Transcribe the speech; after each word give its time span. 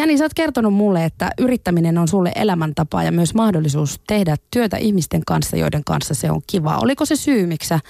Jani, 0.00 0.18
sä 0.18 0.24
oot 0.24 0.34
kertonut 0.34 0.74
mulle, 0.74 1.04
että 1.04 1.30
yrittäminen 1.38 1.98
on 1.98 2.08
sulle 2.08 2.32
elämäntapa 2.34 3.02
ja 3.02 3.12
myös 3.12 3.34
mahdollisuus 3.34 4.00
tehdä 4.06 4.36
työtä 4.50 4.76
ihmisten 4.76 5.22
kanssa, 5.26 5.56
joiden 5.56 5.84
kanssa 5.84 6.14
se 6.14 6.30
on 6.30 6.40
kiva. 6.46 6.78
Oliko 6.78 7.04
se 7.04 7.16
syy, 7.16 7.46
miksi 7.46 7.68
sä 7.68 7.80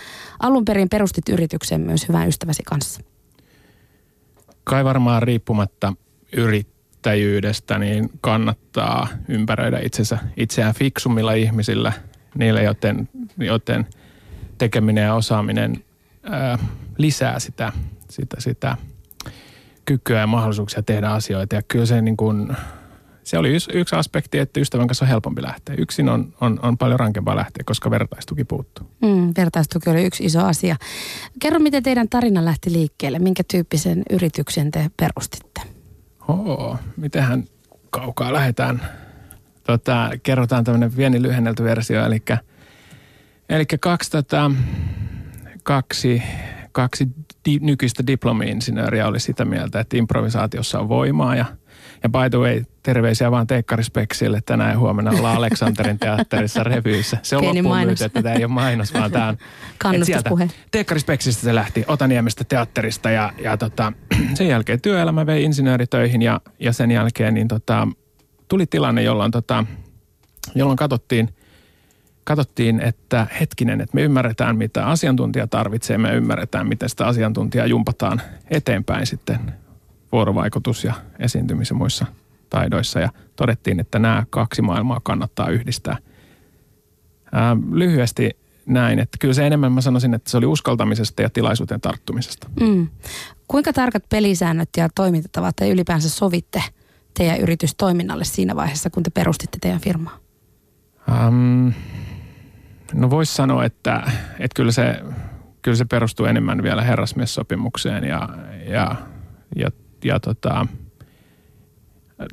alun 0.41 0.65
perin 0.65 0.89
perustit 0.89 1.29
yrityksen 1.29 1.81
myös 1.81 2.09
hyvän 2.09 2.29
ystäväsi 2.29 2.63
kanssa? 2.63 3.01
Kai 4.65 4.85
varmaan 4.85 5.23
riippumatta 5.23 5.93
yrittäjyydestä, 6.37 7.79
niin 7.79 8.11
kannattaa 8.21 9.09
ympäröidä 9.29 9.79
itsensä, 9.79 10.19
itseään 10.37 10.75
fiksummilla 10.75 11.33
ihmisillä, 11.33 11.93
niille, 12.39 12.63
joten, 12.63 13.09
joten 13.39 13.87
tekeminen 14.59 15.05
ja 15.05 15.15
osaaminen 15.15 15.85
ää, 16.23 16.59
lisää 16.99 17.39
sitä, 17.39 17.73
sitä, 18.09 18.37
sitä 18.41 18.77
kykyä 19.91 20.21
ja 20.21 20.27
mahdollisuuksia 20.27 20.83
tehdä 20.83 21.09
asioita. 21.09 21.55
Ja 21.55 21.63
kyllä 21.69 21.87
se, 21.87 22.03
niin 22.03 22.17
kuin, 22.17 22.57
se 23.23 23.39
oli 23.39 23.55
yksi, 23.55 23.71
yksi 23.75 23.97
aspekti, 23.97 24.39
että 24.39 24.61
ystävän 24.61 24.87
kanssa 24.87 25.05
on 25.05 25.09
helpompi 25.09 25.43
lähteä. 25.43 25.75
Yksin 25.79 26.09
on, 26.09 26.35
on, 26.41 26.59
on 26.63 26.79
paljon 26.79 27.01
rankempaa 27.01 27.37
lähteä, 27.37 27.65
koska 27.67 27.91
vertaistuki 27.91 28.45
puuttuu. 28.45 28.87
Mm, 29.03 29.33
vertaistuki 29.37 29.91
oli 29.91 30.05
yksi 30.05 30.25
iso 30.25 30.45
asia. 30.45 30.77
Kerro, 31.41 31.59
miten 31.59 31.83
teidän 31.83 32.09
tarina 32.09 32.45
lähti 32.45 32.73
liikkeelle? 32.73 33.19
Minkä 33.19 33.43
tyyppisen 33.51 34.03
yrityksen 34.11 34.71
te 34.71 34.91
perustitte? 34.97 35.61
Oo, 36.29 36.77
mitenhän 36.97 37.45
kaukaa 37.91 38.33
lähdetään. 38.33 38.83
Tota, 39.65 40.11
kerrotaan 40.23 40.65
tämmöinen 40.65 40.93
pieni 40.93 41.23
lyhennelty 41.23 41.65
versio, 41.65 42.05
eli, 42.05 42.23
eli 43.49 43.65
kaksi, 43.81 44.11
tota, 44.11 44.51
kaksi 45.63 46.23
kaksi 46.73 47.09
di, 47.45 47.59
nykyistä 47.63 48.07
diplomi-insinööriä 48.07 49.07
oli 49.07 49.21
sitä 49.21 49.45
mieltä, 49.45 49.81
että 49.81 49.97
improvisaatiossa 49.97 50.81
on 50.81 50.89
voimaa 50.89 51.37
ja 51.37 51.45
ja 52.03 52.09
by 52.09 52.31
the 52.31 52.39
way, 52.39 52.63
terveisiä 52.83 53.31
vaan 53.31 53.47
Teekkarispeksille. 53.47 54.41
Tänään 54.47 54.71
ja 54.71 54.79
huomenna 54.79 55.11
ollaan 55.11 55.37
Aleksanterin 55.37 55.99
teatterissa 55.99 56.65
revyissä. 56.65 57.19
Se 57.23 57.37
on 57.37 57.45
loppuun 57.45 57.87
myyty, 57.87 58.05
että 58.05 58.23
tämä 58.23 58.35
ei 58.35 58.45
ole 58.45 58.53
mainos, 58.53 58.95
vaan 58.95 59.11
tämä 59.11 59.29
on... 59.29 59.39
Kannustuspuhe. 59.79 60.49
Teekkarispeksistä 60.71 61.43
se 61.43 61.55
lähti 61.55 61.85
Otaniemestä 61.89 62.45
teatterista 62.45 63.11
ja, 63.11 63.33
ja 63.43 63.57
tota, 63.57 63.93
sen 64.35 64.49
jälkeen 64.49 64.81
työelämä 64.81 65.27
vei 65.27 65.45
insinööritöihin 65.45 66.23
ja, 66.23 66.41
ja 66.59 66.73
sen 66.73 66.91
jälkeen 66.91 67.35
niin 67.35 67.49
tota, 67.49 67.89
tuli 68.49 68.67
tilanne, 68.67 69.03
jolloin, 69.03 69.31
tota, 69.31 69.65
jolloin 70.55 70.77
katsottiin– 70.77 71.29
katsottiin, 72.37 72.81
että 72.81 73.27
hetkinen, 73.41 73.81
että 73.81 73.95
me 73.95 74.03
ymmärretään, 74.03 74.57
mitä 74.57 74.87
asiantuntija 74.87 75.47
tarvitsee, 75.47 75.99
me 75.99 76.15
ymmärretään, 76.15 76.67
miten 76.67 76.89
sitä 76.89 77.07
asiantuntijaa 77.07 77.67
jumpataan 77.67 78.21
eteenpäin 78.51 79.07
sitten 79.07 79.39
vuorovaikutus- 80.13 80.85
ja 80.85 80.95
esiintymisen 81.19 81.77
muissa 81.77 82.07
taidoissa. 82.51 83.01
Ja 83.01 83.11
todettiin, 83.37 83.81
että 83.81 83.99
nämä 83.99 84.25
kaksi 84.31 84.63
maailmaa 84.63 85.01
kannattaa 85.03 85.49
yhdistää. 85.49 85.97
Ää, 87.33 87.57
lyhyesti 87.73 88.37
näin, 88.67 88.99
että 88.99 89.19
kyllä 89.21 89.35
se 89.35 89.47
enemmän 89.47 89.73
mä 89.73 89.81
sanoisin, 89.81 90.15
että 90.15 90.31
se 90.31 90.37
oli 90.37 90.47
uskaltamisesta 90.47 91.23
ja 91.23 91.31
tilaisuuteen 91.31 91.81
tarttumisesta. 91.81 92.51
Mm. 92.61 92.89
Kuinka 93.49 93.73
tarkat 93.73 94.09
pelisäännöt 94.09 94.69
ja 94.77 94.89
toimintatavat 94.95 95.57
te 95.57 95.69
ylipäänsä 95.69 96.09
sovitte 96.09 96.63
teidän 97.15 97.41
yritystoiminnalle 97.41 98.25
siinä 98.25 98.57
vaiheessa, 98.57 98.91
kun 98.91 99.03
te 99.03 99.11
perustitte 99.11 99.59
teidän 99.61 99.81
firmaa? 99.81 100.19
Um, 101.29 101.73
No 102.95 103.11
voisi 103.11 103.35
sanoa, 103.35 103.65
että, 103.65 104.03
että 104.39 104.55
kyllä, 104.57 104.73
se, 104.73 105.01
kyllä 105.63 105.77
se 105.77 105.85
perustuu 105.85 106.27
enemmän 106.27 106.63
vielä 106.63 106.83
herrasmiessopimukseen 106.83 108.05
ja, 108.05 108.29
ja, 108.67 108.97
ja, 109.57 109.71
ja 110.05 110.21
tota, 110.21 110.67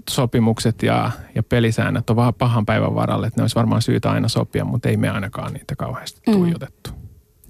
sopimukset 0.10 0.84
ja, 0.84 1.12
ja 1.36 1.44
pelisäännöt 1.44 2.10
on 2.10 2.16
vähän 2.16 2.34
pahan 2.34 2.66
päivän 2.66 2.96
varalle, 2.96 3.28
että 3.28 3.40
ne 3.40 3.44
olisi 3.44 3.56
varmaan 3.56 3.82
syytä 3.82 4.12
aina 4.12 4.28
sopia, 4.28 4.66
mutta 4.66 4.90
ei 4.90 4.98
me 4.98 5.10
ainakaan 5.10 5.54
niitä 5.54 5.76
kauheasti 5.76 6.22
mm. 6.28 6.34
tuijotettu. 6.34 6.90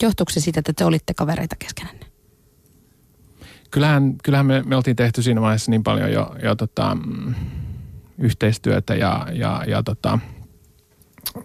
Johtuuko 0.01 0.29
se 0.29 0.39
siitä, 0.39 0.59
että 0.59 0.73
te 0.73 0.85
olitte 0.85 1.13
kavereita 1.13 1.55
keskenänne? 1.59 2.05
Kyllähän, 3.71 4.15
kyllähän 4.23 4.45
me, 4.45 4.63
me 4.65 4.75
oltiin 4.75 4.95
tehty 4.95 5.21
siinä 5.21 5.41
vaiheessa 5.41 5.71
niin 5.71 5.83
paljon 5.83 6.11
jo, 6.11 6.35
jo 6.43 6.55
tota, 6.55 6.95
mm, 6.95 7.35
yhteistyötä 8.17 8.95
ja, 8.95 9.27
ja, 9.33 9.63
ja 9.67 9.83
tota, 9.83 10.19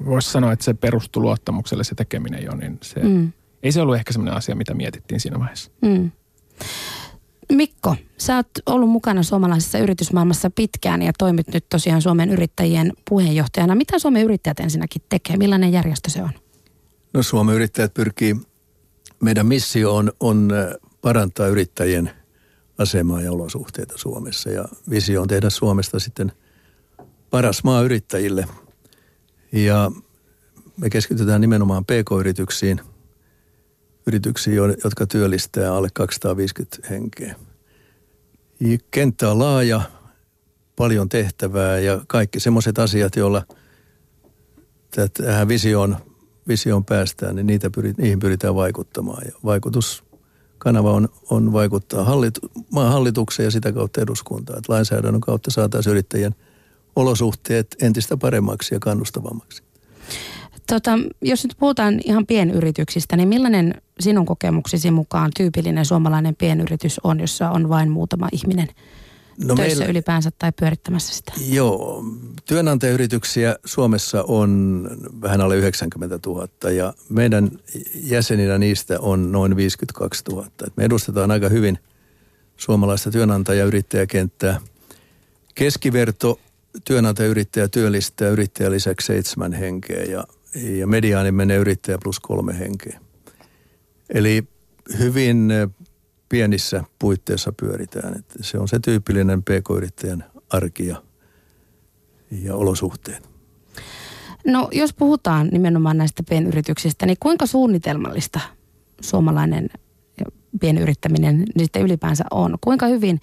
voisi 0.07 0.31
sanoa, 0.31 0.53
että 0.53 0.65
se 0.65 0.75
perustui 0.75 1.23
luottamukselle 1.23 1.85
se 1.85 1.95
tekeminen 1.95 2.45
jo, 2.45 2.55
niin 2.55 2.79
se, 2.83 3.01
mm. 3.01 3.33
ei 3.63 3.73
se 3.73 3.81
ollut 3.81 3.97
ehkä 3.97 4.13
semmoinen 4.13 4.35
asia, 4.35 4.57
mitä 4.57 4.75
mietittiin 4.75 5.21
siinä 5.21 5.39
vaiheessa. 5.39 5.71
Mm. 5.81 6.11
Mikko, 7.53 7.97
sä 8.19 8.37
oot 8.37 8.49
ollut 8.67 8.91
mukana 8.91 9.23
suomalaisessa 9.23 9.79
yritysmaailmassa 9.79 10.51
pitkään 10.51 11.03
ja 11.03 11.13
toimit 11.19 11.49
nyt 11.49 11.69
tosiaan 11.69 12.03
Suomen 12.03 12.31
yrittäjien 12.31 12.93
puheenjohtajana. 13.11 13.75
Mitä 13.75 13.99
Suomen 13.99 14.23
yrittäjät 14.23 14.61
ensinnäkin 14.61 15.03
tekee? 15.09 15.37
Millainen 15.37 15.73
järjestö 15.73 16.11
se 16.11 16.23
on? 16.23 16.31
No 17.15 17.23
Suomen 17.23 17.55
yrittäjät 17.55 17.95
pyrkii, 17.95 18.37
meidän 19.23 19.47
missio 19.47 19.97
on, 19.97 20.13
on 20.21 20.53
parantaa 21.01 21.47
yrittäjien 21.47 22.11
asemaa 22.79 23.21
ja 23.21 23.33
olosuhteita 23.33 23.99
Suomessa 23.99 24.51
ja 24.51 24.65
visio 24.91 25.23
on 25.23 25.29
tehdä 25.29 25.51
Suomesta 25.51 26.01
sitten 26.01 26.33
paras 27.31 27.65
maa 27.65 27.83
yrittäjille– 27.83 28.47
ja 29.53 29.91
me 30.77 30.91
keskitytään 30.91 31.41
nimenomaan 31.41 31.85
pk-yrityksiin, 31.85 32.81
yrityksiin, 34.07 34.57
jotka 34.85 35.07
työllistää 35.07 35.75
alle 35.75 35.89
250 35.95 36.89
henkeä. 36.91 37.37
Kenttä 38.91 39.31
on 39.31 39.39
laaja, 39.39 39.81
paljon 40.77 41.09
tehtävää 41.09 41.79
ja 41.79 42.01
kaikki 42.07 42.41
semmoiset 42.41 42.79
asiat, 42.79 43.17
joilla 43.17 43.43
tähän 45.13 45.49
visioon, 45.49 45.97
visioon 46.49 46.85
päästään, 46.85 47.37
niin 47.37 47.47
niitä 47.47 47.71
pyrit, 47.71 47.99
niihin 47.99 48.19
pyritään 48.19 48.55
vaikuttamaan. 48.55 49.23
Ja 49.27 49.33
vaikutuskanava 49.45 50.93
on, 50.93 51.09
on 51.31 51.53
vaikuttaa 51.53 52.05
hallit, 52.05 52.39
maan 52.71 52.93
hallitukseen 52.93 53.45
ja 53.45 53.51
sitä 53.51 53.73
kautta 53.73 54.01
eduskuntaan. 54.01 54.59
Että 54.59 54.73
lainsäädännön 54.73 55.21
kautta 55.21 55.51
saataisiin 55.51 55.91
yrittäjien– 55.91 56.35
olosuhteet 56.97 57.77
entistä 57.83 58.17
paremmaksi 58.17 58.75
ja 58.75 58.81
kannustavammaksi. 58.81 59.63
Tota, 60.67 60.99
jos 61.23 61.45
nyt 61.45 61.57
puhutaan 61.59 62.01
ihan 62.05 62.27
pienyrityksistä, 62.27 63.17
niin 63.17 63.29
millainen 63.29 63.75
sinun 64.01 64.27
kokemuksesi 64.27 64.91
mukaan 64.91 65.31
tyypillinen 65.37 65.85
suomalainen 65.85 66.37
pienyritys 66.37 67.01
on, 67.05 67.21
jossa 67.21 67.51
on 67.51 67.69
vain 67.69 67.91
muutama 67.91 68.29
ihminen 68.33 68.69
no 69.45 69.55
töissä 69.55 69.79
meillä, 69.79 69.91
ylipäänsä 69.91 70.31
tai 70.39 70.53
pyörittämässä 70.61 71.15
sitä? 71.15 71.33
Joo, 71.49 72.05
työnantajayrityksiä 72.45 73.57
Suomessa 73.65 74.25
on 74.29 74.83
vähän 75.23 75.41
alle 75.41 75.57
90 75.57 76.19
000 76.27 76.71
ja 76.71 76.95
meidän 77.09 77.51
jäseninä 77.95 78.59
niistä 78.59 79.01
on 79.01 79.33
noin 79.33 79.57
52 79.57 80.23
000. 80.31 80.47
me 80.77 80.85
edustetaan 80.85 81.31
aika 81.31 81.49
hyvin 81.49 81.79
suomalaista 82.57 83.11
työnantajayrittäjäkenttää. 83.11 84.61
Keskiverto 85.55 86.41
työnantajayrittäjä 86.85 87.69
työllistää 87.69 88.29
yrittäjä 88.29 88.71
lisäksi 88.71 89.07
seitsemän 89.07 89.53
henkeä 89.53 90.03
ja, 90.03 90.25
ja 90.79 90.87
mediaani 90.87 91.33
menee 91.33 91.57
yrittäjä 91.57 91.99
plus 92.03 92.21
kolme 92.21 92.59
henkeä. 92.59 93.01
Eli 94.15 94.45
hyvin 94.99 95.53
pienissä 96.29 96.85
puitteissa 96.99 97.53
pyöritään. 97.53 98.19
Että 98.19 98.35
se 98.41 98.59
on 98.59 98.69
se 98.69 98.79
tyypillinen 98.79 99.43
pk-yrittäjän 99.43 100.25
arki 100.51 100.87
ja, 100.87 101.03
ja 102.31 102.55
olosuhteet. 102.55 103.29
No 104.47 104.69
jos 104.73 104.95
puhutaan 104.95 105.49
nimenomaan 105.49 105.99
näistä 105.99 106.23
pienyrityksistä, 106.29 107.07
niin 107.07 107.17
kuinka 107.21 107.47
suunnitelmallista 107.47 108.41
suomalainen 109.01 109.71
pienyrittäminen 110.61 111.45
sitten 111.59 111.83
ylipäänsä 111.83 112.25
on? 112.31 112.59
Kuinka 112.61 112.87
hyvin 112.87 113.21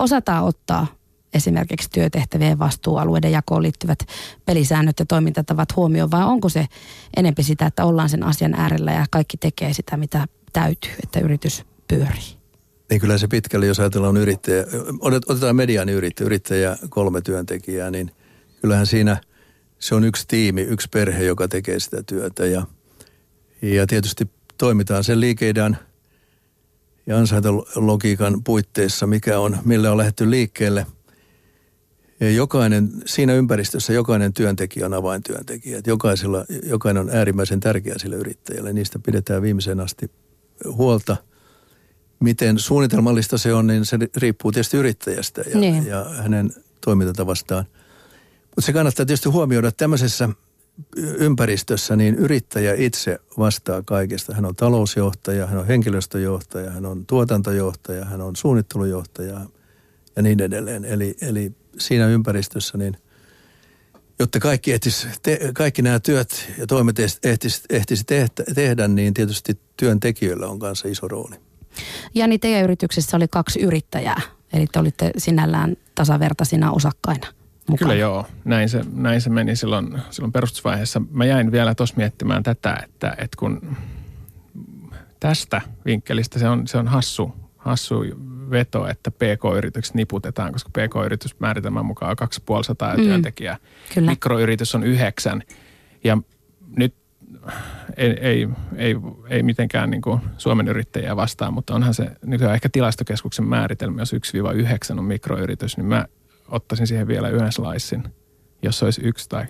osataan 0.00 0.44
ottaa 0.44 0.86
esimerkiksi 1.34 1.90
työtehtävien 1.90 2.58
vastuualueiden 2.58 3.32
jakoon 3.32 3.62
liittyvät 3.62 3.98
pelisäännöt 4.46 4.98
ja 4.98 5.06
toimintatavat 5.06 5.76
huomioon, 5.76 6.10
vai 6.10 6.24
onko 6.24 6.48
se 6.48 6.66
enempi 7.16 7.42
sitä, 7.42 7.66
että 7.66 7.84
ollaan 7.84 8.08
sen 8.08 8.22
asian 8.22 8.54
äärellä 8.54 8.92
ja 8.92 9.06
kaikki 9.10 9.36
tekee 9.36 9.72
sitä, 9.72 9.96
mitä 9.96 10.26
täytyy, 10.52 10.90
että 11.02 11.20
yritys 11.20 11.64
pyörii? 11.88 12.42
Niin 12.90 13.00
kyllä 13.00 13.18
se 13.18 13.28
pitkälle, 13.28 13.66
jos 13.66 13.80
ajatellaan 13.80 14.16
yrittäjä, 14.16 14.64
otetaan 15.28 15.56
mediaani 15.56 15.92
yrittäjä, 15.92 16.26
yrittäjä 16.26 16.76
kolme 16.88 17.20
työntekijää, 17.20 17.90
niin 17.90 18.10
kyllähän 18.60 18.86
siinä 18.86 19.16
se 19.78 19.94
on 19.94 20.04
yksi 20.04 20.24
tiimi, 20.28 20.60
yksi 20.60 20.88
perhe, 20.88 21.24
joka 21.24 21.48
tekee 21.48 21.80
sitä 21.80 22.02
työtä 22.02 22.46
ja, 22.46 22.66
ja 23.62 23.86
tietysti 23.86 24.30
toimitaan 24.58 25.04
sen 25.04 25.20
liikeidän 25.20 25.78
ja 27.06 27.18
ansaintalogiikan 27.18 28.44
puitteissa, 28.44 29.06
mikä 29.06 29.38
on, 29.38 29.58
millä 29.64 29.92
on 29.92 29.98
lähdetty 29.98 30.30
liikkeelle– 30.30 30.86
ja 32.20 32.30
jokainen, 32.30 32.90
siinä 33.06 33.34
ympäristössä 33.34 33.92
jokainen 33.92 34.32
työntekijä 34.32 34.86
on 34.86 34.94
avaintyöntekijä. 34.94 35.78
Että 35.78 35.90
jokaisella, 35.90 36.44
jokainen 36.62 37.00
on 37.00 37.10
äärimmäisen 37.10 37.60
tärkeä 37.60 37.94
sille 37.96 38.16
yrittäjälle. 38.16 38.72
Niistä 38.72 38.98
pidetään 38.98 39.42
viimeisen 39.42 39.80
asti 39.80 40.10
huolta. 40.64 41.16
Miten 42.20 42.58
suunnitelmallista 42.58 43.38
se 43.38 43.54
on, 43.54 43.66
niin 43.66 43.84
se 43.84 43.98
riippuu 44.16 44.52
tietysti 44.52 44.76
yrittäjästä 44.76 45.40
ja, 45.40 45.58
niin. 45.58 45.86
ja 45.86 46.04
hänen 46.04 46.50
toimintaa 46.84 47.26
vastaan. 47.26 47.64
Mutta 48.42 48.66
se 48.66 48.72
kannattaa 48.72 49.06
tietysti 49.06 49.28
huomioida, 49.28 49.68
että 49.68 49.78
tämmöisessä 49.78 50.28
ympäristössä 50.96 51.96
niin 51.96 52.14
yrittäjä 52.14 52.74
itse 52.74 53.18
vastaa 53.38 53.82
kaikesta. 53.82 54.34
Hän 54.34 54.44
on 54.44 54.56
talousjohtaja, 54.56 55.46
hän 55.46 55.58
on 55.58 55.66
henkilöstöjohtaja, 55.66 56.70
hän 56.70 56.86
on 56.86 57.06
tuotantojohtaja, 57.06 58.04
hän 58.04 58.20
on 58.20 58.36
suunnittelujohtaja 58.36 59.40
ja 60.16 60.22
niin 60.22 60.40
edelleen. 60.40 60.84
Eli, 60.84 61.16
eli 61.20 61.52
siinä 61.78 62.06
ympäristössä 62.06 62.78
niin– 62.78 62.96
jotta 64.22 64.40
kaikki, 64.40 64.72
ehtis, 64.72 65.08
te, 65.22 65.38
kaikki 65.54 65.82
nämä 65.82 66.00
työt 66.00 66.52
ja 66.58 66.66
toimet 66.66 66.96
ehtisi, 67.24 67.62
ehtisi 67.70 68.04
tehtä, 68.04 68.42
tehdä, 68.54 68.88
niin 68.88 69.14
tietysti 69.14 69.60
työntekijöillä 69.76 70.46
on 70.46 70.58
kanssa 70.58 70.88
iso 70.88 71.08
rooli. 71.08 71.36
Jani, 72.14 72.38
teidän 72.38 72.64
yrityksessä 72.64 73.16
oli 73.16 73.28
kaksi 73.28 73.60
yrittäjää, 73.60 74.20
eli 74.52 74.66
te 74.66 74.78
olitte 74.78 75.10
sinällään 75.16 75.76
tasavertaisina 75.94 76.72
osakkaina. 76.72 77.26
Mukaan. 77.68 77.78
Kyllä 77.78 77.94
joo, 77.94 78.26
näin 78.44 78.68
se, 78.68 78.80
näin 78.92 79.20
se 79.20 79.30
meni 79.30 79.56
silloin, 79.56 79.98
silloin 80.10 80.32
perustusvaiheessa. 80.32 81.02
Mä 81.10 81.24
jäin 81.24 81.52
vielä 81.52 81.74
tuossa 81.74 81.94
miettimään 81.96 82.42
tätä, 82.42 82.76
että, 82.84 83.10
että 83.10 83.36
kun 83.38 83.76
tästä 85.20 85.60
vinkkelistä 85.84 86.38
se 86.38 86.48
on, 86.48 86.68
se 86.68 86.78
on 86.78 86.88
hassu, 86.88 87.34
hassu 87.56 88.04
veto, 88.52 88.88
että 88.88 89.10
PK-yritykset 89.10 89.94
niputetaan, 89.94 90.52
koska 90.52 90.70
PK-yritys 90.70 91.40
määritelmän 91.40 91.86
mukaan 91.86 92.16
2500 92.16 92.96
mm. 92.96 93.02
työntekijää. 93.02 93.56
Kyllä. 93.94 94.10
Mikroyritys 94.10 94.74
on 94.74 94.84
yhdeksän. 94.84 95.42
Ja 96.04 96.18
nyt 96.76 96.94
ei, 97.96 98.10
ei, 98.10 98.48
ei, 98.76 98.96
ei 99.28 99.42
mitenkään 99.42 99.90
niin 99.90 100.02
kuin 100.02 100.20
Suomen 100.38 100.68
yrittäjiä 100.68 101.16
vastaan, 101.16 101.54
mutta 101.54 101.74
onhan 101.74 101.94
se 101.94 102.10
nykyään 102.24 102.54
ehkä 102.54 102.68
tilastokeskuksen 102.68 103.44
määritelmä, 103.44 104.00
jos 104.00 104.14
1-9 104.92 104.98
on 104.98 105.04
mikroyritys, 105.04 105.76
niin 105.76 105.86
mä 105.86 106.06
ottaisin 106.48 106.86
siihen 106.86 107.08
vielä 107.08 107.28
yhden 107.28 107.52
slicein, 107.52 108.04
jos 108.62 108.82
olisi 108.82 109.00
yksi 109.04 109.28
tai 109.28 109.46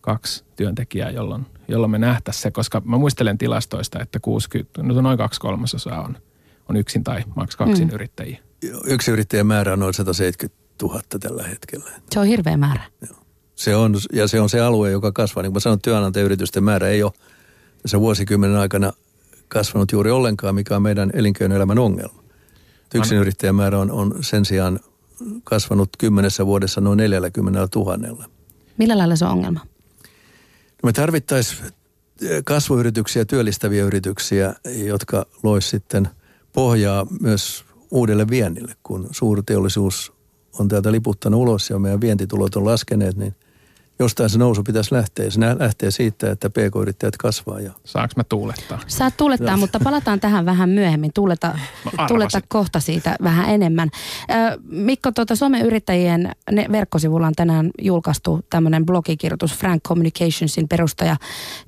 kaksi 0.00 0.44
työntekijää, 0.56 1.10
jolloin, 1.10 1.46
jolloin 1.68 1.90
me 1.90 1.98
nähtäisiin 1.98 2.42
se, 2.42 2.50
koska 2.50 2.82
mä 2.84 2.98
muistelen 2.98 3.38
tilastoista, 3.38 4.02
että 4.02 4.20
60, 4.20 4.82
no 4.82 5.00
noin 5.00 5.18
kaksi 5.18 5.40
kolmasosaa 5.40 6.02
on 6.02 6.16
on 6.68 6.76
yksin 6.76 7.04
tai 7.04 7.24
maks 7.36 7.56
kaksin 7.56 7.88
mm. 7.88 7.94
yrittäjiä. 7.94 8.38
Yksi 8.84 9.10
yrittäjän 9.10 9.46
määrä 9.46 9.72
on 9.72 9.78
noin 9.78 9.94
170 9.94 10.66
000 10.82 11.00
tällä 11.20 11.42
hetkellä. 11.42 11.90
Se 12.10 12.20
on 12.20 12.26
hirveä 12.26 12.56
määrä. 12.56 12.82
Joo. 13.08 13.18
Se 13.54 13.76
on, 13.76 13.94
ja 14.12 14.28
se 14.28 14.40
on 14.40 14.48
se 14.48 14.60
alue, 14.60 14.90
joka 14.90 15.12
kasvaa. 15.12 15.42
Niin 15.42 15.50
kuin 15.50 15.56
mä 15.56 15.60
sanon, 15.60 15.80
työnantajayritysten 15.80 16.64
määrä 16.64 16.88
ei 16.88 17.02
ole 17.02 17.12
tässä 17.82 18.00
vuosikymmenen 18.00 18.56
aikana 18.56 18.92
kasvanut 19.48 19.92
juuri 19.92 20.10
ollenkaan, 20.10 20.54
mikä 20.54 20.76
on 20.76 20.82
meidän 20.82 21.10
elinkeinoelämän 21.14 21.78
ongelma. 21.78 22.22
Yksin 22.94 23.18
yrittäjän 23.18 23.54
määrä 23.54 23.78
on, 23.78 23.90
on 23.90 24.14
sen 24.20 24.44
sijaan 24.44 24.80
kasvanut 25.44 25.88
kymmenessä 25.98 26.46
vuodessa 26.46 26.80
noin 26.80 26.96
40 26.96 27.68
000. 27.74 28.28
Millä 28.78 28.98
lailla 28.98 29.16
se 29.16 29.24
on 29.24 29.30
ongelma? 29.30 29.60
No 30.82 30.86
me 30.86 30.92
tarvittaisiin 30.92 31.70
kasvuyrityksiä, 32.44 33.24
työllistäviä 33.24 33.84
yrityksiä, 33.84 34.54
jotka 34.86 35.26
lois 35.42 35.70
sitten– 35.70 36.08
pohjaa 36.56 37.06
myös 37.20 37.64
uudelle 37.90 38.28
viennille, 38.28 38.72
kun 38.82 39.08
suurteollisuus 39.10 40.12
on 40.58 40.68
täältä 40.68 40.92
liputtanut 40.92 41.40
ulos 41.40 41.70
ja 41.70 41.78
meidän 41.78 42.00
vientitulot 42.00 42.56
on 42.56 42.64
laskeneet, 42.64 43.16
niin 43.16 43.34
jostain 43.98 44.30
se 44.30 44.38
nousu 44.38 44.62
pitäisi 44.62 44.94
lähteä. 44.94 45.30
Se 45.30 45.40
lähtee 45.58 45.90
siitä, 45.90 46.30
että 46.30 46.50
pk-yrittäjät 46.50 47.16
kasvaa. 47.16 47.60
Ja... 47.60 47.72
Saanko 47.84 48.12
mä 48.16 48.24
tuulettaa? 48.24 48.80
Saat 48.86 49.16
tuulettaa, 49.16 49.50
no. 49.50 49.56
mutta 49.56 49.80
palataan 49.80 50.20
tähän 50.20 50.46
vähän 50.46 50.68
myöhemmin. 50.68 51.10
Tuuleta, 51.14 51.58
tuuleta 52.08 52.40
kohta 52.48 52.80
siitä 52.80 53.16
vähän 53.22 53.50
enemmän. 53.50 53.90
Mikko, 54.62 55.12
tuota, 55.12 55.36
Suomen 55.36 55.66
yrittäjien 55.66 56.32
ne, 56.50 56.66
verkkosivulla 56.72 57.26
on 57.26 57.34
tänään 57.36 57.70
julkaistu 57.82 58.40
tämmöinen 58.50 58.86
blogikirjoitus. 58.86 59.54
Frank 59.54 59.82
Communicationsin 59.82 60.68
perustaja, 60.68 61.16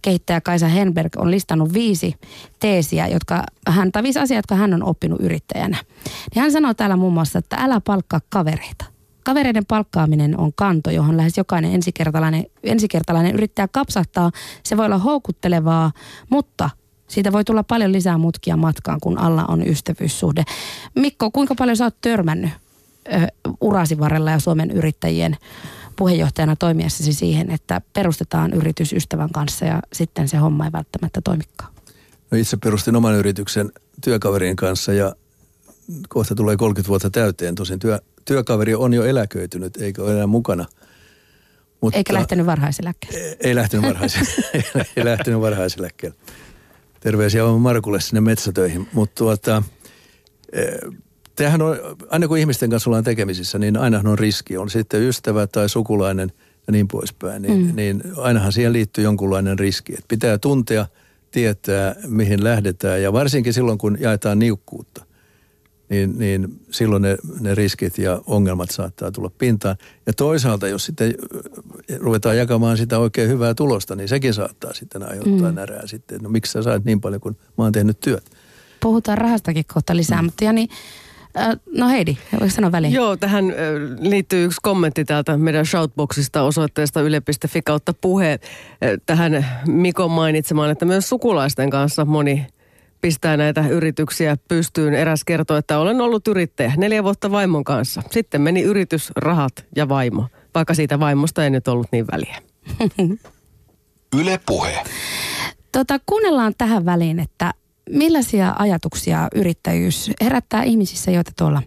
kehittäjä 0.03 0.41
Kaisa 0.41 0.69
Henberg 0.69 1.13
on 1.17 1.31
listannut 1.31 1.73
viisi 1.73 2.15
teesiä, 2.61 3.09
jotka 3.09 3.45
hän, 3.69 3.93
tai 3.93 4.03
viisi 4.03 4.19
asiaa, 4.19 4.39
jotka 4.39 4.55
hän 4.55 4.75
on 4.75 4.83
oppinut 4.83 5.21
yrittäjänä. 5.21 5.77
Niin 6.35 6.43
hän 6.43 6.53
sanoo 6.53 6.75
täällä 6.75 6.97
muun 6.97 7.13
muassa, 7.13 7.39
että 7.39 7.57
älä 7.57 7.81
palkkaa 7.81 8.21
kavereita– 8.31 8.85
Kavereiden 9.29 9.67
palkkaaminen 9.67 10.41
on 10.41 10.53
kanto, 10.55 10.91
johon 10.91 11.17
lähes 11.17 11.39
jokainen 11.39 11.75
ensikertalainen, 11.75 12.47
ensikertalainen 12.63 13.35
yrittää 13.35 13.69
kapsahtaa. 13.69 14.31
Se 14.63 14.77
voi 14.77 14.87
olla 14.87 14.99
houkuttelevaa, 14.99 15.93
mutta 16.31 16.71
siitä 17.09 17.33
voi 17.33 17.45
tulla 17.45 17.63
paljon 17.63 17.93
lisää 17.93 18.19
mutkia 18.19 18.57
matkaan, 18.57 19.01
kun 19.01 19.19
alla 19.19 19.45
on 19.49 19.67
ystävyyssuhde. 19.67 20.45
Mikko, 20.95 21.31
kuinka 21.31 21.55
paljon 21.55 21.77
sä 21.77 21.85
oot 21.85 22.01
törmännyt 22.01 22.51
ö, 23.13 23.27
urasi 23.61 23.99
varrella 23.99 24.31
ja 24.31 24.39
Suomen 24.39 24.71
yrittäjien 24.71 25.37
puheenjohtajana 25.97 26.57
toimiessasi 26.57 27.13
siihen, 27.13 27.51
että 27.51 27.81
perustetaan 27.93 28.53
yritys 28.53 28.93
ystävän 28.93 29.31
kanssa 29.33 29.65
ja 29.65 29.83
sitten 29.93 30.29
se 30.29 30.37
homma 30.37 30.65
ei 30.65 30.73
välttämättä 30.73 31.21
toimikaan? 31.25 31.73
No 32.31 32.39
itse 32.39 32.57
perustin 32.57 32.97
oman 32.97 33.15
yrityksen 33.15 33.73
työkaverien 34.05 34.57
kanssa 34.57 34.93
ja 34.93 35.15
kohta 36.09 36.35
tulee 36.35 36.57
30 36.57 36.89
vuotta 36.89 37.11
täyteen. 37.11 37.55
Tosin 37.55 37.79
työ, 37.79 37.99
työkaveri 38.25 38.75
on 38.75 38.95
jo 38.95 39.05
eläköitynyt, 39.05 39.77
eikä 39.77 40.03
ole 40.03 40.13
enää 40.13 40.27
mukana. 40.27 40.67
Mutta, 41.81 41.97
eikä 41.97 42.15
lähtenyt 42.15 42.47
varhaiseläkkeelle. 42.47 43.19
Ei, 43.19 43.37
ei 43.41 43.55
lähtenyt, 43.55 43.87
varhais, 43.87 44.15
ei 44.97 45.05
lähtenyt 45.05 45.41
varhaiseläkkeelle. 45.41 46.17
Terveisiä 47.01 47.45
vaan 47.45 47.61
Markulle 47.61 48.01
sinne 48.01 48.21
metsätöihin. 48.21 48.89
Mutta 48.93 49.15
tuota, 49.15 49.63
e, 50.53 50.63
tämähän 51.37 51.63
on, 51.63 51.77
aina 52.11 52.29
kun 52.29 52.39
ihmisten 52.39 52.71
kanssa 52.71 52.91
ollaan 52.91 53.05
tekemisissä, 53.05 53.59
niin 53.59 53.77
ainahan 53.77 54.07
on 54.07 54.19
riski. 54.19 54.57
On 54.57 54.71
sitten 54.71 55.03
ystävä 55.03 55.47
tai 55.47 55.69
sukulainen 55.69 56.33
ja 56.67 56.73
niin 56.73 56.89
poispäin. 56.89 57.43
Niin, 57.43 57.67
mm. 57.67 57.77
niin 57.77 58.03
ainahan 58.17 58.53
siihen 58.53 58.73
liittyy 58.73 59.05
jonkunlainen 59.05 59.59
riski. 59.59 59.95
Et 59.99 60.05
pitää 60.09 60.39
tuntea, 60.39 60.87
tietää, 61.31 61.95
mihin 62.07 62.45
lähdetään. 62.45 63.03
Ja 63.03 63.13
varsinkin 63.13 63.53
silloin, 63.53 63.79
kun 63.79 63.97
jaetaan 64.01 64.39
niukkuutta 64.39 65.08
niin, 65.89 66.19
niin 66.19 66.61
silloin 66.71 67.03
ne, 67.03 67.17
ne 67.41 67.55
riskit 67.55 67.99
ja 67.99 68.23
ongelmat 68.27 68.71
saattaa 68.71 69.11
tulla 69.11 69.31
pintaan. 69.39 69.77
Ja 70.07 70.13
toisaalta, 70.13 70.69
jos 70.69 70.85
sitten 70.85 71.15
ruvetaan 71.99 72.37
jakamaan 72.39 72.77
sitä 72.77 72.99
oikein 72.99 73.29
hyvää 73.29 73.55
tulosta, 73.55 73.97
niin 73.97 74.09
sekin 74.09 74.35
saattaa 74.35 74.75
sitten 74.75 75.03
aiheuttaa 75.03 75.51
mm. 75.51 75.55
närää 75.55 75.87
sitten. 75.87 76.21
No 76.23 76.29
miksi 76.29 76.53
sä 76.53 76.63
saat 76.63 76.85
niin 76.85 77.01
paljon, 77.01 77.21
kun 77.21 77.37
mä 77.59 77.65
oon 77.65 77.73
tehnyt 77.73 78.01
työt? 78.01 78.31
Puhutaan 78.81 79.19
rahastakin 79.19 79.65
kohta 79.75 79.97
lisää, 79.97 80.23
mm. 80.23 80.27
mutta 80.27 80.45
Jani, 80.45 80.69
No 81.73 81.89
Heidi, 81.89 82.17
voiko 82.33 82.55
sanoa 82.55 82.73
väliin? 82.73 82.93
Joo, 82.93 83.17
tähän 83.17 83.45
liittyy 84.01 84.45
yksi 84.45 84.59
kommentti 84.63 85.05
täältä 85.05 85.37
meidän 85.37 85.67
shoutboxista 85.67 86.43
osoitteesta 86.43 87.01
yle.fi 87.01 87.63
kautta 87.63 87.95
puhe. 88.01 88.41
Tähän 89.07 89.47
Mikon 89.67 90.11
mainitsemaan, 90.11 90.71
että 90.71 90.85
myös 90.85 91.09
sukulaisten 91.09 91.71
kanssa 91.71 92.05
moni 92.05 92.47
pistää 93.01 93.37
näitä 93.37 93.69
yrityksiä 93.69 94.37
pystyyn. 94.49 94.95
Eräs 94.95 95.25
kertoo, 95.25 95.57
että 95.57 95.79
olen 95.79 96.01
ollut 96.01 96.29
yrittäjä 96.29 96.73
neljä 96.77 97.05
vuotta 97.05 97.31
vaimon 97.31 97.65
kanssa. 97.65 98.03
Sitten 98.11 98.41
meni 98.41 98.63
yritys, 98.63 99.13
rahat 99.17 99.65
ja 99.77 99.89
vaimo, 99.89 100.27
vaikka 100.55 100.75
siitä 100.75 101.01
vaimosta 101.01 101.45
ei 101.45 101.51
nyt 101.51 101.69
ollut 101.69 101.87
niin 101.93 102.07
väliä. 102.13 102.37
Yle 104.21 104.41
puhe. 104.47 104.85
Tota, 105.73 105.99
kuunnellaan 106.07 106.55
tähän 106.59 106.85
väliin, 106.85 107.21
että 107.21 107.55
millaisia 107.91 108.55
ajatuksia 108.59 109.29
yrittäjyys 109.35 110.11
herättää 110.21 110.63
ihmisissä, 110.63 111.11
joita 111.11 111.33
tuolla 111.39 111.63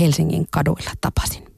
Helsingin 0.00 0.46
kaduilla 0.50 0.90
tapasin. 1.00 1.55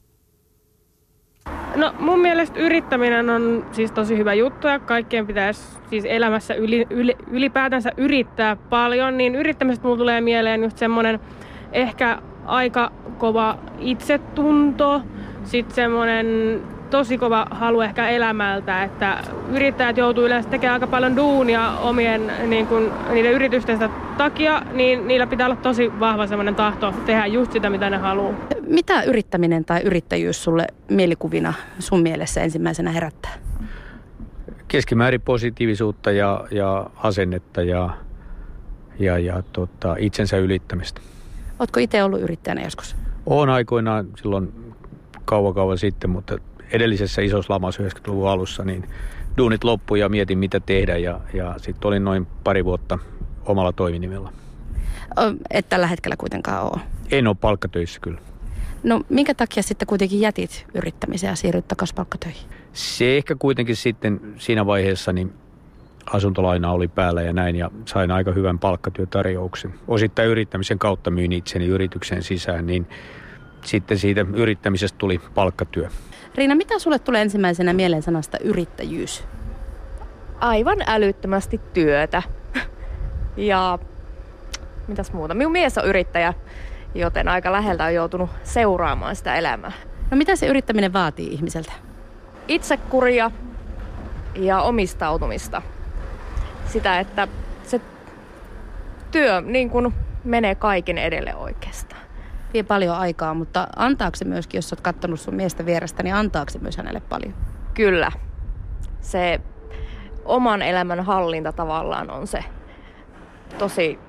No 1.75 1.93
mun 1.99 2.19
mielestä 2.19 2.59
yrittäminen 2.59 3.29
on 3.29 3.65
siis 3.71 3.91
tosi 3.91 4.17
hyvä 4.17 4.33
juttu 4.33 4.67
ja 4.67 4.79
kaikkien 4.79 5.27
pitäisi 5.27 5.77
siis 5.89 6.05
elämässä 6.05 6.53
yli, 6.53 6.87
yli, 6.89 7.15
ylipäätänsä 7.31 7.91
yrittää 7.97 8.55
paljon, 8.55 9.17
niin 9.17 9.35
yrittämisestä 9.35 9.87
mulla 9.87 9.97
tulee 9.97 10.21
mieleen 10.21 10.63
just 10.63 10.77
semmonen 10.77 11.19
ehkä 11.71 12.17
aika 12.45 12.91
kova 13.17 13.57
itsetunto, 13.79 15.01
sitten 15.43 15.75
semmonen 15.75 16.61
tosi 16.89 17.17
kova 17.17 17.47
halu 17.51 17.81
ehkä 17.81 18.09
elämältä, 18.09 18.83
että 18.83 19.17
yrittäjät 19.51 19.97
joutuu 19.97 20.25
yleensä 20.25 20.49
tekemään 20.49 20.73
aika 20.73 20.87
paljon 20.87 21.15
duunia 21.15 21.71
omien 21.71 22.31
niin 22.47 22.67
kuin, 22.67 22.91
niiden 23.09 23.31
yritystensä 23.31 23.89
takia, 24.17 24.61
niin 24.73 25.07
niillä 25.07 25.27
pitää 25.27 25.47
olla 25.47 25.55
tosi 25.55 25.99
vahva 25.99 26.27
semmoinen 26.27 26.55
tahto 26.55 26.93
tehdä 27.05 27.25
just 27.25 27.51
sitä, 27.51 27.69
mitä 27.69 27.89
ne 27.89 27.97
haluaa. 27.97 28.33
Mitä 28.67 29.03
yrittäminen 29.03 29.65
tai 29.65 29.81
yrittäjyys 29.81 30.43
sulle 30.43 30.67
mielikuvina 30.89 31.53
sun 31.79 32.01
mielessä 32.01 32.41
ensimmäisenä 32.41 32.91
herättää? 32.91 33.31
Keskimäärin 34.67 35.21
positiivisuutta 35.21 36.11
ja, 36.11 36.47
ja 36.51 36.89
asennetta 36.95 37.61
ja, 37.61 37.89
ja, 38.99 39.19
ja 39.19 39.43
tota, 39.53 39.95
itsensä 39.99 40.37
ylittämistä. 40.37 41.01
Oletko 41.59 41.79
itse 41.79 42.03
ollut 42.03 42.21
yrittäjänä 42.21 42.61
joskus? 42.61 42.95
Olen 43.25 43.49
aikoinaan 43.49 44.07
silloin 44.15 44.53
kauan 45.25 45.53
kauan 45.53 45.77
sitten, 45.77 46.09
mutta 46.09 46.37
edellisessä 46.71 47.21
isossa 47.21 47.53
lamassa 47.53 47.83
90-luvun 47.83 48.29
alussa, 48.29 48.63
niin 48.63 48.89
duunit 49.37 49.63
loppui 49.63 49.99
ja 49.99 50.09
mietin 50.09 50.37
mitä 50.37 50.59
tehdä 50.59 50.97
ja, 50.97 51.19
ja 51.33 51.55
sitten 51.57 51.87
olin 51.87 52.03
noin 52.03 52.27
pari 52.43 52.65
vuotta 52.65 52.99
omalla 53.45 53.71
toiminimellä. 53.71 54.29
Et 55.51 55.69
tällä 55.69 55.87
hetkellä 55.87 56.15
kuitenkaan 56.17 56.63
ole? 56.63 56.81
En 57.11 57.27
ole 57.27 57.35
palkkatöissä 57.41 57.99
kyllä. 57.99 58.19
No 58.83 59.01
minkä 59.09 59.33
takia 59.33 59.63
sitten 59.63 59.87
kuitenkin 59.87 60.21
jätit 60.21 60.65
yrittämisen 60.73 61.27
ja 61.27 61.35
siirryt 61.35 61.67
takaisin 61.67 61.95
palkkatöihin? 61.95 62.41
Se 62.73 63.17
ehkä 63.17 63.35
kuitenkin 63.39 63.75
sitten 63.75 64.21
siinä 64.37 64.65
vaiheessa 64.65 65.13
niin 65.13 65.33
asuntolaina 66.05 66.71
oli 66.71 66.87
päällä 66.87 67.21
ja 67.21 67.33
näin 67.33 67.55
ja 67.55 67.71
sain 67.85 68.11
aika 68.11 68.31
hyvän 68.31 68.59
palkkatyötarjouksen. 68.59 69.73
Osittain 69.87 70.29
yrittämisen 70.29 70.79
kautta 70.79 71.11
myin 71.11 71.31
itseni 71.31 71.65
yrityksen 71.65 72.23
sisään, 72.23 72.65
niin 72.65 72.87
sitten 73.65 73.99
siitä 73.99 74.25
yrittämisestä 74.33 74.97
tuli 74.97 75.21
palkkatyö. 75.35 75.89
Riina, 76.35 76.55
mitä 76.55 76.79
sulle 76.79 76.99
tulee 76.99 77.21
ensimmäisenä 77.21 77.73
mieleen 77.73 78.03
sanasta 78.03 78.37
yrittäjyys? 78.43 79.23
Aivan 80.39 80.77
älyttömästi 80.87 81.61
työtä. 81.73 82.23
ja 83.37 83.79
mitäs 84.87 85.13
muuta? 85.13 85.33
Minun 85.33 85.51
mies 85.51 85.77
on 85.77 85.85
yrittäjä, 85.85 86.33
joten 86.95 87.27
aika 87.27 87.51
läheltä 87.51 87.85
on 87.85 87.93
joutunut 87.93 88.29
seuraamaan 88.43 89.15
sitä 89.15 89.35
elämää. 89.35 89.71
No 90.11 90.17
mitä 90.17 90.35
se 90.35 90.47
yrittäminen 90.47 90.93
vaatii 90.93 91.27
ihmiseltä? 91.33 91.71
Itsekuria 92.47 93.31
ja 94.35 94.61
omistautumista. 94.61 95.61
Sitä, 96.65 96.99
että 96.99 97.27
se 97.63 97.81
työ 99.11 99.41
niin 99.41 99.69
kuin 99.69 99.93
menee 100.23 100.55
kaiken 100.55 100.97
edelle 100.97 101.35
oikeastaan. 101.35 101.98
Vie 102.53 102.63
paljon 102.63 102.95
aikaa, 102.95 103.33
mutta 103.33 103.67
antaako 103.75 104.15
se 104.15 104.25
myöskin, 104.25 104.57
jos 104.57 104.73
olet 104.73 104.81
katsonut 104.81 105.19
sun 105.19 105.35
miestä 105.35 105.65
vierestä, 105.65 106.03
niin 106.03 106.15
antaako 106.15 106.51
se 106.51 106.59
myös 106.59 106.77
hänelle 106.77 106.99
paljon? 106.99 107.33
Kyllä. 107.73 108.11
Se 109.01 109.41
oman 110.25 110.61
elämän 110.61 111.05
hallinta 111.05 111.51
tavallaan 111.51 112.11
on 112.11 112.27
se 112.27 112.43
tosi 113.57 113.99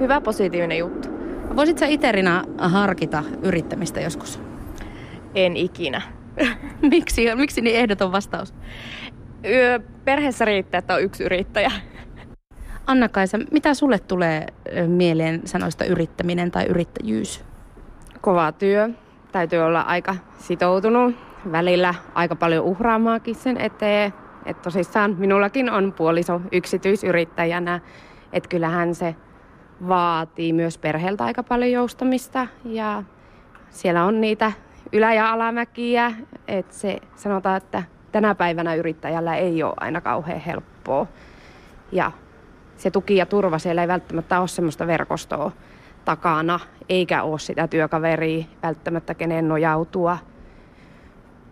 hyvä 0.00 0.20
positiivinen 0.20 0.78
juttu. 0.78 1.08
Voisit 1.56 1.78
sä 1.78 1.86
Iterina 1.86 2.44
harkita 2.58 3.24
yrittämistä 3.42 4.00
joskus? 4.00 4.40
En 5.34 5.56
ikinä. 5.56 6.02
miksi, 6.90 7.34
miksi 7.34 7.60
niin 7.60 7.76
ehdoton 7.76 8.12
vastaus? 8.12 8.54
Perheessä 10.04 10.44
riittää, 10.44 10.78
että 10.78 10.94
on 10.94 11.02
yksi 11.02 11.24
yrittäjä. 11.24 11.72
Anna-Kaisa, 12.86 13.38
mitä 13.50 13.74
sulle 13.74 13.98
tulee 13.98 14.46
mieleen 14.86 15.42
sanoista 15.44 15.84
yrittäminen 15.84 16.50
tai 16.50 16.66
yrittäjyys? 16.66 17.44
Kova 18.20 18.52
työ. 18.52 18.88
Täytyy 19.32 19.58
olla 19.58 19.80
aika 19.80 20.16
sitoutunut. 20.38 21.14
Välillä 21.52 21.94
aika 22.14 22.36
paljon 22.36 22.64
uhraamaakin 22.64 23.34
sen 23.34 23.60
eteen. 23.60 24.14
Että 24.46 24.62
tosissaan 24.62 25.14
minullakin 25.18 25.70
on 25.70 25.92
puoliso 25.92 26.40
yksityisyrittäjänä. 26.52 27.80
Että 28.32 28.48
kyllähän 28.48 28.94
se 28.94 29.14
vaatii 29.88 30.52
myös 30.52 30.78
perheeltä 30.78 31.24
aika 31.24 31.42
paljon 31.42 31.72
joustamista. 31.72 32.46
Ja 32.64 33.02
siellä 33.70 34.04
on 34.04 34.20
niitä 34.20 34.52
ylä- 34.92 35.14
ja 35.14 35.32
alamäkiä. 35.32 36.12
Että 36.48 36.74
se 36.74 36.98
sanotaan, 37.14 37.56
että 37.56 37.82
tänä 38.12 38.34
päivänä 38.34 38.74
yrittäjällä 38.74 39.36
ei 39.36 39.62
ole 39.62 39.74
aina 39.80 40.00
kauhean 40.00 40.40
helppoa. 40.40 41.06
Ja 41.92 42.12
se 42.76 42.90
tuki 42.90 43.16
ja 43.16 43.26
turva 43.26 43.58
siellä 43.58 43.82
ei 43.82 43.88
välttämättä 43.88 44.40
ole 44.40 44.48
semmoista 44.48 44.86
verkostoa 44.86 45.52
takana, 46.04 46.60
eikä 46.88 47.22
ole 47.22 47.38
sitä 47.38 47.68
työkaveria 47.68 48.44
välttämättä 48.62 49.14
kenen 49.14 49.48
nojautua. 49.48 50.18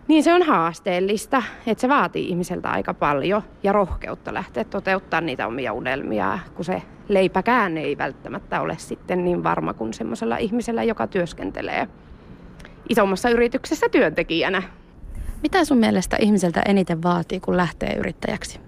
Niin 0.07 0.23
se 0.23 0.33
on 0.33 0.43
haasteellista, 0.43 1.43
että 1.67 1.81
se 1.81 1.89
vaatii 1.89 2.29
ihmiseltä 2.29 2.69
aika 2.69 2.93
paljon 2.93 3.41
ja 3.63 3.71
rohkeutta 3.71 4.33
lähteä 4.33 4.63
toteuttaa 4.63 5.21
niitä 5.21 5.47
omia 5.47 5.73
unelmia, 5.73 6.39
kun 6.55 6.65
se 6.65 6.81
leipäkään 7.07 7.77
ei 7.77 7.97
välttämättä 7.97 8.61
ole 8.61 8.75
sitten 8.77 9.25
niin 9.25 9.43
varma 9.43 9.73
kuin 9.73 9.93
semmoisella 9.93 10.37
ihmisellä, 10.37 10.83
joka 10.83 11.07
työskentelee 11.07 11.87
isommassa 12.89 13.29
yrityksessä 13.29 13.89
työntekijänä. 13.89 14.63
Mitä 15.43 15.65
sun 15.65 15.77
mielestä 15.77 16.17
ihmiseltä 16.19 16.61
eniten 16.65 17.03
vaatii, 17.03 17.39
kun 17.39 17.57
lähtee 17.57 17.95
yrittäjäksi? 17.99 18.59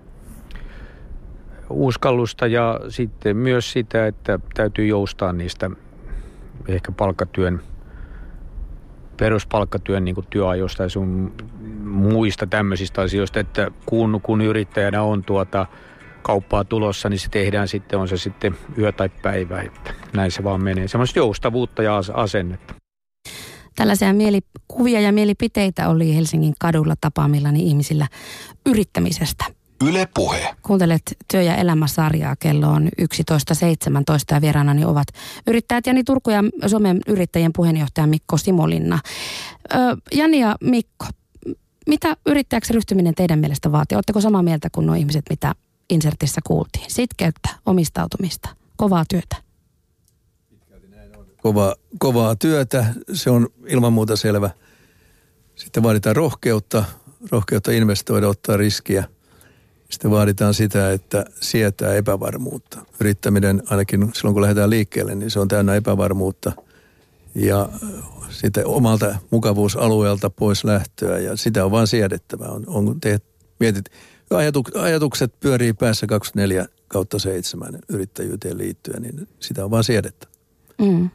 Uskallusta 1.70 2.48
ja 2.48 2.80
sitten 2.90 3.38
myös 3.38 3.72
sitä, 3.72 4.08
että 4.08 4.40
täytyy 4.54 4.86
joustaa 4.86 5.34
niistä 5.34 5.70
ehkä 6.68 6.92
palkkatyön, 6.92 7.62
peruspalkkatyön 9.18 10.06
niin 10.06 10.16
kuin 10.16 10.28
työajoista 10.30 10.84
ja 10.84 10.90
sun 10.90 11.34
muista 11.84 12.48
tämmöisistä 12.48 13.02
asioista, 13.02 13.40
että 13.40 13.72
kun, 13.86 14.20
kun 14.24 14.42
yrittäjänä 14.42 15.04
on 15.04 15.24
tuota 15.24 15.66
kauppaa 16.22 16.64
tulossa, 16.64 17.10
niin 17.10 17.20
se 17.20 17.30
tehdään 17.30 17.68
sitten, 17.68 18.00
on 18.00 18.08
se 18.08 18.18
sitten 18.18 18.58
yö 18.78 18.92
tai 18.92 19.10
päivä, 19.10 19.62
että 19.62 19.94
näin 20.14 20.32
se 20.32 20.44
vaan 20.44 20.64
menee. 20.64 20.88
Semmoista 20.88 21.20
joustavuutta 21.20 21.84
ja 21.84 22.02
asennetta. 22.14 22.74
Tällaisia 23.76 24.14
mielikuvia 24.14 25.02
ja 25.02 25.12
mielipiteitä 25.12 25.90
oli 25.90 26.16
Helsingin 26.16 26.54
kadulla 26.60 26.94
tapaamillani 27.02 27.60
ihmisillä 27.64 28.08
yrittämisestä. 28.66 29.57
Yle 29.86 30.08
Puhe. 30.14 30.56
Kuuntelet 30.62 31.02
työ- 31.32 31.42
ja 31.42 31.56
elämäsarjaa. 31.56 32.36
Kello 32.40 32.68
on 32.68 32.90
11.17 33.02 34.36
ja 34.36 34.42
vieraanani 34.42 34.86
ovat 34.86 35.08
yrittäjät 35.48 35.88
Jani 35.88 36.04
Turku 36.04 36.30
ja 36.30 36.44
Suomen 36.68 37.00
yrittäjien 37.08 37.54
puheenjohtaja 37.54 38.08
Mikko 38.08 38.38
Simolinna. 38.38 39.00
Ö, 39.74 39.78
Jani 40.14 40.40
ja 40.40 40.56
Mikko, 40.62 41.06
mitä 41.88 42.18
yrittäjäksi 42.26 42.74
ryhtyminen 42.74 43.16
teidän 43.16 43.40
mielestä 43.40 43.72
vaatii? 43.72 43.96
Oletteko 43.96 44.22
samaa 44.22 44.44
mieltä 44.44 44.70
kuin 44.72 44.86
nuo 44.88 44.96
ihmiset, 44.96 45.26
mitä 45.30 45.56
insertissä 45.90 46.42
kuultiin? 46.48 46.86
Sitkeyttä, 46.88 47.50
omistautumista, 47.66 48.50
kovaa 48.78 49.06
työtä? 49.10 49.36
Kova, 51.42 51.76
kovaa 52.00 52.36
työtä, 52.36 52.86
se 53.14 53.30
on 53.30 53.48
ilman 53.68 53.94
muuta 53.94 54.16
selvä. 54.16 54.50
Sitten 55.56 55.84
vaaditaan 55.84 56.16
rohkeutta, 56.16 56.84
rohkeutta 57.32 57.72
investoida, 57.72 58.28
ottaa 58.28 58.58
riskiä. 58.58 59.04
Sitten 59.90 60.12
vaaditaan 60.12 60.54
sitä, 60.54 60.92
että 60.92 61.26
sietää 61.42 61.94
epävarmuutta. 61.94 62.86
Yrittäminen, 63.00 63.64
ainakin 63.70 64.12
silloin 64.14 64.34
kun 64.34 64.42
lähdetään 64.42 64.70
liikkeelle, 64.70 65.16
niin 65.16 65.32
se 65.32 65.40
on 65.40 65.48
täynnä 65.48 65.76
epävarmuutta. 65.76 66.52
Ja 67.36 67.70
sitten 68.30 68.68
omalta 68.68 69.16
mukavuusalueelta 69.32 70.30
pois 70.30 70.64
lähtöä 70.64 71.20
ja 71.20 71.38
sitä 71.38 71.66
on 71.66 71.72
vaan 71.72 71.88
siedettävä. 71.88 72.46
On, 72.46 72.64
on 72.68 73.02
teet, 73.02 73.24
mietit, 73.60 73.86
ajatuk, 74.30 74.76
ajatukset 74.76 75.40
pyörii 75.40 75.74
päässä 75.74 76.08
24 76.08 76.66
kautta 76.88 77.20
7 77.20 77.80
yrittäjyyteen 77.90 78.58
liittyen, 78.58 79.02
niin 79.02 79.28
sitä 79.40 79.66
on 79.66 79.72
vaan 79.72 79.84
siedettä. 79.84 80.28
Mm 80.82 81.10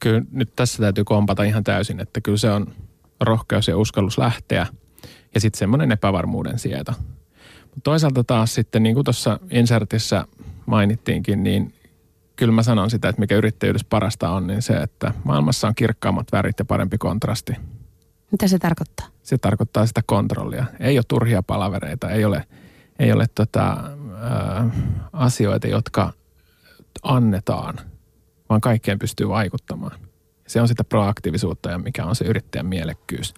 kyllä 0.00 0.22
nyt 0.30 0.52
tässä 0.56 0.82
täytyy 0.82 1.04
kompata 1.04 1.42
ihan 1.42 1.64
täysin, 1.64 2.00
että 2.00 2.20
kyllä 2.20 2.38
se 2.38 2.50
on 2.50 2.66
rohkeus 3.20 3.68
ja 3.68 3.76
uskallus 3.76 4.18
lähteä 4.18 4.66
ja 5.34 5.40
sitten 5.40 5.58
semmoinen 5.58 5.92
epävarmuuden 5.92 6.58
sieto. 6.58 6.92
Toisaalta 7.84 8.24
taas 8.24 8.54
sitten, 8.54 8.82
niin 8.82 8.94
kuin 8.94 9.04
tuossa 9.04 9.40
insertissä 9.50 10.26
mainittiinkin, 10.66 11.42
niin 11.42 11.74
kyllä 12.36 12.52
mä 12.52 12.62
sanon 12.62 12.90
sitä, 12.90 13.08
että 13.08 13.20
mikä 13.20 13.36
yrittäjyydessä 13.36 13.86
parasta 13.90 14.30
on, 14.30 14.46
niin 14.46 14.62
se, 14.62 14.74
että 14.74 15.14
maailmassa 15.24 15.68
on 15.68 15.74
kirkkaammat 15.74 16.32
värit 16.32 16.58
ja 16.58 16.64
parempi 16.64 16.98
kontrasti. 16.98 17.52
Mitä 18.32 18.48
se 18.48 18.58
tarkoittaa? 18.58 19.06
Se 19.22 19.38
tarkoittaa 19.38 19.86
sitä 19.86 20.02
kontrollia. 20.06 20.64
Ei 20.80 20.98
ole 20.98 21.04
turhia 21.08 21.42
palavereita, 21.42 22.10
ei 22.10 22.24
ole, 22.24 22.44
ei 22.98 23.12
ole 23.12 23.26
tota, 23.34 23.70
ä, 23.70 24.64
asioita, 25.12 25.66
jotka 25.66 26.12
annetaan– 27.02 27.78
vaan 28.48 28.60
kaikkeen 28.60 28.98
pystyy 28.98 29.28
vaikuttamaan. 29.28 29.98
Se 30.46 30.60
on 30.60 30.68
sitä 30.68 30.84
proaktiivisuutta 30.84 31.70
ja 31.70 31.78
mikä 31.78 32.04
on 32.04 32.16
se 32.16 32.24
yrittäjän 32.24 32.66
mielekkyys. 32.66 33.34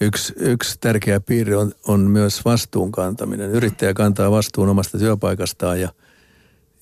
Yksi, 0.00 0.32
yksi 0.36 0.78
tärkeä 0.80 1.20
piirre 1.20 1.56
on, 1.56 1.72
on 1.86 2.00
myös 2.00 2.44
vastuun 2.44 2.92
kantaminen. 2.92 3.50
Yrittäjä 3.50 3.94
kantaa 3.94 4.30
vastuun 4.30 4.68
omasta 4.68 4.98
työpaikastaan 4.98 5.80
ja, 5.80 5.88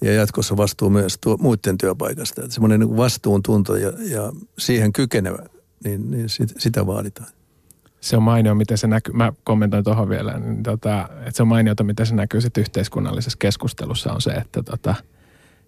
ja 0.01 0.13
jatkossa 0.13 0.57
vastuu 0.57 0.91
myös 0.91 1.19
tuo, 1.21 1.37
muiden 1.37 1.79
työpaikasta. 1.79 2.43
Että 2.43 2.55
semmoinen 2.55 2.81
niin 2.81 2.97
vastuuntunto 2.97 3.77
ja, 3.77 3.93
ja 4.01 4.33
siihen 4.59 4.93
kykenevä, 4.93 5.39
niin, 5.85 6.11
niin 6.11 6.29
sit, 6.29 6.55
sitä 6.59 6.87
vaaditaan. 6.87 7.29
Se 8.01 8.17
on 8.17 8.23
mainio, 8.23 8.55
miten 8.55 8.79
se 8.79 8.87
näkyy. 8.87 9.15
Mä 9.15 9.33
kommentoin 9.45 9.85
tuohon 9.85 10.09
vielä, 10.09 10.39
niin 10.39 10.63
tota, 10.63 11.09
että 11.19 11.33
se 11.35 11.43
on 11.43 11.49
mainiota, 11.49 11.85
miten 11.85 12.07
se 12.07 12.15
näkyy 12.15 12.41
sitten 12.41 12.61
yhteiskunnallisessa 12.61 13.39
keskustelussa 13.39 14.13
on 14.13 14.21
se, 14.21 14.31
että 14.31 14.63
tota,– 14.63 14.95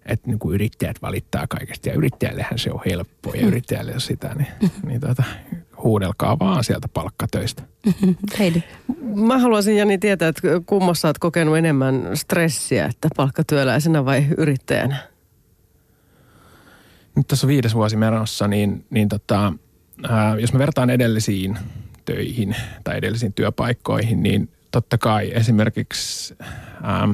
että 0.05 0.27
niin 0.27 0.39
kuin 0.39 0.55
yrittäjät 0.55 1.01
valittaa 1.01 1.47
kaikesta 1.47 1.89
ja 1.89 1.95
yrittäjällehän 1.95 2.59
se 2.59 2.71
on 2.71 2.81
helppoa 2.85 3.35
ja 3.35 3.41
mm. 3.41 3.47
yrittäjälle 3.47 3.93
on 3.93 4.01
sitä, 4.01 4.35
niin, 4.35 4.47
niin 4.85 5.01
tota, 5.01 5.23
huudelkaa 5.83 6.39
vaan 6.39 6.63
sieltä 6.63 6.87
palkkatöistä. 6.87 7.63
Heidi. 8.39 8.63
Mä 9.15 9.37
haluaisin 9.37 9.77
Jani 9.77 9.97
tietää, 9.97 10.27
että 10.27 10.41
kummassa 10.65 11.07
olet 11.07 11.19
kokenut 11.19 11.57
enemmän 11.57 12.09
stressiä, 12.13 12.85
että 12.85 13.07
palkkatyöläisenä 13.17 14.05
vai 14.05 14.25
yrittäjänä? 14.37 14.97
Nyt 17.15 17.27
tässä 17.27 17.47
on 17.47 17.49
viides 17.49 17.75
vuosi 17.75 17.97
menossa, 17.97 18.47
niin, 18.47 18.85
niin 18.89 19.09
tota, 19.09 19.53
ää, 20.09 20.37
jos 20.39 20.53
me 20.53 20.59
vertaan 20.59 20.89
edellisiin 20.89 21.57
töihin 22.05 22.55
tai 22.83 22.97
edellisiin 22.97 23.33
työpaikkoihin, 23.33 24.23
niin 24.23 24.49
totta 24.71 24.97
kai 24.97 25.31
esimerkiksi 25.33 26.35
ää, 26.83 27.09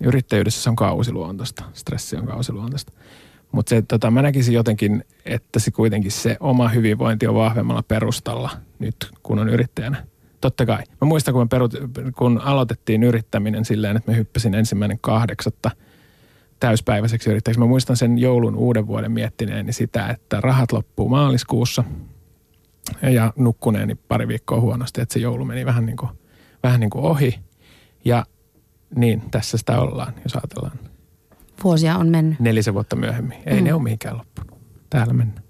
yrittäjyydessä 0.00 0.62
se 0.62 0.70
on 0.70 0.76
kausiluontoista, 0.76 1.64
stressi 1.72 2.16
on 2.16 2.26
kausiluontoista. 2.26 2.92
Mutta 3.52 3.70
se, 3.70 3.82
tota, 3.82 4.10
mä 4.10 4.22
näkisin 4.22 4.54
jotenkin, 4.54 5.04
että 5.24 5.58
se 5.58 5.70
kuitenkin 5.70 6.10
se 6.10 6.36
oma 6.40 6.68
hyvinvointi 6.68 7.26
on 7.26 7.34
vahvemmalla 7.34 7.82
perustalla 7.82 8.50
nyt, 8.78 8.96
kun 9.22 9.38
on 9.38 9.48
yrittäjänä. 9.48 10.06
Totta 10.40 10.66
kai. 10.66 10.82
Mä 11.00 11.08
muistan, 11.08 11.34
kun, 11.34 11.42
me 11.42 11.48
perut, 11.48 11.74
kun 12.16 12.40
aloitettiin 12.44 13.02
yrittäminen 13.02 13.64
silleen, 13.64 13.96
että 13.96 14.10
me 14.10 14.16
hyppäsin 14.16 14.54
ensimmäinen 14.54 14.98
kahdeksatta 15.00 15.70
täyspäiväiseksi 16.60 17.30
yrittäjäksi. 17.30 17.60
Mä 17.60 17.66
muistan 17.66 17.96
sen 17.96 18.18
joulun 18.18 18.56
uuden 18.56 18.86
vuoden 18.86 19.12
miettineeni 19.12 19.72
sitä, 19.72 20.08
että 20.08 20.40
rahat 20.40 20.72
loppuu 20.72 21.08
maaliskuussa 21.08 21.84
ja 23.02 23.32
nukkuneeni 23.36 23.94
pari 23.94 24.28
viikkoa 24.28 24.60
huonosti, 24.60 25.00
että 25.00 25.12
se 25.12 25.20
joulu 25.20 25.44
meni 25.44 25.66
vähän 25.66 25.86
niin 25.86 25.96
kuin, 25.96 26.10
vähän 26.62 26.80
niin 26.80 26.90
kuin 26.90 27.04
ohi. 27.04 27.38
Ja 28.04 28.26
niin, 28.96 29.22
tässä 29.30 29.58
sitä 29.58 29.80
ollaan, 29.80 30.14
jos 30.24 30.36
ajatellaan. 30.36 30.91
Vuosia 31.64 31.96
on 31.96 32.08
mennyt. 32.08 32.40
Nelisen 32.40 32.74
vuotta 32.74 32.96
myöhemmin. 32.96 33.38
Ei 33.46 33.58
mm. 33.58 33.64
ne 33.64 33.74
ole 33.74 33.82
mihinkään 33.82 34.18
loppunut. 34.18 34.60
Täällä 34.90 35.12
mennään. 35.12 35.42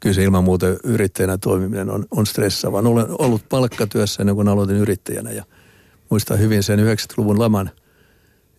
Kyllä 0.00 0.14
se 0.14 0.24
ilman 0.24 0.44
muuta 0.44 0.66
yrittäjänä 0.84 1.38
toimiminen 1.38 1.90
on, 1.90 2.04
on 2.10 2.26
stressaavaa. 2.26 2.80
Olen 2.80 3.06
ollut 3.18 3.48
palkkatyössä 3.48 4.22
ennen 4.22 4.34
kuin 4.34 4.48
aloitin 4.48 4.76
yrittäjänä 4.76 5.30
ja 5.30 5.44
muistan 6.10 6.38
hyvin 6.38 6.62
sen 6.62 6.78
90-luvun 6.78 7.38
laman, 7.38 7.70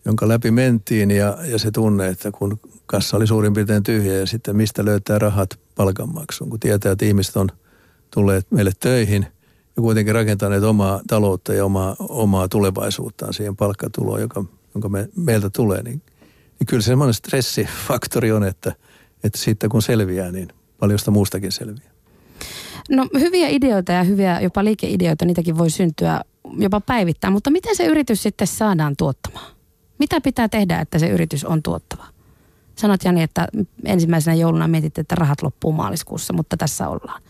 jonka 0.04 0.28
läpi 0.28 0.50
mentiin 0.50 1.10
ja, 1.10 1.38
ja 1.44 1.58
se 1.58 1.70
tunne, 1.70 2.08
että 2.08 2.30
kun 2.30 2.60
kassa 2.86 3.16
oli 3.16 3.26
suurin 3.26 3.52
piirtein 3.52 3.82
tyhjä 3.82 4.12
ja 4.12 4.26
sitten 4.26 4.56
mistä 4.56 4.84
löytää 4.84 5.18
rahat 5.18 5.58
palkanmaksuun, 5.74 6.50
kun 6.50 6.60
tietää, 6.60 6.92
että 6.92 7.04
ihmiset 7.04 7.36
on 7.36 7.48
tulleet 8.14 8.46
meille 8.50 8.72
töihin 8.80 9.26
ja 9.76 9.82
kuitenkin 9.82 10.14
rakentaneet 10.14 10.62
omaa 10.62 11.00
taloutta 11.06 11.54
ja 11.54 11.64
omaa, 11.64 11.96
omaa 11.98 12.48
tulevaisuuttaan 12.48 13.34
siihen 13.34 13.56
palkkatuloon, 13.56 14.20
joka, 14.20 14.44
jonka 14.74 14.88
me, 14.88 15.08
meiltä 15.16 15.50
tulee, 15.50 15.82
niin, 15.82 16.02
niin 16.58 16.66
kyllä 16.66 16.82
se 16.82 16.86
semmoinen 16.86 17.14
stressifaktori 17.14 18.32
on, 18.32 18.44
että, 18.44 18.72
että 19.24 19.38
sitten 19.38 19.70
kun 19.70 19.82
selviää, 19.82 20.32
niin 20.32 20.48
paljon 20.78 20.98
sitä 20.98 21.10
muustakin 21.10 21.52
selviää. 21.52 21.90
No 22.90 23.08
hyviä 23.20 23.48
ideoita 23.48 23.92
ja 23.92 24.02
hyviä 24.02 24.40
jopa 24.40 24.64
liikeideoita, 24.64 25.24
niitäkin 25.24 25.58
voi 25.58 25.70
syntyä 25.70 26.20
jopa 26.58 26.80
päivittäin, 26.80 27.32
mutta 27.32 27.50
miten 27.50 27.76
se 27.76 27.86
yritys 27.86 28.22
sitten 28.22 28.46
saadaan 28.46 28.96
tuottamaan? 28.96 29.52
Mitä 29.98 30.20
pitää 30.20 30.48
tehdä, 30.48 30.80
että 30.80 30.98
se 30.98 31.08
yritys 31.08 31.44
on 31.44 31.62
tuottava? 31.62 32.06
Sanot 32.76 33.04
Jani, 33.04 33.22
että 33.22 33.48
ensimmäisenä 33.84 34.34
jouluna 34.34 34.68
mietit, 34.68 34.98
että 34.98 35.14
rahat 35.14 35.42
loppuu 35.42 35.72
maaliskuussa, 35.72 36.32
mutta 36.32 36.56
tässä 36.56 36.88
ollaan. 36.88 37.22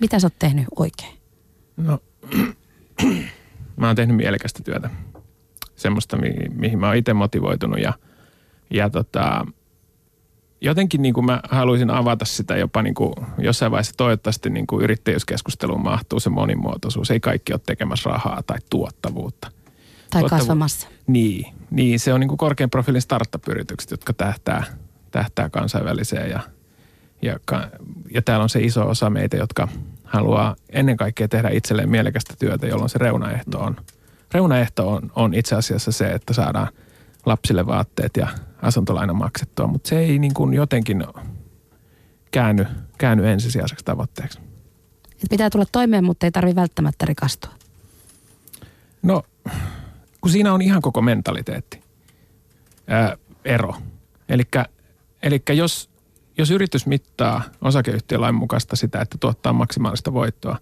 Mitä 0.00 0.18
sä 0.18 0.26
oot 0.26 0.38
tehnyt 0.38 0.66
oikein? 0.76 1.14
No, 1.76 1.98
mä 3.76 3.86
oon 3.86 3.96
tehnyt 3.96 4.16
mielekästä 4.16 4.62
työtä. 4.62 4.90
Semmoista, 5.76 6.16
mi- 6.16 6.48
mihin 6.54 6.78
mä 6.78 6.86
oon 6.86 6.96
itse 6.96 7.14
motivoitunut 7.14 7.80
ja, 7.80 7.92
ja 8.72 8.90
tota, 8.90 9.46
jotenkin 10.60 11.02
niin 11.02 11.14
kuin 11.14 11.26
mä 11.26 11.40
haluaisin 11.50 11.90
avata 11.90 12.24
sitä 12.24 12.56
jopa 12.56 12.82
niin 12.82 12.94
kuin 12.94 13.14
jossain 13.38 13.72
vaiheessa 13.72 13.94
toivottavasti 13.96 14.50
niin 14.50 14.66
kuin 14.66 14.84
yrittäjyyskeskusteluun 14.84 15.82
mahtuu 15.82 16.20
se 16.20 16.30
monimuotoisuus. 16.30 17.10
Ei 17.10 17.20
kaikki 17.20 17.52
ole 17.52 17.60
tekemässä 17.66 18.10
rahaa 18.10 18.42
tai 18.46 18.58
tuottavuutta. 18.70 19.50
Tai 20.10 20.22
Tuottavu- 20.22 20.38
kasvamassa. 20.38 20.88
Niin, 21.06 21.54
niin, 21.70 22.00
se 22.00 22.12
on 22.12 22.20
niin 22.20 22.28
kuin 22.28 22.38
korkean 22.38 22.70
profiilin 22.70 23.02
startup-yritykset, 23.02 23.90
jotka 23.90 24.12
tähtää, 24.12 24.64
tähtää 25.10 25.48
kansainväliseen 25.50 26.30
ja, 26.30 26.40
ja, 27.22 27.38
ja 28.14 28.22
täällä 28.22 28.42
on 28.42 28.48
se 28.48 28.60
iso 28.60 28.88
osa 28.88 29.10
meitä, 29.10 29.36
jotka 29.36 29.68
haluaa 30.04 30.56
ennen 30.68 30.96
kaikkea 30.96 31.28
tehdä 31.28 31.48
itselleen 31.48 31.90
mielekästä 31.90 32.34
työtä, 32.38 32.66
jolloin 32.66 32.90
se 32.90 32.98
reunaehto 32.98 33.58
on. 33.58 33.76
Reunaehto 34.34 34.88
on, 34.88 35.12
on 35.16 35.34
itse 35.34 35.54
asiassa 35.56 35.92
se, 35.92 36.12
että 36.12 36.32
saadaan 36.32 36.68
lapsille 37.26 37.66
vaatteet 37.66 38.16
ja 38.16 38.28
asuntolaina 38.62 39.12
maksettua, 39.12 39.66
mutta 39.66 39.88
se 39.88 39.98
ei 39.98 40.18
niin 40.18 40.34
kuin 40.34 40.54
jotenkin 40.54 41.04
käänny, 42.30 42.66
käänny 42.98 43.28
ensisijaiseksi 43.28 43.84
tavoitteeksi. 43.84 44.38
Et 45.22 45.30
pitää 45.30 45.50
tulla 45.50 45.66
toimeen, 45.72 46.04
mutta 46.04 46.26
ei 46.26 46.30
tarvi 46.30 46.54
välttämättä 46.54 47.06
rikastua. 47.06 47.50
No, 49.02 49.22
kun 50.20 50.30
siinä 50.30 50.52
on 50.52 50.62
ihan 50.62 50.82
koko 50.82 51.02
mentaliteetti 51.02 51.82
ää, 52.86 53.16
ero. 53.44 53.74
Eli 55.22 55.42
jos, 55.56 55.90
jos 56.38 56.50
yritys 56.50 56.86
mittaa 56.86 57.42
osakeyhtiölain 57.60 58.34
mukaista 58.34 58.76
sitä, 58.76 59.00
että 59.00 59.18
tuottaa 59.20 59.52
maksimaalista 59.52 60.12
voittoa, 60.12 60.58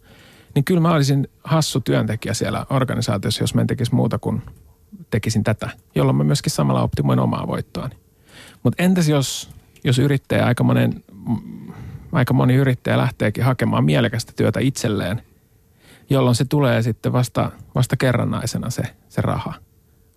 niin 0.54 0.64
kyllä 0.64 0.80
mä 0.80 0.94
olisin 0.94 1.28
hassu 1.44 1.80
työntekijä 1.80 2.34
siellä 2.34 2.66
organisaatiossa, 2.70 3.42
jos 3.42 3.54
mä 3.54 3.60
en 3.60 3.66
tekisi 3.66 3.94
muuta 3.94 4.18
kuin 4.18 4.42
tekisin 5.10 5.44
tätä, 5.44 5.70
jolloin 5.94 6.16
mä 6.16 6.24
myöskin 6.24 6.52
samalla 6.52 6.82
optimoin 6.82 7.18
omaa 7.18 7.46
voittoani. 7.46 7.96
Mutta 8.62 8.82
entäs 8.82 9.08
jos, 9.08 9.50
jos 9.84 9.98
yrittäjä, 9.98 10.46
aika, 10.46 10.64
monen, 10.64 11.04
aika 12.12 12.34
moni 12.34 12.54
yrittäjä 12.54 12.98
lähteekin 12.98 13.44
hakemaan 13.44 13.84
mielekästä 13.84 14.32
työtä 14.36 14.60
itselleen, 14.60 15.22
jolloin 16.10 16.36
se 16.36 16.44
tulee 16.44 16.82
sitten 16.82 17.12
vasta, 17.12 17.50
vasta 17.74 17.96
kerrannaisena 17.96 18.70
se, 18.70 18.82
se 19.08 19.20
raha. 19.20 19.54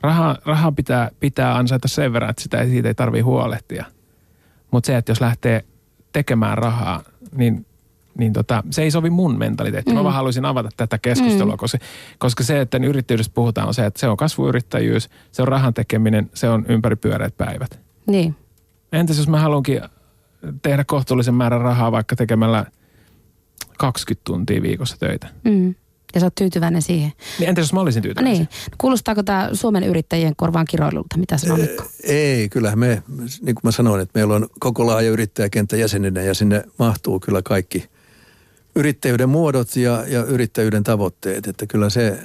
Raha, 0.02 0.38
raha 0.46 0.72
pitää, 0.72 1.10
pitää 1.20 1.56
ansaita 1.56 1.88
sen 1.88 2.14
verran, 2.14 2.30
että 2.30 2.44
sitä 2.44 2.58
ei, 2.58 2.70
siitä 2.70 2.88
ei 2.88 2.96
tarvitse 2.96 3.22
huolehtia. 3.22 3.86
Mutta 4.72 4.88
se, 4.88 4.98
että 4.98 5.12
jos 5.12 5.22
lähtee 5.22 5.66
tekemään 6.14 6.58
rahaa, 6.58 7.04
niin 7.36 7.66
niin 8.18 8.34
tota, 8.34 8.64
se 8.70 8.82
ei 8.84 8.92
sovi 8.92 9.10
mun 9.10 9.38
mentaliteettiin. 9.38 9.96
Mm. 9.96 10.00
Mä 10.00 10.04
vaan 10.04 10.16
haluaisin 10.16 10.46
avata 10.46 10.70
tätä 10.78 10.98
keskustelua, 10.98 11.54
mm. 11.54 11.58
koska, 11.58 11.78
koska 12.18 12.44
se, 12.44 12.62
että 12.62 12.78
yrittäjyydestä 12.78 13.34
puhutaan, 13.34 13.68
on 13.68 13.74
se, 13.74 13.86
että 13.86 14.00
se 14.00 14.08
on 14.08 14.18
kasvuyrittäjyys, 14.18 15.10
se 15.32 15.42
on 15.42 15.48
rahan 15.48 15.74
tekeminen, 15.74 16.30
se 16.34 16.50
on 16.50 16.66
ympäripyöreät 16.70 17.38
päivät. 17.38 17.80
Niin. 18.08 18.36
Entäs 18.92 19.18
jos 19.18 19.28
mä 19.28 19.40
haluankin 19.40 19.82
tehdä 20.62 20.84
kohtuullisen 20.84 21.34
määrän 21.34 21.62
rahaa 21.62 21.92
vaikka 21.92 22.16
tekemällä 22.16 22.66
20 23.78 24.22
tuntia 24.24 24.62
viikossa 24.62 24.98
töitä? 25.00 25.28
Mm. 25.44 25.76
Ja 26.14 26.20
sä 26.20 26.26
oot 26.26 26.36
tyytyväinen 26.36 26.82
siihen. 26.82 27.12
Niin 27.40 27.50
entäs 27.50 27.64
jos 27.64 27.74
mä 27.74 27.80
olisin 27.80 28.02
tyytyväinen? 28.02 28.34
Niin. 28.34 28.50
Kuulostaako 28.78 29.24
tämä 29.24 29.50
Suomen 29.54 29.84
yrittäjien 29.84 30.36
korvaan 30.36 30.66
kiroilulta? 30.70 31.18
Mitä 31.18 31.38
sanoo 31.38 31.58
Mikko? 31.58 31.84
Ei, 32.04 32.50
kyllä 32.50 32.76
me, 32.76 33.04
niin 33.18 33.56
kuin 33.56 33.62
mä 33.64 33.72
sanoin, 33.72 34.02
että 34.02 34.20
meillä 34.20 34.36
on 34.36 34.48
koko 34.60 34.86
laaja 34.86 35.10
yrittäjäkenttä 35.10 35.78
jäsenenä 35.78 36.22
ja 36.22 36.34
sinne 36.34 36.64
mahtuu 36.80 37.20
kyllä 37.20 37.42
kaikki 37.42 37.90
yrittäjyyden 38.76 39.30
muodot 39.30 39.76
ja, 39.76 40.04
ja 40.08 40.24
yrittäjyyden 40.24 40.84
tavoitteet. 40.84 41.48
Että 41.48 41.66
kyllä 41.66 41.90
se 41.90 42.20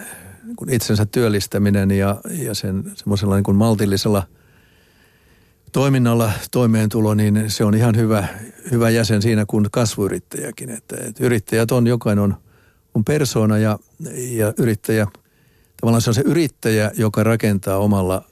kun 0.57 0.71
itsensä 0.71 1.07
työllistäminen 1.07 1.91
ja, 1.91 2.17
ja 2.31 2.55
sen 2.55 2.85
semmoisella 2.95 3.37
niin 3.37 3.57
maltillisella 3.57 4.23
toiminnalla 5.73 6.33
toimeentulo, 6.51 7.15
niin 7.15 7.45
se 7.47 7.65
on 7.65 7.75
ihan 7.75 7.97
hyvä, 7.97 8.29
hyvä 8.71 8.91
jäsen 8.91 9.23
siinä 9.23 9.45
kuin 9.47 9.69
kasvuyrittäjäkin. 9.73 10.71
Että, 10.71 10.97
että 10.97 11.25
yrittäjät 11.25 11.71
on, 11.71 11.87
jokainen 11.87 12.25
on, 12.25 12.37
on 12.95 13.05
persoona 13.05 13.59
ja, 13.59 13.79
ja 14.31 14.53
yrittäjä, 14.59 15.07
tavallaan 15.81 16.03
se 16.03 16.11
on 16.11 16.15
se 16.15 16.23
yrittäjä, 16.25 16.91
joka 16.97 17.25
rakentaa 17.25 17.79
omalla 17.79 18.25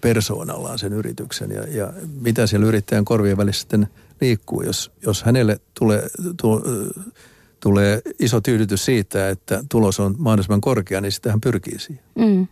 persoonallaan 0.00 0.78
sen 0.78 0.92
yrityksen 0.92 1.50
ja, 1.50 1.62
ja 1.68 1.92
mitä 2.20 2.46
siellä 2.46 2.66
yrittäjän 2.66 3.04
korvien 3.04 3.36
välissä 3.36 3.60
sitten 3.60 3.88
liikkuu, 4.20 4.62
jos, 4.62 4.92
jos 5.06 5.22
hänelle 5.22 5.60
tulee, 5.78 6.08
tu, 6.36 6.62
tulee 7.64 8.00
iso 8.18 8.40
tyydytys 8.40 8.84
siitä, 8.84 9.28
että 9.28 9.64
tulos 9.68 10.00
on 10.00 10.14
mahdollisimman 10.18 10.60
korkea, 10.60 11.00
niin 11.00 11.12
sitähän 11.12 11.40
pyrkii 11.40 11.78
siihen. 11.78 12.04
Mm. 12.14 12.46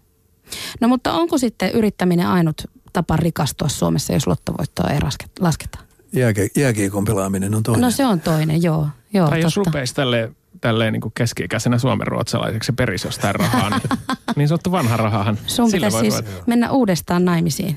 No 0.81 0.89
mutta 0.89 1.13
onko 1.13 1.39
sitten 1.39 1.71
yrittäminen 1.71 2.27
ainut 2.27 2.63
tapa 2.93 3.17
rikastua 3.17 3.69
Suomessa, 3.69 4.13
jos 4.13 4.27
lottovoittoa 4.27 4.91
ei 4.91 4.99
lasketa? 5.41 5.79
Jääke, 6.13 6.49
jääkiekon 6.57 7.05
pelaaminen 7.05 7.55
on 7.55 7.63
toinen. 7.63 7.83
No 7.83 7.91
se 7.91 8.07
on 8.07 8.21
toinen, 8.21 8.63
joo. 8.63 8.89
joo 9.13 9.29
tai 9.29 9.41
jos 9.41 9.57
rupeisi 9.57 9.95
tälleen, 9.95 10.37
tälleen 10.61 10.93
niin 10.93 11.01
kuin 11.01 11.13
keski-ikäisenä 11.15 11.79
suomen 11.79 12.07
ruotsalaiseksi 12.07 12.73
ja 12.73 12.75
perisi 12.77 13.07
jostain 13.07 13.35
rahaa, 13.35 13.71
niin, 13.71 13.99
niin 14.37 14.49
sanottu 14.49 14.73
vanha 14.73 14.97
rahahan. 14.97 15.39
Sun 15.47 15.71
pitäisi 15.73 15.99
siis 15.99 16.17
ruveta. 16.19 16.43
mennä 16.47 16.71
uudestaan 16.71 17.25
naimisiin. 17.25 17.77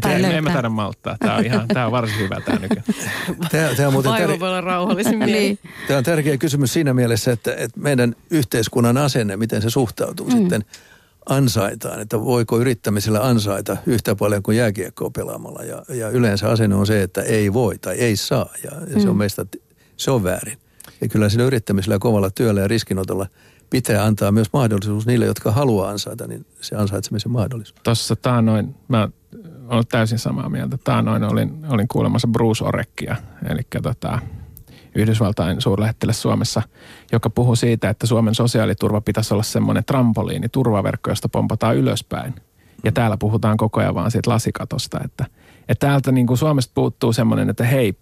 Tai 0.00 0.14
ei, 0.14 0.22
me 0.22 0.36
emme 0.36 0.52
taida 0.52 0.68
malttaa. 0.68 1.16
Tämä 1.18 1.36
on, 1.36 1.44
ihan, 1.44 1.68
tämä 1.68 1.86
on 1.86 1.92
varsin 1.92 2.18
hyvä 2.18 2.40
tämä 2.40 2.58
nyky. 2.58 2.82
Tämä, 3.50 3.74
tämä, 3.76 3.88
on 3.88 3.92
muuten 3.92 4.12
tär... 4.12 4.40
voi 4.40 4.48
olla 4.48 5.26
niin. 5.26 5.58
Tämä 5.86 5.98
on 5.98 6.04
tärkeä 6.04 6.36
kysymys 6.38 6.72
siinä 6.72 6.94
mielessä, 6.94 7.32
että, 7.32 7.54
että 7.54 7.80
meidän 7.80 8.16
yhteiskunnan 8.30 8.96
asenne, 8.96 9.36
miten 9.36 9.62
se 9.62 9.70
suhtautuu 9.70 10.26
mm. 10.26 10.36
sitten 10.36 10.64
ansaitaan. 11.26 12.00
Että 12.00 12.20
voiko 12.20 12.58
yrittämisellä 12.60 13.26
ansaita 13.26 13.76
yhtä 13.86 14.14
paljon 14.14 14.42
kuin 14.42 14.56
jääkiekkoa 14.56 15.10
pelaamalla. 15.10 15.62
Ja, 15.62 15.82
ja 15.88 16.08
yleensä 16.08 16.48
asenne 16.48 16.76
on 16.76 16.86
se, 16.86 17.02
että 17.02 17.22
ei 17.22 17.52
voi 17.52 17.78
tai 17.78 17.96
ei 17.96 18.16
saa. 18.16 18.48
Ja, 18.64 18.70
ja 18.80 18.96
mm. 18.96 19.02
se 19.02 19.08
on 19.08 19.14
mm. 19.14 19.18
meistä, 19.18 19.46
se 19.96 20.10
on 20.10 20.24
väärin. 20.24 20.58
Ja 21.00 21.08
kyllä 21.08 21.28
sillä 21.28 21.44
yrittämisellä 21.44 21.94
ja 21.94 21.98
kovalla 21.98 22.30
työllä 22.30 22.60
ja 22.60 22.68
riskinotolla 22.68 23.26
pitää 23.70 24.04
antaa 24.04 24.32
myös 24.32 24.52
mahdollisuus 24.52 25.06
niille, 25.06 25.26
jotka 25.26 25.52
haluaa 25.52 25.90
ansaita, 25.90 26.26
niin 26.26 26.46
se 26.60 26.76
ansaitsemisen 26.76 27.32
mahdollisuus. 27.32 27.80
Tuossa 27.84 28.16
taanoin, 28.16 28.74
mä 28.88 29.08
olen 29.68 29.86
täysin 29.86 30.18
samaa 30.18 30.48
mieltä. 30.48 30.78
Taanoin 30.84 31.24
olin, 31.24 31.66
olin 31.68 31.88
kuulemassa 31.88 32.28
Bruce 32.28 32.64
Orekkia, 32.64 33.16
eli 33.50 33.60
tota, 33.82 34.18
Yhdysvaltain 34.94 35.60
suurlähettiläs 35.60 36.22
Suomessa, 36.22 36.62
joka 37.12 37.30
puhuu 37.30 37.56
siitä, 37.56 37.90
että 37.90 38.06
Suomen 38.06 38.34
sosiaaliturva 38.34 39.00
pitäisi 39.00 39.34
olla 39.34 39.42
semmoinen 39.42 39.84
trampoliini, 39.84 40.48
turvaverkko, 40.48 41.10
josta 41.10 41.28
pompataan 41.28 41.76
ylöspäin. 41.76 42.34
Ja 42.84 42.92
täällä 42.92 43.16
puhutaan 43.16 43.56
koko 43.56 43.80
ajan 43.80 43.94
vaan 43.94 44.10
siitä 44.10 44.30
lasikatosta, 44.30 45.00
että, 45.04 45.24
Että 45.68 45.86
täältä 45.86 46.12
niin 46.12 46.26
kuin 46.26 46.38
Suomesta 46.38 46.72
puuttuu 46.74 47.12
semmoinen, 47.12 47.50
että 47.50 47.64
hei, 47.64 47.94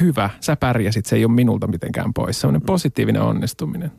hyvä, 0.00 0.30
sä 0.40 0.56
pärjäsit, 0.56 1.06
se 1.06 1.16
ei 1.16 1.24
ole 1.24 1.32
minulta 1.32 1.66
mitenkään 1.66 2.14
pois. 2.14 2.40
Semmoinen 2.40 2.66
positiivinen 2.66 3.22
onnistuminen. 3.22 3.92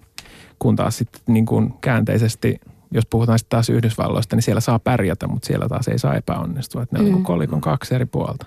Kun 0.62 0.76
taas 0.76 0.98
sitten 0.98 1.22
niin 1.28 1.46
kuin 1.46 1.74
käänteisesti, 1.82 2.60
jos 2.92 3.06
puhutaan 3.06 3.40
sitten 3.40 3.50
taas 3.50 3.70
Yhdysvalloista, 3.70 4.36
niin 4.36 4.44
siellä 4.44 4.62
saa 4.62 4.80
pärjätä, 4.80 5.28
mutta 5.28 5.48
siellä 5.48 5.70
taas 5.70 5.88
ei 5.88 6.00
saa 6.00 6.16
epäonnistua. 6.16 6.84
Että 6.84 6.96
ne 6.96 7.00
on 7.00 7.06
niin 7.06 7.14
kuin 7.14 7.24
kolikon 7.24 7.62
kaksi 7.62 7.96
eri 7.96 8.06
puolta. 8.06 8.46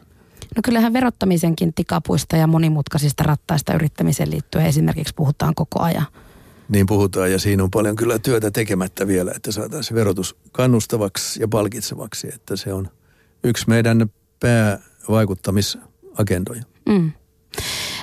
No 0.56 0.60
kyllähän 0.64 0.92
verottamisenkin 0.92 1.74
tikapuista 1.74 2.36
ja 2.36 2.46
monimutkaisista 2.46 3.24
rattaista 3.24 3.74
yrittämiseen 3.74 4.30
liittyen 4.30 4.66
esimerkiksi 4.66 5.14
puhutaan 5.14 5.54
koko 5.54 5.80
ajan. 5.80 6.06
Niin 6.68 6.86
puhutaan 6.86 7.32
ja 7.32 7.38
siinä 7.38 7.62
on 7.62 7.70
paljon 7.70 7.96
kyllä 7.96 8.18
työtä 8.18 8.50
tekemättä 8.50 9.06
vielä, 9.06 9.32
että 9.36 9.52
saataisiin 9.52 9.94
verotus 9.94 10.36
kannustavaksi 10.52 11.40
ja 11.40 11.48
palkitsevaksi, 11.48 12.28
että 12.34 12.56
se 12.56 12.72
on 12.72 12.88
yksi 13.44 13.68
meidän 13.68 14.10
päävaikuttamisagendoja. 14.40 16.62
Mm. 16.88 17.12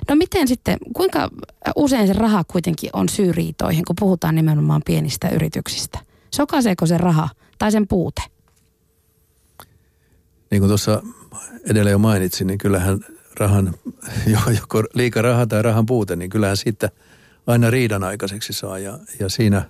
No 0.09 0.15
miten 0.15 0.47
sitten, 0.47 0.77
kuinka 0.93 1.29
usein 1.75 2.07
se 2.07 2.13
raha 2.13 2.43
kuitenkin 2.43 2.89
on 2.93 3.09
syyriitoihin, 3.09 3.85
kun 3.85 3.95
puhutaan 3.99 4.35
nimenomaan 4.35 4.81
pienistä 4.85 5.29
yrityksistä? 5.29 5.99
Sokaiseeko 6.35 6.85
se 6.85 6.97
raha 6.97 7.29
tai 7.57 7.71
sen 7.71 7.87
puute? 7.87 8.21
Niin 10.51 10.61
kuin 10.61 10.67
tuossa 10.67 11.03
edellä 11.69 11.91
jo 11.91 11.97
mainitsin, 11.97 12.47
niin 12.47 12.57
kyllähän 12.57 12.99
rahan, 13.39 13.73
joko 14.61 14.83
liika 14.93 15.21
raha 15.21 15.45
tai 15.45 15.61
rahan 15.61 15.85
puute, 15.85 16.15
niin 16.15 16.29
kyllähän 16.29 16.57
siitä 16.57 16.89
aina 17.47 17.69
riidan 17.69 18.03
aikaiseksi 18.03 18.53
saa. 18.53 18.79
Ja, 18.79 18.99
ja 19.19 19.29
siinä 19.29 19.69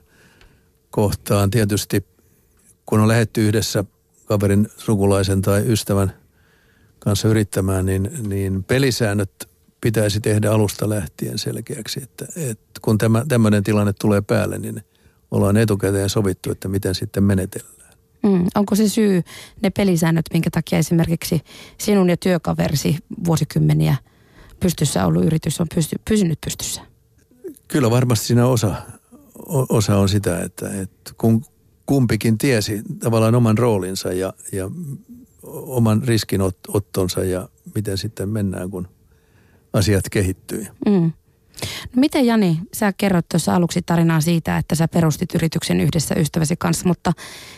kohtaan 0.91 1.51
tietysti, 1.51 2.05
kun 2.85 2.99
on 2.99 3.07
lähetty 3.07 3.47
yhdessä 3.47 3.83
kaverin, 4.25 4.67
sukulaisen 4.77 5.41
tai 5.41 5.63
ystävän 5.65 6.13
kanssa 6.99 7.27
yrittämään, 7.27 7.85
niin, 7.85 8.11
niin 8.27 8.63
pelisäännöt 8.63 9.50
pitäisi 9.81 10.19
tehdä 10.19 10.51
alusta 10.51 10.89
lähtien 10.89 11.37
selkeäksi, 11.37 12.03
että, 12.03 12.25
että 12.35 12.79
kun 12.81 12.97
tämä, 12.97 13.25
tämmöinen 13.27 13.63
tilanne 13.63 13.93
tulee 13.93 14.21
päälle, 14.21 14.57
niin 14.57 14.83
ollaan 15.31 15.57
etukäteen 15.57 16.09
sovittu, 16.09 16.51
että 16.51 16.67
miten 16.67 16.95
sitten 16.95 17.23
menetellään. 17.23 17.81
Mm. 18.23 18.45
Onko 18.55 18.75
se 18.75 18.89
syy 18.89 19.21
ne 19.63 19.69
pelisäännöt, 19.69 20.25
minkä 20.33 20.49
takia 20.49 20.79
esimerkiksi 20.79 21.41
sinun 21.77 22.09
ja 22.09 22.17
työkaverisi 22.17 22.97
vuosikymmeniä 23.25 23.95
pystyssä 24.59 25.05
ollut 25.05 25.25
yritys 25.25 25.61
on 25.61 25.67
pysty, 25.75 25.95
pysynyt 26.09 26.41
pystyssä? 26.45 26.81
Kyllä 27.67 27.91
varmasti 27.91 28.25
siinä 28.25 28.45
osa, 28.45 28.75
osa 29.69 29.97
on 29.97 30.09
sitä, 30.09 30.43
että, 30.43 30.81
että 30.81 31.11
kun 31.17 31.45
kumpikin 31.85 32.37
tiesi 32.37 32.81
tavallaan 32.99 33.35
oman 33.35 33.57
roolinsa 33.57 34.13
ja, 34.13 34.33
ja 34.51 34.71
oman 35.43 36.03
riskinottonsa 36.03 37.23
ja 37.23 37.49
miten 37.75 37.97
sitten 37.97 38.29
mennään, 38.29 38.69
kun 38.69 38.87
asiat 39.73 40.09
kehittyy. 40.11 40.67
Mm. 40.85 41.11
No 41.95 41.99
miten 41.99 42.25
Jani, 42.25 42.59
sä 42.73 42.93
kerrot 42.93 43.29
tuossa 43.29 43.55
aluksi 43.55 43.81
tarinaa 43.81 44.21
siitä, 44.21 44.57
että 44.57 44.75
sä 44.75 44.87
perustit 44.87 45.35
yrityksen 45.35 45.81
yhdessä 45.81 46.15
ystäväsi 46.15 46.55
kanssa, 46.57 46.87
mutta 46.87 47.11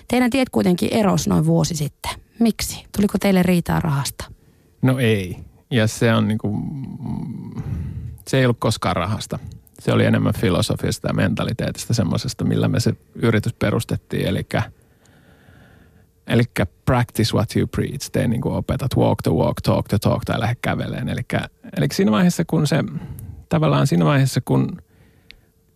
teidän 0.08 0.30
tiet 0.30 0.50
kuitenkin 0.50 0.94
eros 0.94 1.28
noin 1.28 1.46
vuosi 1.46 1.76
sitten. 1.76 2.12
Miksi? 2.40 2.84
Tuliko 2.96 3.18
teille 3.18 3.44
riitaa 3.44 3.80
rahasta? 3.80 4.26
No 4.82 5.00
ei. 5.00 5.38
Ja 5.72 5.88
se 5.88 6.14
on 6.14 6.28
niinku, 6.28 6.60
se 8.28 8.38
ei 8.38 8.46
ollut 8.46 8.60
koskaan 8.60 8.96
rahasta. 8.96 9.40
Se 9.80 9.92
oli 9.92 10.06
enemmän 10.06 10.34
filosofiasta 10.34 11.08
ja 11.08 11.14
mentaliteetista 11.14 11.94
semmoisesta, 11.94 12.46
millä 12.46 12.68
me 12.68 12.80
se 12.80 12.94
yritys 13.16 13.54
perustettiin. 13.54 14.28
Eli 14.28 14.48
Eli 16.28 16.44
practice 16.86 17.34
what 17.34 17.56
you 17.56 17.68
preach, 17.68 18.12
tee 18.12 18.28
niin 18.28 18.42
kuin 18.42 18.56
opetat, 18.56 18.98
walk 18.98 19.22
the 19.24 19.32
walk, 19.32 19.62
talk 19.62 19.88
the 19.88 19.98
talk 20.00 20.26
tai 20.26 20.40
lähde 20.40 20.56
käveleen. 20.62 21.10
Eli, 21.10 21.22
eli 21.78 21.88
siinä 21.94 22.12
vaiheessa, 22.12 22.44
kun 22.48 22.68
se 22.68 22.84
tavallaan 23.50 23.88
siinä 23.88 24.06
vaiheessa, 24.06 24.42
kun 24.46 24.82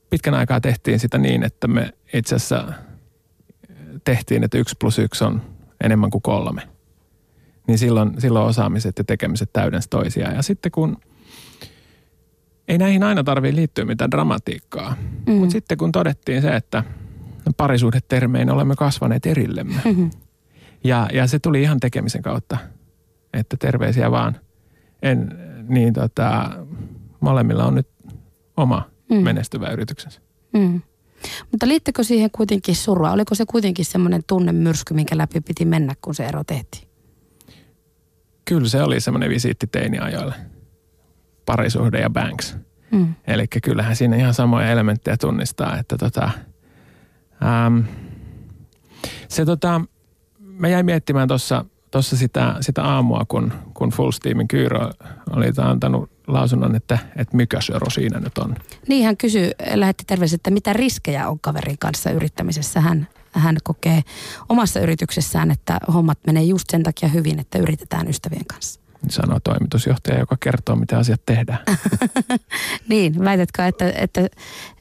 pitkän 0.10 0.34
aikaa 0.34 0.62
tehtiin 0.62 1.00
sitä 1.00 1.18
niin, 1.18 1.44
että 1.44 1.68
me 1.68 1.94
itse 2.14 2.36
asiassa 2.36 2.74
tehtiin, 4.04 4.44
että 4.44 4.58
yksi 4.58 4.76
plus 4.80 5.00
yksi 5.00 5.24
on 5.24 5.42
enemmän 5.84 6.10
kuin 6.10 6.22
kolme. 6.22 6.62
Niin 7.68 7.78
silloin, 7.78 8.22
silloin 8.22 8.48
osaamiset 8.48 8.98
ja 8.98 9.04
tekemiset 9.04 9.54
täydensä 9.54 9.88
toisiaan. 9.90 10.36
Ja 10.36 10.42
sitten 10.42 10.72
kun 10.72 10.98
ei 12.68 12.78
näihin 12.78 13.04
aina 13.04 13.24
tarvitse 13.24 13.56
liittyä 13.56 13.86
mitään 13.86 14.12
dramatiikkaa, 14.12 14.96
mm. 15.28 15.34
mutta 15.34 15.52
sitten 15.52 15.78
kun 15.78 15.92
todettiin 15.92 16.42
se, 16.42 16.56
että 16.56 16.84
parisuhdetermein 17.58 18.50
olemme 18.50 18.76
kasvaneet 18.76 19.26
erillemme. 19.26 19.82
Mm-hmm. 19.86 20.12
Ja, 20.88 21.10
ja 21.14 21.28
se 21.28 21.40
tuli 21.40 21.62
ihan 21.62 21.80
tekemisen 21.80 22.22
kautta, 22.22 22.58
että 23.34 23.58
terveisiä 23.58 24.12
vaan. 24.12 24.38
En, 25.02 25.40
niin 25.68 25.94
tota, 25.94 26.50
molemmilla 27.20 27.66
on 27.66 27.76
nyt 27.76 27.88
oma 28.58 28.90
mm. 29.10 29.18
menestyvä 29.18 29.70
yrityksensä. 29.70 30.22
Mm. 30.54 30.82
Mutta 31.52 31.68
liittikö 31.68 32.04
siihen 32.04 32.32
kuitenkin 32.32 32.76
surua? 32.76 33.12
Oliko 33.12 33.36
se 33.36 33.46
kuitenkin 33.46 33.86
semmoinen 33.86 34.22
tunnemyrsky, 34.28 34.94
minkä 34.94 35.18
läpi 35.18 35.42
piti 35.42 35.66
mennä, 35.66 35.94
kun 36.02 36.16
se 36.16 36.26
ero 36.26 36.44
tehtiin? 36.44 36.88
Kyllä 38.46 38.70
se 38.70 38.84
oli 38.84 39.00
semmoinen 39.00 39.30
visiitti 39.30 39.68
teiniajoille. 39.68 40.36
Parisuhde 41.46 42.00
ja 42.00 42.10
banks. 42.10 42.58
Mm. 42.92 43.16
Eli 43.28 43.48
kyllähän 43.64 43.96
siinä 43.96 44.16
ihan 44.16 44.34
samoja 44.34 44.72
elementtejä 44.72 45.18
tunnistaa, 45.18 45.78
että 45.78 45.98
tota, 45.98 46.30
ähm, 47.44 47.80
se 49.28 49.46
tota, 49.46 49.82
mä 50.58 50.68
jäin 50.68 50.86
miettimään 50.86 51.28
tuossa 51.28 51.66
tossa 51.92 52.18
sitä, 52.18 52.56
sitä 52.62 52.84
aamua, 52.84 53.26
kun, 53.28 53.54
kun 53.74 53.90
Full 53.90 54.12
Steamin 54.12 54.48
Kyyrö 54.48 54.90
oli 55.32 55.46
antanut 55.58 56.10
lausunnon, 56.28 56.76
että, 56.76 56.98
että 57.16 57.38
mikä 57.38 57.62
se 57.62 57.74
ero 57.74 57.90
siinä 57.90 58.20
nyt 58.20 58.38
on. 58.38 58.56
Niin 58.88 59.06
hän 59.06 59.18
kysyi, 59.18 59.52
lähetti 59.74 60.04
terveiset, 60.08 60.40
että 60.40 60.52
mitä 60.52 60.74
riskejä 60.74 61.30
on 61.30 61.40
kaverin 61.40 61.78
kanssa 61.78 62.12
yrittämisessä. 62.12 62.82
Hän, 62.82 63.08
hän 63.32 63.58
kokee 63.64 64.02
omassa 64.50 64.80
yrityksessään, 64.80 65.52
että 65.52 65.80
hommat 65.94 66.20
menee 66.28 66.44
just 66.44 66.70
sen 66.70 66.84
takia 66.84 67.10
hyvin, 67.10 67.40
että 67.40 67.60
yritetään 67.60 68.08
ystävien 68.08 68.46
kanssa. 68.46 68.80
Sanoo 69.10 69.40
toimitusjohtaja, 69.40 70.20
joka 70.20 70.38
kertoo, 70.40 70.76
miten 70.76 71.00
asiat 71.00 71.22
tehdään. 71.26 71.60
niin, 72.90 73.26
väitätkö, 73.26 73.66
että, 73.66 73.92
että 73.92 74.28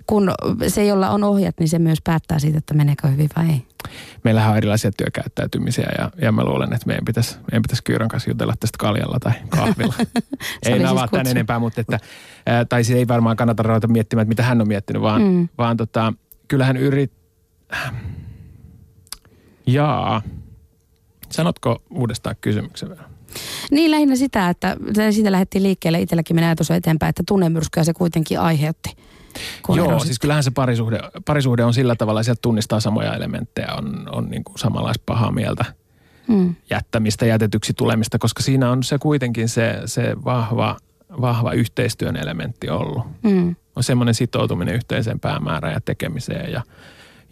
kun 0.06 0.32
se, 0.68 0.84
jolla 0.84 1.10
on 1.10 1.24
ohjat, 1.24 1.54
niin 1.60 1.68
se 1.68 1.78
myös 1.78 1.98
päättää 2.04 2.38
siitä, 2.38 2.58
että 2.58 2.74
meneekö 2.74 3.08
hyvin 3.08 3.28
vai 3.36 3.48
ei? 3.48 3.66
Meillähän 4.24 4.50
on 4.50 4.56
erilaisia 4.56 4.90
työkäyttäytymisiä 4.96 5.88
ja, 5.98 6.10
ja 6.22 6.32
mä 6.32 6.44
luulen, 6.44 6.72
että 6.72 6.86
meidän 6.86 7.04
pitäisi, 7.04 7.34
meidän 7.34 7.62
pitäisi 7.62 7.84
Kyyrän 7.84 8.08
kanssa 8.08 8.30
jutella 8.30 8.54
tästä 8.60 8.78
kaljalla 8.78 9.18
tai 9.20 9.32
kahvilla. 9.48 9.94
ei 10.66 10.72
siis 10.78 10.84
avaa 10.84 11.08
tämän 11.08 11.26
enempää, 11.26 11.58
mutta 11.58 11.80
että, 11.80 12.00
tai 12.68 12.84
siis 12.84 12.98
ei 12.98 13.08
varmaan 13.08 13.36
kannata 13.36 13.62
ruveta 13.62 13.88
miettimään, 13.88 14.22
että 14.22 14.28
mitä 14.28 14.42
hän 14.42 14.60
on 14.60 14.68
miettinyt, 14.68 15.02
vaan, 15.02 15.22
mm. 15.22 15.48
vaan 15.58 15.76
tota, 15.76 16.12
kyllähän 16.48 16.76
yrit... 16.76 17.12
Jaa. 19.66 20.22
Sanotko 21.30 21.82
uudestaan 21.90 22.36
kysymyksen 22.40 22.88
vielä? 22.88 23.04
Niin 23.70 23.90
lähinnä 23.90 24.16
sitä, 24.16 24.48
että 24.48 24.76
siitä 25.10 25.32
lähdettiin 25.32 25.62
liikkeelle. 25.62 26.00
Itselläkin 26.00 26.36
menee 26.36 26.48
ajatus 26.48 26.70
eteenpäin, 26.70 27.10
että 27.10 27.22
tunnemyrskyä 27.28 27.84
se 27.84 27.92
kuitenkin 27.92 28.40
aiheutti. 28.40 28.96
Joo, 29.68 29.88
erosit. 29.88 30.06
siis 30.06 30.18
kyllähän 30.18 30.42
se 30.42 30.50
parisuhde, 30.50 31.00
parisuhde 31.24 31.64
on 31.64 31.74
sillä 31.74 31.96
tavalla, 31.96 32.22
sieltä 32.22 32.38
tunnistaa 32.42 32.80
samoja 32.80 33.14
elementtejä, 33.14 33.68
on, 33.74 34.08
on 34.12 34.30
niin 34.30 34.44
kuin 34.44 34.58
samanlaista 34.58 35.02
pahaa 35.06 35.32
mieltä. 35.32 35.64
Hmm. 36.28 36.54
jättämistä, 36.70 37.26
jätetyksi 37.26 37.72
tulemista, 37.74 38.18
koska 38.18 38.42
siinä 38.42 38.70
on 38.70 38.82
se 38.82 38.98
kuitenkin 38.98 39.48
se, 39.48 39.80
se 39.84 40.16
vahva, 40.24 40.76
vahva 41.20 41.52
yhteistyön 41.52 42.16
elementti 42.16 42.70
ollut. 42.70 43.04
Hmm. 43.28 43.56
On 43.76 43.82
semmoinen 43.82 44.14
sitoutuminen 44.14 44.74
yhteiseen 44.74 45.20
päämäärään 45.20 45.74
ja 45.74 45.80
tekemiseen 45.80 46.52
ja, 46.52 46.62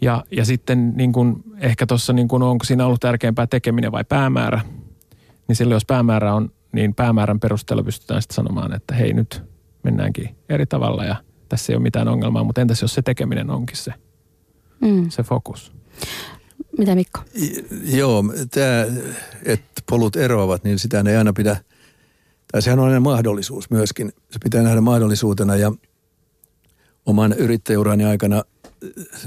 ja, 0.01 0.23
ja 0.31 0.45
sitten 0.45 0.93
niin 0.95 1.13
kuin, 1.13 1.43
ehkä 1.57 1.85
tuossa 1.85 2.13
niin 2.13 2.27
kuin, 2.27 2.43
onko 2.43 2.65
siinä 2.65 2.85
ollut 2.85 3.01
tärkeämpää 3.01 3.47
tekeminen 3.47 3.91
vai 3.91 4.03
päämäärä, 4.03 4.61
niin 5.47 5.55
silloin 5.55 5.75
jos 5.75 5.85
päämäärä 5.85 6.33
on, 6.33 6.51
niin 6.71 6.95
päämäärän 6.95 7.39
perusteella 7.39 7.83
pystytään 7.83 8.21
sitten 8.21 8.35
sanomaan, 8.35 8.73
että 8.73 8.95
hei 8.95 9.13
nyt 9.13 9.43
mennäänkin 9.83 10.35
eri 10.49 10.65
tavalla 10.65 11.05
ja– 11.05 11.15
tässä 11.55 11.73
ei 11.73 11.75
ole 11.75 11.83
mitään 11.83 12.07
ongelmaa, 12.07 12.43
mutta 12.43 12.61
entäs 12.61 12.81
jos 12.81 12.93
se 12.93 13.01
tekeminen 13.01 13.49
onkin 13.49 13.77
se, 13.77 13.93
mm. 14.81 15.09
se 15.09 15.23
fokus? 15.23 15.71
Mitä 16.77 16.95
Mikko? 16.95 17.19
Joo, 17.83 18.23
tämä, 18.51 18.85
että 19.43 19.81
polut 19.89 20.15
eroavat, 20.15 20.63
niin 20.63 20.79
sitä 20.79 21.03
ei 21.07 21.15
aina 21.15 21.33
pidä, 21.33 21.57
tai 22.51 22.61
sehän 22.61 22.79
on 22.79 22.85
aina 22.85 22.99
mahdollisuus 22.99 23.69
myöskin. 23.69 24.13
Se 24.31 24.39
pitää 24.43 24.63
nähdä 24.63 24.81
mahdollisuutena 24.81 25.55
ja 25.55 25.71
oman 27.05 27.33
yrittäjäurani 27.33 28.05
aikana 28.05 28.43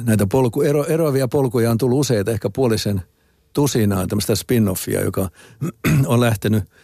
näitä 0.04 0.26
polku, 0.26 0.62
ero, 0.62 0.84
eroavia 0.84 1.28
polkuja 1.28 1.70
on 1.70 1.78
tullut 1.78 2.00
useita, 2.00 2.30
ehkä 2.30 2.50
puolisen 2.50 3.02
tusinaa 3.52 4.06
tämmöistä 4.06 4.34
spin-offia, 4.34 5.04
joka 5.04 5.28
on 6.06 6.20
lähtenyt– 6.20 6.64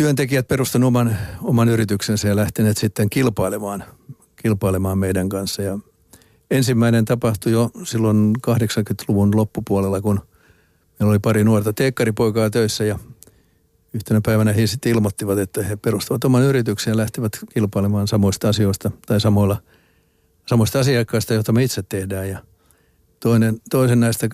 työntekijät 0.00 0.48
perustaneet 0.48 0.86
oman, 0.86 1.16
oman 1.42 1.68
yrityksensä 1.68 2.28
ja 2.28 2.36
lähteneet 2.36 2.76
sitten 2.76 3.10
kilpailemaan, 3.10 3.84
kilpailemaan 4.42 4.98
meidän 4.98 5.28
kanssa. 5.28 5.62
Ja 5.62 5.78
ensimmäinen 6.50 7.04
tapahtui 7.04 7.52
jo 7.52 7.70
silloin 7.84 8.34
80-luvun 8.46 9.36
loppupuolella, 9.36 10.00
kun 10.00 10.20
meillä 10.98 11.10
oli 11.10 11.18
pari 11.18 11.44
nuorta 11.44 11.72
teekkaripoikaa 11.72 12.50
töissä 12.50 12.84
ja 12.84 12.98
yhtenä 13.94 14.20
päivänä 14.24 14.52
he 14.52 14.66
sitten 14.66 14.92
ilmoittivat, 14.92 15.38
että 15.38 15.62
he 15.62 15.76
perustavat 15.76 16.24
oman 16.24 16.42
yrityksen 16.42 16.90
ja 16.90 16.96
lähtevät 16.96 17.38
kilpailemaan 17.54 18.08
samoista 18.08 18.48
asioista 18.48 18.90
tai 19.06 19.20
samoilla, 19.20 19.62
samoista 20.46 20.78
asiakkaista, 20.80 21.34
joita 21.34 21.52
me 21.52 21.64
itse 21.64 21.82
tehdään. 21.82 22.28
Ja 22.28 22.38
toinen, 23.20 23.60
toisen 23.70 24.00
näistä 24.00 24.28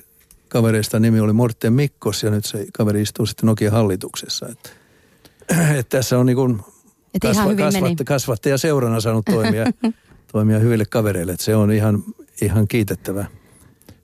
kavereista 0.48 0.98
nimi 0.98 1.20
oli 1.20 1.32
Morten 1.32 1.72
Mikkos 1.72 2.22
ja 2.22 2.30
nyt 2.30 2.44
se 2.44 2.66
kaveri 2.72 3.02
istuu 3.02 3.26
sitten 3.26 3.46
Nokia 3.46 3.70
hallituksessa. 3.70 4.48
Että, 4.48 4.70
että 5.78 5.98
tässä 5.98 6.18
on 6.18 6.26
niin 6.26 6.36
kuin 6.36 6.60
kasva, 7.22 7.54
kasvatta, 7.54 8.04
kasvattaja 8.04 8.58
seurana 8.58 9.00
saanut 9.00 9.24
toimia, 9.24 9.66
toimia 10.32 10.58
hyville 10.58 10.84
kavereille. 10.84 11.32
Että 11.32 11.44
se 11.44 11.56
on 11.56 11.72
ihan, 11.72 12.02
ihan 12.42 12.68
kiitettävä. 12.68 13.24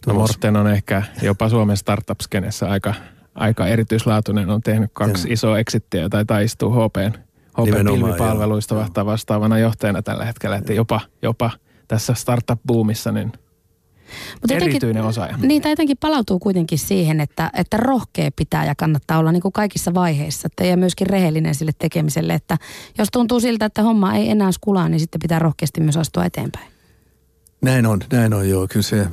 No 0.07 0.15
Morten 0.15 0.57
on 0.57 0.69
ehkä 0.69 1.03
jopa 1.23 1.49
Suomen 1.49 1.77
startup-skenessä 1.77 2.71
aika, 2.71 2.95
aika 3.35 3.67
erityislaatuinen. 3.67 4.51
On 4.51 4.61
tehnyt 4.61 4.91
kaksi 4.93 5.29
ja. 5.29 5.35
isoa 5.35 5.59
exittiä 5.59 6.09
tai 6.09 6.25
taistuu 6.25 6.71
HPn, 6.71 7.13
HPn 7.61 7.87
pilvipalveluista 7.93 8.75
vastaavana 9.07 9.59
johtajana 9.59 10.03
tällä 10.03 10.25
hetkellä. 10.25 10.57
Että 10.57 10.73
jopa, 10.73 11.01
jopa 11.23 11.51
tässä 11.89 12.15
startup-boomissa 12.15 13.13
niin 13.13 13.33
Mut 14.43 14.51
Erityinen 14.51 15.05
osaaja. 15.05 15.37
Niin, 15.37 15.63
tai 15.63 15.73
jotenkin 15.73 15.97
palautuu 16.01 16.39
kuitenkin 16.39 16.79
siihen, 16.79 17.21
että, 17.21 17.51
että 17.57 17.77
rohkea 17.77 18.31
pitää 18.37 18.65
ja 18.65 18.75
kannattaa 18.75 19.19
olla 19.19 19.33
niin 19.33 19.43
kuin 19.43 19.53
kaikissa 19.53 19.95
vaiheissa. 19.95 20.47
Että 20.47 20.65
ja 20.65 20.77
myöskin 20.77 21.07
rehellinen 21.07 21.55
sille 21.55 21.73
tekemiselle, 21.79 22.35
että 22.35 22.59
jos 22.99 23.09
tuntuu 23.13 23.41
siltä, 23.41 23.65
että 23.65 23.83
homma 23.83 24.15
ei 24.15 24.31
enää 24.31 24.53
skulaa, 24.53 24.89
niin 24.89 25.01
sitten 25.01 25.21
pitää 25.21 25.39
rohkeasti 25.39 25.81
myös 25.81 25.97
astua 25.97 26.25
eteenpäin. 26.25 26.73
Näin 27.63 27.87
on, 27.87 28.01
näin 28.13 28.35
on 28.35 28.49
joo. 28.49 28.67
Kyllä 28.69 28.83
se 28.83 29.07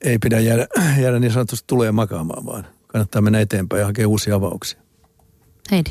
ei 0.00 0.18
pidä 0.18 0.40
jäädä, 0.40 0.66
jäädä 1.00 1.18
niin 1.18 1.32
sanotusti 1.32 1.64
tulee 1.66 1.92
makaamaan, 1.92 2.46
vaan 2.46 2.66
kannattaa 2.86 3.22
mennä 3.22 3.40
eteenpäin 3.40 3.80
ja 3.80 3.86
hakea 3.86 4.08
uusia 4.08 4.34
avauksia. 4.34 4.80
Heidi. 5.70 5.90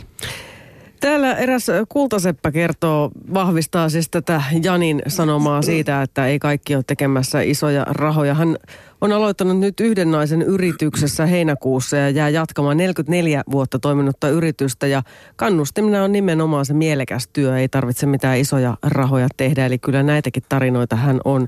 Täällä 1.01 1.33
eräs 1.33 1.67
kultaseppä 1.89 2.51
kertoo, 2.51 3.11
vahvistaa 3.33 3.89
siis 3.89 4.09
tätä 4.09 4.43
Janin 4.63 5.01
sanomaa 5.07 5.61
siitä, 5.61 6.01
että 6.01 6.27
ei 6.27 6.39
kaikki 6.39 6.75
ole 6.75 6.83
tekemässä 6.87 7.41
isoja 7.41 7.83
rahoja. 7.89 8.33
Hän 8.33 8.57
on 9.01 9.11
aloittanut 9.11 9.59
nyt 9.59 9.79
yhden 9.79 10.11
naisen 10.11 10.41
yrityksessä 10.41 11.25
heinäkuussa 11.25 11.97
ja 11.97 12.09
jää 12.09 12.29
jatkamaan 12.29 12.77
44 12.77 13.43
vuotta 13.51 13.79
toiminutta 13.79 14.29
yritystä. 14.29 14.87
Ja 14.87 15.03
kannustimena 15.35 16.03
on 16.03 16.11
nimenomaan 16.11 16.65
se 16.65 16.73
mielekäs 16.73 17.29
työ, 17.33 17.57
ei 17.57 17.69
tarvitse 17.69 18.05
mitään 18.05 18.37
isoja 18.37 18.77
rahoja 18.83 19.27
tehdä. 19.37 19.65
Eli 19.65 19.77
kyllä 19.77 20.03
näitäkin 20.03 20.43
tarinoita 20.49 20.95
hän 20.95 21.21
on 21.25 21.47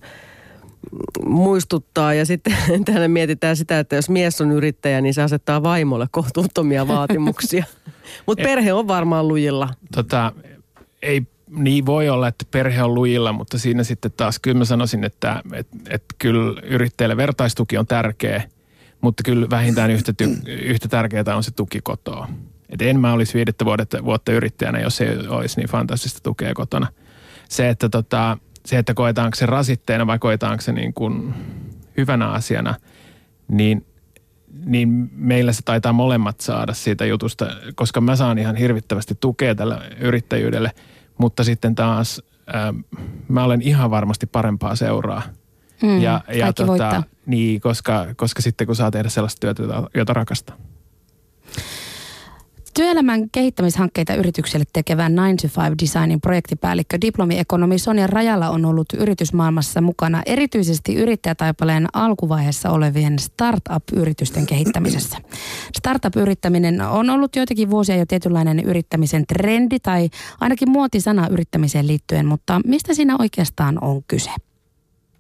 muistuttaa. 1.26 2.14
Ja 2.14 2.26
sitten 2.26 2.58
täällä 2.86 3.08
mietitään 3.08 3.58
sitä, 3.58 3.80
että 3.80 3.96
jos 3.96 4.10
mies 4.10 4.42
on 4.42 4.52
yrittäjä, 4.52 5.02
niin 5.02 5.14
se 5.14 5.22
asettaa 5.22 5.64
vaimolle 5.64 6.08
kohtuuttomia 6.12 6.88
vaatimuksia. 6.88 7.66
Mutta 8.28 8.44
perhe 8.44 8.74
on 8.74 8.88
varmaan 8.88 9.28
lujilla. 9.28 9.70
Tota, 9.96 10.32
ei 11.02 11.22
niin 11.48 11.86
voi 11.86 12.10
olla, 12.10 12.28
että 12.28 12.46
perhe 12.52 12.84
on 12.84 12.96
lujilla, 12.96 13.34
mutta 13.34 13.58
siinä 13.58 13.84
sitten 13.84 14.12
taas 14.18 14.40
kyllä 14.40 14.58
mä 14.58 14.66
sanoisin, 14.66 15.04
että 15.04 15.42
et, 15.54 15.68
et 15.90 16.04
kyllä 16.18 16.62
yrittäjälle 16.64 17.18
vertaistuki 17.18 17.78
on 17.78 17.88
tärkeä, 17.88 18.44
mutta 19.02 19.24
kyllä 19.24 19.50
vähintään 19.50 19.92
yhtä, 19.92 20.14
ty, 20.14 20.30
yhtä 20.48 20.88
tärkeää 20.88 21.36
on 21.36 21.44
se 21.44 21.52
tuki 21.52 21.80
kotoa. 21.84 22.28
Et 22.70 22.82
en 22.82 23.00
mä 23.00 23.14
olisi 23.14 23.34
viidettä 23.34 23.66
vuotta, 23.66 24.06
vuotta 24.06 24.32
yrittäjänä, 24.32 24.80
jos 24.80 25.02
ei 25.02 25.18
olisi 25.28 25.60
niin 25.60 25.70
fantastista 25.70 26.20
tukea 26.24 26.54
kotona. 26.54 26.88
Se, 27.50 27.70
että 27.70 27.90
tota, 27.90 28.38
se, 28.66 28.78
että 28.78 28.94
koetaanko 28.94 29.36
se 29.36 29.46
rasitteena 29.46 30.08
vai 30.08 30.20
koetaanko 30.20 30.62
se 30.62 30.72
niin 30.72 30.94
kuin 30.94 31.34
hyvänä 31.98 32.30
asiana, 32.30 32.76
niin, 33.48 33.86
niin 34.66 35.10
meillä 35.14 35.54
se 35.54 35.62
taitaa 35.66 35.94
molemmat 35.94 36.40
saada 36.40 36.74
siitä 36.74 37.06
jutusta, 37.06 37.48
koska 37.76 38.02
mä 38.02 38.16
saan 38.16 38.40
ihan 38.40 38.56
hirvittävästi 38.56 39.16
tukea 39.20 39.56
tällä 39.56 39.82
yrittäjyydelle, 40.00 40.72
mutta 41.18 41.44
sitten 41.44 41.76
taas 41.76 42.22
ää, 42.48 42.74
mä 43.28 43.44
olen 43.44 43.62
ihan 43.62 43.92
varmasti 43.92 44.26
parempaa 44.26 44.76
seuraa. 44.76 45.22
Mm, 45.84 46.02
ja, 46.02 46.22
ja 46.34 46.54
tota, 46.54 47.04
niin, 47.26 47.62
koska, 47.62 48.08
koska 48.16 48.42
sitten 48.42 48.68
kun 48.68 48.76
saa 48.76 48.92
tehdä 48.92 49.10
sellaista 49.10 49.40
työtä, 49.40 49.64
jota 49.96 50.14
rakastaa. 50.14 50.58
Työelämän 52.74 53.30
kehittämishankkeita 53.30 54.16
yritykselle 54.16 54.66
tekevän 54.74 55.14
9 55.14 55.50
to 55.50 55.62
5 55.62 55.76
Designin 55.82 56.22
projektipäällikkö 56.22 56.98
diplomiekonomi 57.02 57.80
Sonja 57.80 58.08
Rajalla 58.08 58.50
on 58.50 58.66
ollut 58.66 58.94
yritysmaailmassa 58.98 59.82
mukana 59.82 60.22
erityisesti 60.26 60.96
yrittäjätaipaleen 60.96 61.88
alkuvaiheessa 61.94 62.70
olevien 62.70 63.20
startup-yritysten 63.20 64.46
kehittämisessä. 64.46 65.18
Startup-yrittäminen 65.78 66.82
on 66.82 67.10
ollut 67.10 67.36
joitakin 67.36 67.70
vuosia 67.70 67.96
jo 67.96 68.06
tietynlainen 68.06 68.60
yrittämisen 68.60 69.28
trendi 69.28 69.80
tai 69.80 70.10
ainakin 70.40 70.72
muotisana 70.72 71.28
yrittämiseen 71.28 71.88
liittyen, 71.88 72.26
mutta 72.26 72.62
mistä 72.66 72.94
siinä 72.94 73.16
oikeastaan 73.20 73.84
on 73.84 74.04
kyse? 74.08 74.32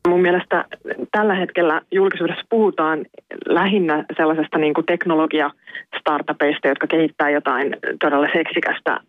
Mun 0.07 0.21
mielestä 0.21 0.65
tällä 1.11 1.33
hetkellä 1.33 1.81
julkisuudessa 1.91 2.45
puhutaan 2.49 3.05
lähinnä 3.45 4.05
sellaisesta 4.17 4.57
niin 4.57 4.73
kuin 4.73 4.85
teknologia-startupeista, 4.85 6.67
jotka 6.67 6.87
kehittää 6.87 7.29
jotain 7.29 7.77
todella 7.99 8.27
seksikästä 8.33 8.99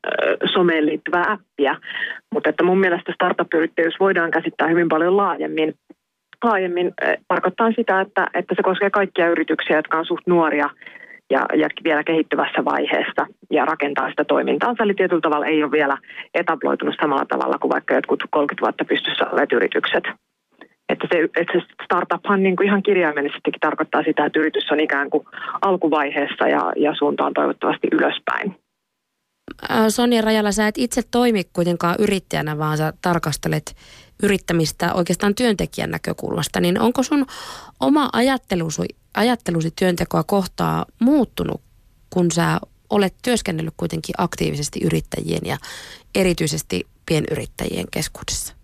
someen 0.55 0.87
liittyvää 0.87 1.25
appia. 1.33 1.77
Mutta 2.35 2.51
että 2.51 2.65
mun 2.65 2.81
mielestä 2.81 3.13
startup-yrittäjyys 3.15 3.95
voidaan 4.01 4.31
käsittää 4.31 4.69
hyvin 4.69 4.89
paljon 4.89 5.17
laajemmin. 5.17 5.75
Laajemmin 6.45 6.93
tarkoittaa 7.29 7.73
sitä, 7.77 8.01
että, 8.01 8.27
että 8.35 8.55
se 8.55 8.63
koskee 8.63 8.91
kaikkia 8.91 9.29
yrityksiä, 9.29 9.77
jotka 9.77 9.99
on 9.99 10.07
suht 10.07 10.27
nuoria 10.27 10.71
ja, 11.31 11.47
ja 11.55 11.69
vielä 11.85 12.05
kehittyvässä 12.05 12.65
vaiheessa 12.65 13.27
ja 13.51 13.65
rakentaa 13.65 14.11
sitä 14.11 14.25
toimintaa. 14.25 14.75
Eli 14.81 14.95
tietyllä 14.95 15.21
tavalla 15.21 15.47
ei 15.47 15.63
ole 15.63 15.73
vielä 15.73 15.97
etabloitunut 16.35 16.95
samalla 17.01 17.25
tavalla 17.29 17.59
kuin 17.59 17.73
vaikka 17.73 17.95
jotkut 17.95 18.23
30 18.31 18.61
vuotta 18.61 18.85
pystyssä 18.85 19.27
olleet 19.31 19.53
yritykset. 19.53 20.05
Että 20.95 21.09
se, 21.13 21.19
että 21.41 21.53
se 21.53 21.61
startuphan 21.85 22.43
niin 22.43 22.57
kuin 22.57 22.67
ihan 22.67 22.83
kirjaimellisestikin 22.83 23.61
tarkoittaa 23.61 24.03
sitä, 24.03 24.27
että 24.27 24.39
yritys 24.39 24.71
on 24.71 24.81
ikään 24.81 25.11
kuin 25.11 25.25
alkuvaiheessa 25.63 26.49
ja, 26.49 26.73
ja 26.77 26.95
suuntaan 26.99 27.35
toivottavasti 27.35 27.89
ylöspäin. 27.93 28.57
Sonja 29.89 30.23
Rajala, 30.23 30.53
sä 30.53 30.69
et 30.69 30.79
itse 30.79 31.03
toimi 31.11 31.43
kuitenkaan 31.53 31.97
yrittäjänä, 31.99 32.59
vaan 32.59 32.77
sä 32.77 32.93
tarkastelet 33.03 33.77
yrittämistä 34.23 34.95
oikeastaan 34.95 35.35
työntekijän 35.35 35.91
näkökulmasta. 35.91 36.61
Niin 36.61 36.81
onko 36.81 37.03
sun 37.03 37.27
oma 37.81 38.09
ajattelusi, 38.13 38.83
ajattelusi 39.15 39.71
työntekoa 39.79 40.25
kohtaa 40.25 40.87
muuttunut, 40.99 41.61
kun 42.11 42.31
sä 42.31 42.59
olet 42.91 43.15
työskennellyt 43.25 43.75
kuitenkin 43.77 44.15
aktiivisesti 44.19 44.81
yrittäjien 44.85 45.41
ja 45.45 45.57
erityisesti 46.15 46.87
pienyrittäjien 47.07 47.87
keskuudessa? 47.91 48.64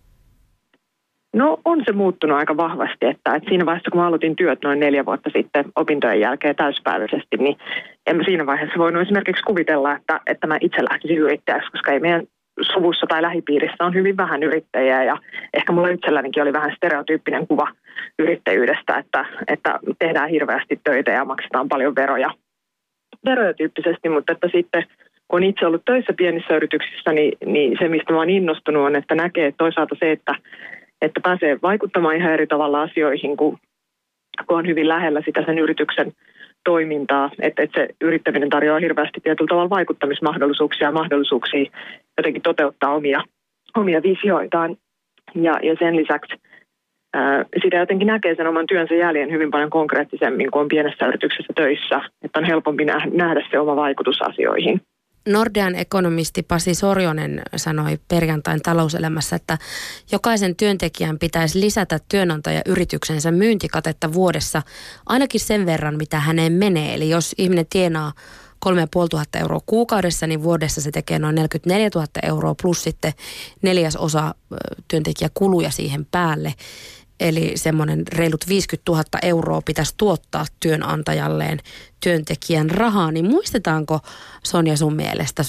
No 1.34 1.58
on 1.64 1.82
se 1.84 1.92
muuttunut 1.92 2.38
aika 2.38 2.56
vahvasti, 2.56 3.06
että, 3.06 3.34
että 3.34 3.48
siinä 3.48 3.66
vaiheessa 3.66 3.90
kun 3.90 4.00
mä 4.00 4.06
aloitin 4.06 4.36
työt 4.36 4.58
noin 4.64 4.80
neljä 4.80 5.06
vuotta 5.06 5.30
sitten 5.36 5.64
opintojen 5.76 6.20
jälkeen 6.20 6.56
täyspäiväisesti, 6.56 7.36
niin 7.38 7.56
en 8.06 8.16
mä 8.16 8.22
siinä 8.24 8.46
vaiheessa 8.46 8.78
voinut 8.78 9.02
esimerkiksi 9.02 9.42
kuvitella, 9.42 9.96
että, 9.96 10.20
että 10.26 10.46
mä 10.46 10.58
itse 10.60 10.82
lähtisin 10.90 11.18
yrittäjäksi, 11.18 11.70
koska 11.70 11.92
ei 11.92 12.00
meidän 12.00 12.26
suvussa 12.60 13.06
tai 13.06 13.22
lähipiirissä 13.22 13.84
on 13.84 13.94
hyvin 13.94 14.16
vähän 14.16 14.42
yrittäjiä 14.42 15.04
ja 15.04 15.16
ehkä 15.54 15.72
mulla 15.72 15.88
itsellänikin 15.88 16.42
oli 16.42 16.52
vähän 16.52 16.72
stereotyyppinen 16.76 17.46
kuva 17.46 17.68
yrittäjyydestä, 18.18 18.98
että, 18.98 19.24
että 19.48 19.78
tehdään 19.98 20.30
hirveästi 20.30 20.80
töitä 20.84 21.10
ja 21.10 21.24
maksetaan 21.24 21.68
paljon 21.68 21.94
veroja, 21.94 22.30
veroja 23.24 23.54
tyyppisesti, 23.54 24.08
mutta 24.08 24.32
että 24.32 24.48
sitten 24.52 24.84
kun 25.28 25.36
on 25.36 25.42
itse 25.42 25.66
ollut 25.66 25.84
töissä 25.84 26.12
pienissä 26.12 26.56
yrityksissä, 26.56 27.12
niin, 27.12 27.32
niin 27.46 27.76
se 27.78 27.88
mistä 27.88 28.12
mä 28.12 28.18
oon 28.18 28.30
innostunut 28.30 28.82
on, 28.82 28.96
että 28.96 29.14
näkee 29.14 29.52
toisaalta 29.58 29.94
se, 29.98 30.12
että 30.12 30.34
että 31.02 31.20
pääsee 31.20 31.58
vaikuttamaan 31.62 32.16
ihan 32.16 32.32
eri 32.32 32.46
tavalla 32.46 32.82
asioihin, 32.82 33.36
kun, 33.36 33.58
kun 34.46 34.58
on 34.58 34.66
hyvin 34.66 34.88
lähellä 34.88 35.22
sitä 35.24 35.42
sen 35.46 35.58
yrityksen 35.58 36.12
toimintaa, 36.64 37.30
että, 37.40 37.62
että 37.62 37.80
se 37.80 37.88
yrittäminen 38.00 38.48
tarjoaa 38.48 38.78
hirveästi 38.78 39.20
tietyllä 39.20 39.48
tavalla 39.48 39.70
vaikuttamismahdollisuuksia 39.70 40.88
ja 40.88 40.92
mahdollisuuksia 40.92 41.70
jotenkin 42.18 42.42
toteuttaa 42.42 42.94
omia, 42.94 43.22
omia 43.76 44.02
visioitaan. 44.02 44.76
Ja, 45.34 45.52
ja 45.62 45.76
sen 45.78 45.96
lisäksi 45.96 46.34
ää, 47.14 47.44
sitä 47.62 47.76
jotenkin 47.76 48.06
näkee 48.06 48.34
sen 48.34 48.46
oman 48.46 48.66
työnsä 48.66 48.94
jäljen 48.94 49.30
hyvin 49.30 49.50
paljon 49.50 49.70
konkreettisemmin, 49.70 50.50
kun 50.50 50.60
on 50.60 50.68
pienessä 50.68 51.06
yrityksessä 51.06 51.52
töissä, 51.56 52.00
että 52.22 52.38
on 52.38 52.44
helpompi 52.44 52.84
nähdä 53.12 53.46
se 53.50 53.58
oma 53.58 53.76
vaikutus 53.76 54.22
asioihin. 54.22 54.80
Nordean 55.28 55.74
ekonomisti 55.74 56.42
Pasi 56.42 56.74
Sorjonen 56.74 57.42
sanoi 57.56 57.98
perjantain 58.09 58.62
talouselämässä, 58.62 59.37
että 59.37 59.59
jokaisen 60.12 60.56
työntekijän 60.56 61.18
pitäisi 61.18 61.61
lisätä 61.61 62.00
työnantajayrityksensä 62.09 63.30
myyntikatetta 63.30 64.12
vuodessa 64.12 64.62
ainakin 65.06 65.40
sen 65.40 65.66
verran, 65.66 65.96
mitä 65.96 66.20
häneen 66.20 66.52
menee. 66.52 66.94
Eli 66.94 67.11
jos 67.11 67.35
ihminen 67.38 67.66
tienaa 67.70 68.12
3500 68.59 69.40
euroa 69.40 69.61
kuukaudessa, 69.66 70.26
niin 70.26 70.42
vuodessa 70.42 70.80
se 70.80 70.90
tekee 70.90 71.18
noin 71.18 71.35
44 71.35 71.90
000 71.94 72.06
euroa 72.22 72.54
plus 72.62 72.83
sitten 72.83 73.12
neljäs 73.62 73.96
osa 73.96 74.35
työntekijäkuluja 74.88 75.70
siihen 75.70 76.06
päälle. 76.11 76.54
Eli 77.20 77.52
semmoinen 77.54 78.02
reilut 78.16 78.48
50 78.48 78.92
000 78.92 79.04
euroa 79.22 79.61
pitäisi 79.66 79.94
tuottaa 79.98 80.44
työnantajalleen 80.62 81.59
työntekijän 82.04 82.70
rahaa, 82.70 83.12
niin 83.12 83.30
muistetaanko 83.30 83.98
Sonja 84.44 84.76
sun 84.76 84.96
mielestä 84.96 85.42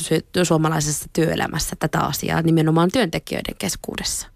suomalaisessa 0.43 1.09
työelämässä 1.15 1.75
tätä 1.79 1.99
asiaa 1.99 2.41
nimenomaan 2.41 2.89
työntekijöiden 2.93 3.55
keskuudessa? 3.59 4.27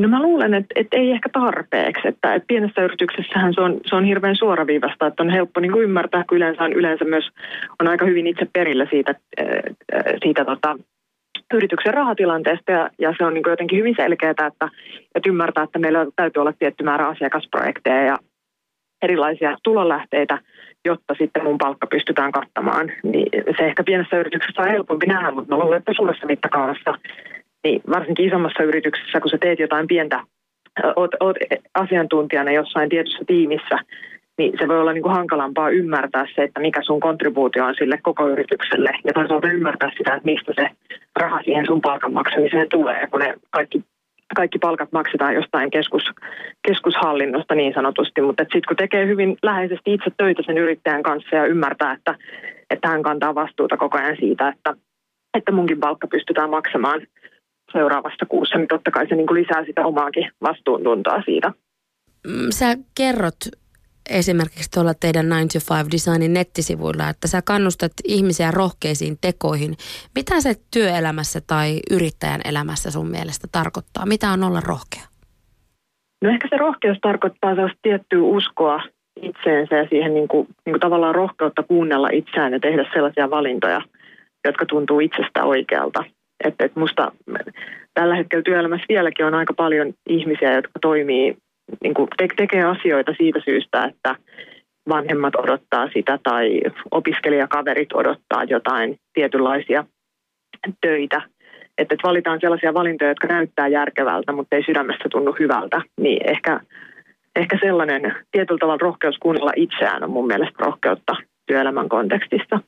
No 0.00 0.08
mä 0.08 0.22
luulen, 0.22 0.54
että, 0.54 0.74
että 0.74 0.96
ei 0.96 1.10
ehkä 1.10 1.28
tarpeeksi. 1.32 2.08
Että, 2.08 2.34
että 2.34 2.46
pienessä 2.46 2.82
yrityksessähän 2.84 3.54
se 3.54 3.60
on, 3.60 3.80
se 3.86 3.96
on 3.96 4.04
hirveän 4.04 4.36
suoraviivasta, 4.36 5.06
että 5.06 5.22
on 5.22 5.30
helppo 5.30 5.60
niin 5.60 5.72
kuin 5.72 5.84
ymmärtää, 5.84 6.24
kun 6.28 6.36
yleensä 6.36 6.64
on, 6.64 6.72
yleensä 6.72 7.04
myös 7.04 7.24
on 7.80 7.88
aika 7.88 8.04
hyvin 8.04 8.26
itse 8.26 8.46
perillä 8.52 8.86
siitä, 8.90 9.14
siitä 10.22 10.44
tota, 10.44 10.76
yrityksen 11.54 11.94
rahatilanteesta 11.94 12.72
ja, 12.72 12.90
ja 12.98 13.14
se 13.18 13.24
on 13.24 13.34
niin 13.34 13.44
jotenkin 13.46 13.78
hyvin 13.78 13.94
selkeää, 13.96 14.30
että, 14.30 14.46
että 15.14 15.28
ymmärtää, 15.28 15.64
että 15.64 15.78
meillä 15.78 16.06
täytyy 16.16 16.40
olla 16.40 16.52
tietty 16.52 16.84
määrä 16.84 17.08
asiakasprojekteja 17.08 18.02
ja 18.02 18.16
erilaisia 19.02 19.56
tulonlähteitä, 19.62 20.38
jotta 20.84 21.14
sitten 21.18 21.44
mun 21.44 21.58
palkka 21.58 21.86
pystytään 21.86 22.32
kattamaan. 22.32 22.92
Niin 23.02 23.28
se 23.58 23.66
ehkä 23.66 23.84
pienessä 23.84 24.16
yrityksessä 24.16 24.62
on 24.62 24.68
helpompi 24.68 25.06
nähdä, 25.06 25.30
mutta 25.30 25.54
mä 25.54 25.62
luulen, 25.62 25.78
että 25.78 25.92
suuressa 25.96 26.26
mittakaavassa, 26.26 26.94
niin 27.64 27.80
varsinkin 27.90 28.26
isommassa 28.26 28.62
yrityksessä, 28.62 29.20
kun 29.20 29.30
sä 29.30 29.38
teet 29.38 29.58
jotain 29.58 29.86
pientä, 29.86 30.20
oot, 30.96 31.10
oot 31.20 31.36
asiantuntijana 31.74 32.52
jossain 32.52 32.88
tietyssä 32.88 33.24
tiimissä, 33.26 33.78
niin 34.38 34.52
se 34.58 34.68
voi 34.68 34.80
olla 34.80 34.92
niin 34.92 35.02
kuin 35.02 35.14
hankalampaa 35.14 35.70
ymmärtää 35.70 36.26
se, 36.34 36.42
että 36.42 36.60
mikä 36.60 36.82
sun 36.82 37.00
kontribuutio 37.00 37.64
on 37.64 37.74
sille 37.78 37.98
koko 38.02 38.28
yritykselle. 38.28 38.90
Ja 39.04 39.12
toisaalta 39.12 39.48
ymmärtää 39.48 39.90
sitä, 39.98 40.14
että 40.14 40.24
mistä 40.24 40.52
se 40.56 40.68
raha 41.20 41.42
siihen 41.42 41.66
sun 41.66 41.80
palkan 41.80 42.12
maksamiseen 42.12 42.68
tulee, 42.68 43.06
kun 43.10 43.20
ne 43.20 43.34
kaikki, 43.50 43.84
kaikki 44.36 44.58
palkat 44.58 44.92
maksetaan 44.92 45.34
jostain 45.34 45.70
keskus, 45.70 46.02
keskushallinnosta 46.68 47.54
niin 47.54 47.74
sanotusti. 47.74 48.20
Mutta 48.20 48.42
sitten 48.42 48.68
kun 48.68 48.76
tekee 48.76 49.06
hyvin 49.06 49.36
läheisesti 49.42 49.94
itse 49.94 50.10
töitä 50.16 50.42
sen 50.46 50.58
yrittäjän 50.58 51.02
kanssa 51.02 51.36
ja 51.36 51.46
ymmärtää, 51.46 51.92
että, 51.92 52.14
että 52.70 52.88
hän 52.88 53.02
kantaa 53.02 53.34
vastuuta 53.34 53.76
koko 53.76 53.98
ajan 53.98 54.16
siitä, 54.20 54.48
että, 54.48 54.74
että 55.34 55.52
munkin 55.52 55.80
palkka 55.80 56.06
pystytään 56.06 56.50
maksamaan 56.50 57.00
seuraavassa 57.72 58.26
kuussa, 58.28 58.58
niin 58.58 58.68
totta 58.68 58.90
kai 58.90 59.08
se 59.08 59.14
niin 59.14 59.26
kuin 59.26 59.42
lisää 59.42 59.64
sitä 59.64 59.86
omaakin 59.86 60.30
vastuuntuntoa 60.42 61.22
siitä. 61.24 61.52
Mm, 62.26 62.50
sä 62.50 62.66
kerrot 62.96 63.40
esimerkiksi 64.10 64.70
tuolla 64.70 64.94
teidän 64.94 65.26
9 65.26 65.62
to 65.68 65.74
5 65.74 65.90
Designin 65.92 66.32
nettisivuilla, 66.32 67.08
että 67.08 67.28
sä 67.28 67.42
kannustat 67.42 67.92
ihmisiä 68.04 68.50
rohkeisiin 68.50 69.16
tekoihin. 69.20 69.76
Mitä 70.14 70.40
se 70.40 70.54
työelämässä 70.72 71.40
tai 71.46 71.80
yrittäjän 71.90 72.40
elämässä 72.44 72.90
sun 72.90 73.10
mielestä 73.10 73.46
tarkoittaa? 73.52 74.06
Mitä 74.06 74.30
on 74.30 74.44
olla 74.44 74.60
rohkea? 74.60 75.02
No 76.24 76.30
ehkä 76.30 76.48
se 76.50 76.56
rohkeus 76.56 76.98
tarkoittaa 77.02 77.54
sellaista 77.54 77.78
tiettyä 77.82 78.22
uskoa 78.22 78.80
itseensä 79.22 79.76
ja 79.76 79.86
siihen 79.88 80.14
niin 80.14 80.28
kuin, 80.28 80.46
niin 80.66 80.72
kuin 80.72 80.80
tavallaan 80.80 81.14
rohkeutta 81.14 81.62
kuunnella 81.62 82.08
itseään 82.12 82.52
ja 82.52 82.60
tehdä 82.60 82.84
sellaisia 82.92 83.30
valintoja, 83.30 83.80
jotka 84.44 84.66
tuntuu 84.66 85.00
itsestä 85.00 85.44
oikealta. 85.44 86.04
Että 86.44 86.64
et 86.64 86.76
musta 86.76 87.12
tällä 87.94 88.16
hetkellä 88.16 88.42
työelämässä 88.42 88.86
vieläkin 88.88 89.26
on 89.26 89.34
aika 89.34 89.54
paljon 89.54 89.92
ihmisiä, 90.08 90.54
jotka 90.54 90.78
toimii 90.80 91.36
niin 91.82 91.94
kuin 91.94 92.08
te- 92.16 92.28
tekee 92.36 92.64
asioita 92.64 93.12
siitä 93.18 93.40
syystä, 93.44 93.84
että 93.84 94.16
vanhemmat 94.88 95.34
odottaa 95.34 95.88
sitä 95.94 96.18
tai 96.22 96.60
opiskelijakaverit 96.90 97.92
odottaa 97.94 98.44
jotain 98.44 98.96
tietynlaisia 99.12 99.84
töitä. 100.80 101.22
Että 101.78 101.94
et 101.94 102.00
valitaan 102.02 102.40
sellaisia 102.40 102.74
valintoja, 102.74 103.10
jotka 103.10 103.26
näyttää 103.26 103.68
järkevältä, 103.68 104.32
mutta 104.32 104.56
ei 104.56 104.64
sydämestä 104.66 105.08
tunnu 105.10 105.36
hyvältä. 105.38 105.82
Niin 106.00 106.30
ehkä, 106.30 106.60
ehkä 107.36 107.58
sellainen 107.60 108.14
tietyllä 108.30 108.58
tavalla 108.58 108.82
rohkeus 108.82 109.16
kuunnella 109.18 109.52
itseään 109.56 110.04
on 110.04 110.10
mun 110.10 110.26
mielestä 110.26 110.54
rohkeutta 110.58 111.16
työelämän 111.46 111.88
kontekstista. 111.88 112.60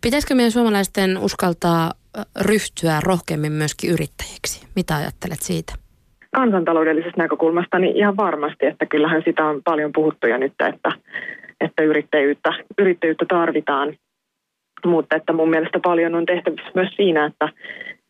Pitäisikö 0.00 0.34
meidän 0.34 0.52
suomalaisten 0.52 1.18
uskaltaa 1.18 1.92
ryhtyä 2.40 3.00
rohkeammin 3.02 3.52
myöskin 3.52 3.90
yrittäjiksi? 3.90 4.66
Mitä 4.76 4.96
ajattelet 4.96 5.42
siitä? 5.42 5.87
Kansantaloudellisesta 6.36 7.22
näkökulmasta 7.22 7.78
niin 7.78 7.96
ihan 7.96 8.16
varmasti, 8.16 8.66
että 8.66 8.86
kyllähän 8.86 9.22
sitä 9.24 9.44
on 9.44 9.60
paljon 9.64 9.92
puhuttu 9.92 10.26
jo 10.26 10.38
nyt, 10.38 10.52
että, 10.68 10.92
että 11.60 11.82
yrittäjyyttä, 11.82 12.52
yrittäjyyttä 12.78 13.24
tarvitaan. 13.28 13.96
Mutta 14.86 15.16
että 15.16 15.32
mun 15.32 15.50
mielestä 15.50 15.80
paljon 15.80 16.14
on 16.14 16.26
tehtävissä 16.26 16.70
myös 16.74 16.90
siinä, 16.96 17.26
että, 17.26 17.48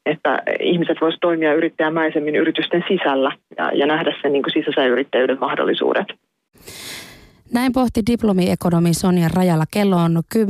että 0.07 0.43
ihmiset 0.61 0.97
voisivat 1.01 1.21
toimia 1.21 1.55
yrittäjämäisemmin 1.55 2.37
yritysten 2.37 2.85
sisällä 2.89 3.33
ja, 3.59 3.71
ja 3.75 3.87
nähdä 3.87 4.13
sen 4.23 4.33
niin 4.33 4.45
sisäisen 4.53 4.89
yrittäjyyden 4.89 5.39
mahdollisuudet. 5.41 6.07
Näin 7.53 7.73
pohti 7.73 8.03
diplomiekonomi 8.11 8.95
Sonja 8.95 9.29
Rajala. 9.35 9.65
Kello 9.71 9.97
on 9.97 10.23
10.36. 10.35 10.43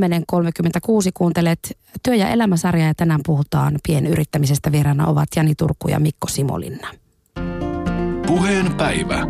Kuuntelet 1.14 1.58
työ- 2.02 2.14
ja 2.14 2.28
elämäsarjaa 2.28 2.88
ja 2.88 2.94
tänään 2.94 3.20
puhutaan 3.26 3.72
pienyrittämisestä. 3.86 4.72
Vieraana 4.72 5.06
ovat 5.06 5.28
Jani 5.36 5.54
Turku 5.54 5.88
ja 5.88 6.00
Mikko 6.00 6.26
Simolinna. 6.28 6.88
Puheen 8.28 8.74
päivä. 8.74 9.26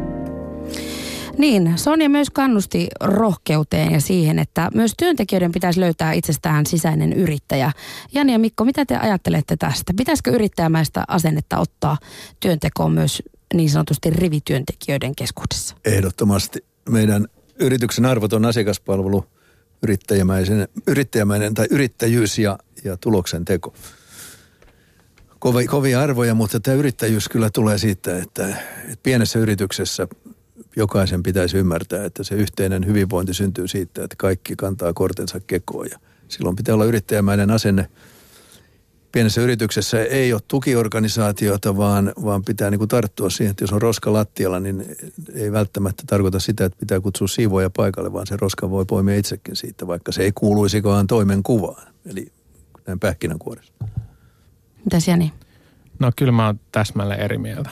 Niin, 1.39 1.73
Sonja 1.77 2.09
myös 2.09 2.31
kannusti 2.31 2.89
rohkeuteen 3.01 3.93
ja 3.93 4.01
siihen, 4.01 4.39
että 4.39 4.71
myös 4.75 4.93
työntekijöiden 4.97 5.53
pitäisi 5.53 5.81
löytää 5.81 6.13
itsestään 6.13 6.67
sisäinen 6.67 7.13
yrittäjä. 7.13 7.73
Jani 8.13 8.33
ja 8.33 8.39
Mikko, 8.39 8.65
mitä 8.65 8.85
te 8.85 8.97
ajattelette 8.97 9.57
tästä? 9.57 9.93
Pitäisikö 9.97 10.31
yrittäjämäistä 10.31 11.05
asennetta 11.09 11.59
ottaa 11.59 11.97
työntekoon 12.41 12.93
myös 12.93 13.23
niin 13.55 13.71
sanotusti 13.71 14.11
rivityöntekijöiden 14.11 15.15
keskuudessa? 15.17 15.77
Ehdottomasti. 15.85 16.65
Meidän 16.89 17.29
yrityksen 17.61 18.07
arvoton 18.07 18.45
asiakaspalvelu, 18.45 19.25
yrittäjämäinen, 19.83 20.69
yrittäjämäinen 20.87 21.55
tai 21.55 21.67
yrittäjyys 21.71 22.39
ja, 22.39 22.59
ja 22.85 22.97
tuloksen 22.97 23.45
teko 23.45 23.75
kovi, 25.39 25.67
kovia 25.67 26.01
arvoja, 26.01 26.35
mutta 26.35 26.61
tämä 26.61 26.77
yrittäjyys 26.77 27.29
kyllä 27.29 27.51
tulee 27.51 27.79
siitä, 27.79 28.19
että, 28.19 28.49
että 28.49 29.03
pienessä 29.03 29.39
yrityksessä 29.39 30.09
jokaisen 30.77 31.23
pitäisi 31.23 31.59
ymmärtää, 31.59 32.05
että 32.05 32.25
se 32.25 32.35
yhteinen 32.35 32.87
hyvinvointi 32.87 33.35
syntyy 33.35 33.69
siitä, 33.69 34.05
että 34.05 34.17
kaikki 34.19 34.57
kantaa 34.57 34.93
kortensa 34.93 35.41
kekoon 35.41 35.87
ja 35.91 35.99
silloin 36.29 36.57
pitää 36.57 36.75
olla 36.75 36.85
yrittäjämäinen 36.85 37.51
asenne. 37.51 37.89
Pienessä 39.13 39.41
yrityksessä 39.41 40.03
ei 40.03 40.33
ole 40.33 40.41
tukiorganisaatiota, 40.49 41.77
vaan, 41.77 42.13
vaan 42.25 42.45
pitää 42.45 42.71
niin 42.71 42.79
kuin 42.79 42.89
tarttua 42.89 43.31
siihen, 43.31 43.51
että 43.51 43.65
jos 43.65 43.73
on 43.73 43.83
roska 43.83 44.13
lattialla, 44.13 44.61
niin 44.61 44.97
ei 45.35 45.53
välttämättä 45.53 46.03
tarkoita 46.07 46.41
sitä, 46.41 46.65
että 46.65 46.79
pitää 46.81 47.01
kutsua 47.01 47.29
siivoja 47.29 47.71
paikalle, 47.71 48.13
vaan 48.13 48.27
se 48.27 48.37
roska 48.37 48.71
voi 48.71 48.85
poimia 48.85 49.17
itsekin 49.17 49.57
siitä, 49.57 49.87
vaikka 49.87 50.13
se 50.13 50.23
ei 50.23 50.33
kuuluisikaan 50.35 51.07
toimen 51.07 51.43
kuvaan. 51.43 51.95
Eli 52.07 52.33
näin 52.87 53.01
pähkinänkuoressa. 53.01 53.73
Mitäs 54.85 55.09
Jani? 55.09 55.33
No 55.99 56.13
kyllä 56.17 56.33
mä 56.33 56.47
oon 56.47 56.61
täsmälleen 56.73 57.21
eri 57.21 57.39
mieltä. 57.39 57.71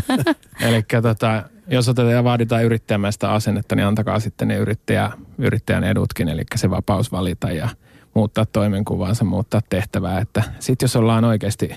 Eli 0.66 0.82
tota, 1.02 1.42
jos 1.66 1.88
otetaan 1.88 2.14
ja 2.14 2.24
vaaditaan 2.24 2.64
yrittäjämäistä 2.64 3.32
asennetta, 3.32 3.76
niin 3.76 3.86
antakaa 3.86 4.20
sitten 4.20 4.48
ne 4.48 4.56
yrittäjä, 4.56 5.10
yrittäjän 5.38 5.84
edutkin, 5.84 6.28
eli 6.28 6.42
se 6.56 6.70
vapaus 6.70 7.12
valita 7.12 7.50
ja 7.50 7.68
muuttaa 8.14 8.46
toimenkuvaansa, 8.46 9.24
muuttaa 9.24 9.60
tehtävää. 9.68 10.20
Että 10.20 10.42
sitten 10.58 10.84
jos 10.84 10.96
ollaan 10.96 11.24
oikeasti 11.24 11.74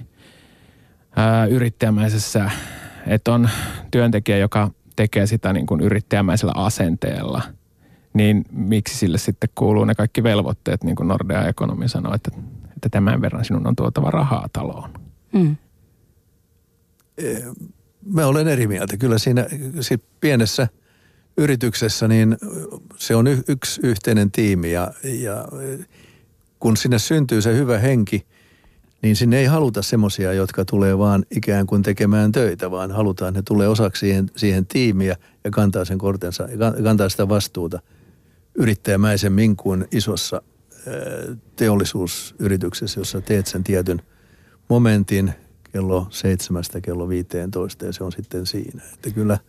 ää, 1.16 1.46
yrittäjämäisessä, 1.46 2.52
että 3.08 3.34
on 3.34 3.50
työntekijä, 3.92 4.38
joka 4.38 4.72
tekee 4.96 5.28
sitä 5.28 5.54
niin 5.54 5.66
kuin 5.66 5.82
yrittäjämäisellä 5.82 6.54
asenteella, 6.56 7.42
niin 8.14 8.46
miksi 8.52 8.98
sille 8.98 9.18
sitten 9.18 9.50
kuuluu 9.56 9.86
ne 9.86 9.96
kaikki 9.96 10.24
velvoitteet, 10.24 10.84
niin 10.84 10.96
kuin 10.96 11.08
Nordea 11.08 11.48
Ekonomi 11.48 11.90
sanoi, 11.90 12.16
että 12.16 12.32
että 12.76 12.90
tämän 12.92 13.22
verran 13.22 13.46
sinun 13.46 13.68
on 13.68 13.76
tuotava 13.76 14.12
rahaa 14.12 14.48
taloon? 14.54 14.90
Mm. 15.34 15.56
Mä 18.14 18.26
olen 18.26 18.48
eri 18.48 18.68
mieltä. 18.68 18.98
Kyllä 18.98 19.18
siinä 19.18 19.46
sit 19.82 20.04
pienessä 20.22 20.68
yrityksessä 21.38 22.08
niin 22.08 22.38
se 22.96 23.16
on 23.16 23.28
yksi 23.48 23.82
yhteinen 23.84 24.32
tiimi 24.32 24.72
ja, 24.72 24.92
ja 25.04 25.48
kun 26.60 26.78
sinne 26.78 27.00
syntyy 27.00 27.42
se 27.42 27.56
hyvä 27.56 27.78
henki, 27.78 28.26
niin 29.02 29.16
sinne 29.16 29.38
ei 29.38 29.46
haluta 29.46 29.82
semmoisia, 29.82 30.34
jotka 30.34 30.66
tulee 30.66 30.98
vaan 30.98 31.26
ikään 31.32 31.68
kuin 31.68 31.82
tekemään 31.84 32.32
töitä, 32.32 32.72
vaan 32.72 32.92
halutaan, 32.92 33.30
että 33.30 33.40
ne 33.40 33.44
tulee 33.44 33.68
osaksi 33.68 34.00
siihen, 34.00 34.26
siihen 34.36 34.66
tiimiä 34.66 35.16
ja 35.44 35.52
kantaa 35.52 35.86
sen 35.86 35.98
kortensa, 35.98 36.48
kantaa 36.84 37.10
sitä 37.10 37.30
vastuuta 37.30 37.80
yrittäjämäisemmin 38.56 39.56
kuin 39.56 39.88
isossa 39.92 40.42
teollisuusyrityksessä, 41.56 43.00
jossa 43.00 43.22
teet 43.22 43.48
sen 43.48 43.64
tietyn 43.64 44.02
momentin 44.70 45.34
kello 45.72 46.08
seitsemästä 46.10 46.82
kello 46.82 47.10
15 47.10 47.86
ja 47.86 47.94
se 47.94 48.04
on 48.04 48.12
sitten 48.12 48.46
siinä. 48.46 48.82
Että 48.94 49.10
kyllä, 49.10 49.40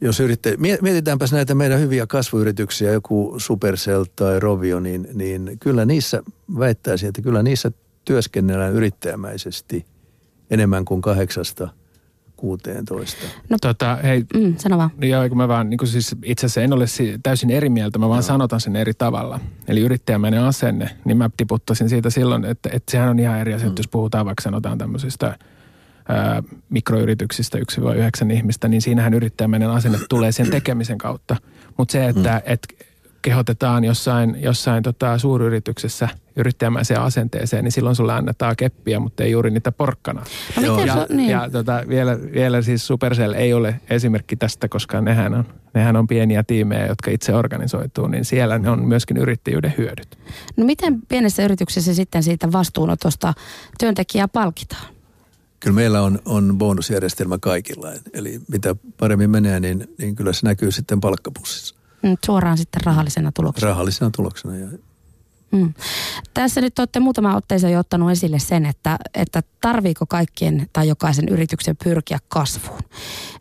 jos 0.00 0.20
yritte, 0.20 0.56
mietitäänpäs 0.56 1.32
näitä 1.32 1.54
meidän 1.54 1.80
hyviä 1.80 2.06
kasvuyrityksiä, 2.06 2.92
joku 2.92 3.34
Supercell 3.38 4.04
tai 4.16 4.40
Rovio, 4.40 4.80
niin, 4.80 5.08
niin 5.14 5.56
kyllä 5.60 5.84
niissä 5.84 6.22
väittäisin, 6.58 7.08
että 7.08 7.22
kyllä 7.22 7.42
niissä 7.42 7.72
työskennellään 8.04 8.72
yrittäjämäisesti 8.72 9.86
enemmän 10.50 10.84
kuin 10.84 11.00
kahdeksasta 11.00 11.68
16. 12.42 13.22
No, 13.48 13.56
tota, 13.60 13.98
hei, 14.02 14.24
mm, 14.34 14.54
sano 14.58 14.78
vaan. 14.78 14.90
Joo, 15.00 15.28
kun 15.28 15.38
mä 15.38 15.48
vaan, 15.48 15.70
niin 15.70 15.86
siis 15.86 16.16
itse 16.24 16.46
asiassa 16.46 16.60
en 16.60 16.72
ole 16.72 16.84
täysin 17.22 17.50
eri 17.50 17.68
mieltä, 17.68 17.98
mä 17.98 18.08
vaan 18.08 18.18
no. 18.18 18.22
sanotan 18.22 18.60
sen 18.60 18.76
eri 18.76 18.92
tavalla. 18.94 19.40
Eli 19.68 19.80
yrittäjämäinen 19.80 20.42
asenne, 20.42 20.90
niin 21.04 21.16
mä 21.16 21.30
tiputtaisin 21.36 21.88
siitä 21.88 22.10
silloin, 22.10 22.44
että, 22.44 22.70
että 22.72 22.90
sehän 22.92 23.08
on 23.08 23.18
ihan 23.18 23.38
eri 23.38 23.54
asia, 23.54 23.68
mm. 23.68 23.74
jos 23.76 23.88
puhutaan 23.88 24.26
vaikka 24.26 24.42
sanotaan 24.42 24.78
tämmöisistä 24.78 25.38
ää, 26.08 26.42
mikroyrityksistä 26.70 27.58
1-9 28.28 28.32
ihmistä, 28.32 28.68
niin 28.68 28.82
siinähän 28.82 29.14
yrittäjämäinen 29.14 29.70
asenne 29.70 29.98
tulee 30.08 30.32
sen 30.32 30.50
tekemisen 30.50 30.98
kautta. 30.98 31.36
Mutta 31.78 31.92
se, 31.92 32.08
että 32.08 32.42
mm. 32.46 32.52
et 32.52 32.66
kehotetaan 33.22 33.84
jossain, 33.84 34.36
jossain 34.42 34.82
tota 34.82 35.18
suuryrityksessä 35.18 36.08
yrittäjämäiseen 36.36 37.00
asenteeseen, 37.00 37.64
niin 37.64 37.72
silloin 37.72 37.96
sulle 37.96 38.12
annetaan 38.12 38.56
keppiä, 38.56 39.00
mutta 39.00 39.24
ei 39.24 39.30
juuri 39.30 39.50
niitä 39.50 39.72
porkkana. 39.72 40.22
No 40.66 40.80
ja, 40.80 40.94
se, 40.94 41.14
niin. 41.14 41.30
ja 41.30 41.50
tota, 41.50 41.82
vielä, 41.88 42.18
vielä 42.32 42.62
siis 42.62 42.86
Supercell 42.86 43.32
ei 43.32 43.52
ole 43.54 43.80
esimerkki 43.90 44.36
tästä, 44.36 44.68
koska 44.68 45.00
nehän 45.00 45.34
on, 45.34 45.44
nehän 45.74 45.96
on 45.96 46.06
pieniä 46.06 46.42
tiimejä, 46.42 46.86
jotka 46.86 47.10
itse 47.10 47.34
organisoituu, 47.34 48.06
niin 48.06 48.24
siellä 48.24 48.58
ne 48.58 48.70
on 48.70 48.84
myöskin 48.84 49.16
yrittäjyyden 49.16 49.74
hyödyt. 49.78 50.18
No 50.56 50.64
miten 50.64 51.02
pienessä 51.08 51.44
yrityksessä 51.44 51.94
sitten 51.94 52.22
siitä 52.22 52.52
vastuunotosta 52.52 53.34
työntekijää 53.78 54.28
palkitaan? 54.28 54.92
Kyllä 55.60 55.74
meillä 55.74 56.02
on, 56.02 56.18
on 56.24 56.54
bonusjärjestelmä 56.58 57.38
kaikilla. 57.38 57.88
Eli 58.12 58.40
mitä 58.48 58.76
paremmin 58.96 59.30
menee, 59.30 59.60
niin, 59.60 59.88
niin 59.98 60.16
kyllä 60.16 60.32
se 60.32 60.46
näkyy 60.46 60.70
sitten 60.70 61.00
palkkapussissa. 61.00 61.81
Mm, 62.02 62.16
suoraan 62.26 62.58
sitten 62.58 62.82
rahallisena 62.84 63.32
tuloksena. 63.32 63.70
Rahallisena 63.70 64.10
tuloksena, 64.10 64.56
ja 64.56 64.68
Mm. 65.52 65.74
Tässä 66.34 66.60
nyt 66.60 66.78
olette 66.78 67.00
muutama 67.00 67.36
otteeseen 67.36 67.72
jo 67.72 67.78
ottanut 67.78 68.10
esille 68.10 68.38
sen, 68.38 68.66
että, 68.66 68.98
että 69.14 69.42
tarviiko 69.60 70.06
kaikkien 70.06 70.66
tai 70.72 70.88
jokaisen 70.88 71.28
yrityksen 71.28 71.76
pyrkiä 71.84 72.18
kasvuun. 72.28 72.80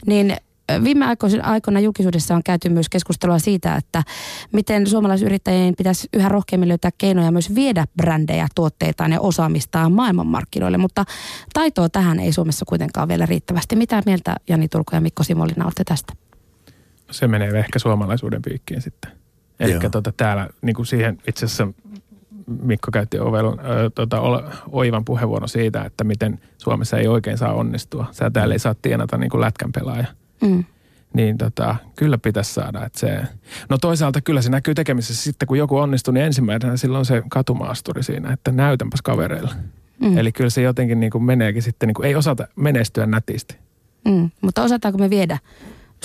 Niin 0.06 0.36
viime 0.84 1.06
aikoina 1.44 1.80
julkisuudessa 1.80 2.36
on 2.36 2.44
käyty 2.44 2.70
myös 2.70 2.90
keskustelua 2.90 3.40
siitä, 3.40 3.76
että 3.76 4.04
miten 4.52 4.88
suomalaisyrittäjien 4.88 5.76
pitäisi 5.78 6.08
yhä 6.14 6.30
rohkeammin 6.30 6.70
löytää 6.70 6.92
keinoja 6.98 7.32
myös 7.32 7.56
viedä 7.56 7.86
brändejä, 7.98 8.48
tuotteitaan 8.56 9.12
ja 9.12 9.22
osaamistaan 9.22 9.92
maailmanmarkkinoille, 9.92 10.78
mutta 10.78 11.06
taitoa 11.54 11.90
tähän 11.90 12.20
ei 12.20 12.34
Suomessa 12.34 12.66
kuitenkaan 12.66 13.08
vielä 13.08 13.26
riittävästi. 13.26 13.76
Mitä 13.76 14.04
mieltä 14.06 14.36
Jani 14.50 14.68
Turko 14.68 14.96
ja 14.96 15.02
Mikko 15.02 15.24
Simolina 15.24 15.66
olette 15.66 15.84
tästä? 15.84 16.14
Se 17.12 17.28
menee 17.28 17.50
ehkä 17.50 17.80
suomalaisuuden 17.80 18.42
piikkiin 18.42 18.82
sitten. 18.82 19.12
Eli 19.60 19.80
tota, 19.92 20.14
täällä 20.18 20.48
niin 20.62 20.76
kuin 20.76 20.86
siihen 20.86 21.18
itse 21.28 21.46
asiassa 21.46 21.68
Mikko 22.62 22.92
käytti 22.92 23.20
ovel, 23.20 23.48
äh, 23.48 23.56
tota, 23.96 24.18
oivan 24.72 25.06
puheenvuoron 25.06 25.50
siitä, 25.50 25.82
että 25.82 26.04
miten 26.04 26.40
Suomessa 26.58 26.98
ei 26.98 27.08
oikein 27.08 27.38
saa 27.38 27.54
onnistua. 27.54 28.06
Sä 28.12 28.30
täällä 28.30 28.56
ei 28.56 28.60
saa 28.60 28.76
tienata 28.82 29.18
niin 29.18 29.30
kuin 29.30 29.42
lätkän 29.42 29.72
pelaaja. 29.72 30.06
Mm. 30.42 30.64
Niin 31.14 31.38
tota, 31.38 31.76
kyllä 31.96 32.18
pitäisi 32.18 32.54
saada. 32.54 32.86
Että 32.86 33.00
se, 33.00 33.22
no 33.70 33.78
toisaalta 33.78 34.22
kyllä 34.22 34.42
se 34.42 34.50
näkyy 34.50 34.76
tekemisessä 34.76 35.24
sitten, 35.24 35.48
kun 35.48 35.58
joku 35.58 35.78
onnistuu, 35.78 36.14
niin 36.14 36.26
ensimmäisenä 36.26 36.78
silloin 36.78 37.06
se 37.06 37.24
katumaasturi 37.30 38.04
siinä, 38.04 38.34
että 38.34 38.52
näytänpäs 38.52 39.02
kavereille. 39.02 39.52
Mm. 40.00 40.18
Eli 40.18 40.32
kyllä 40.32 40.50
se 40.50 40.62
jotenkin 40.62 41.00
niin 41.00 41.12
kuin 41.12 41.24
meneekin 41.24 41.62
sitten, 41.62 41.88
niin 41.88 41.94
kuin, 41.94 42.06
ei 42.06 42.16
osata 42.16 42.48
menestyä 42.56 43.06
nätisti. 43.06 43.58
Mm. 44.06 44.30
Mutta 44.42 44.64
osataanko 44.64 44.98
me 44.98 45.10
viedä 45.10 45.38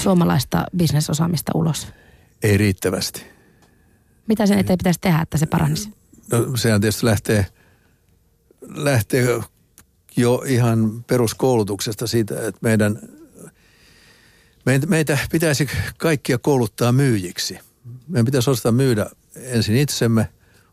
suomalaista 0.00 0.64
bisnesosaamista 0.76 1.52
ulos? 1.54 1.88
Ei 2.42 2.56
riittävästi. 2.56 3.24
Mitä 4.26 4.46
sen 4.46 4.58
eteen 4.58 4.78
pitäisi 4.78 5.00
tehdä, 5.00 5.20
että 5.20 5.38
se 5.38 5.46
paranisi? 5.46 5.92
No 6.32 6.56
sehän 6.56 6.80
tietysti 6.80 7.06
lähtee, 7.06 7.46
lähtee 8.74 9.40
jo 10.16 10.42
ihan 10.46 11.04
peruskoulutuksesta 11.04 12.06
siitä, 12.06 12.46
että 12.46 12.58
meidän, 12.62 12.98
meitä 14.86 15.18
pitäisi 15.30 15.68
kaikkia 15.98 16.38
kouluttaa 16.38 16.92
myyjiksi. 16.92 17.58
Meidän 18.08 18.24
pitäisi 18.24 18.50
osata 18.50 18.72
myydä 18.72 19.10
ensin 19.36 19.76
itsemme, 19.76 20.28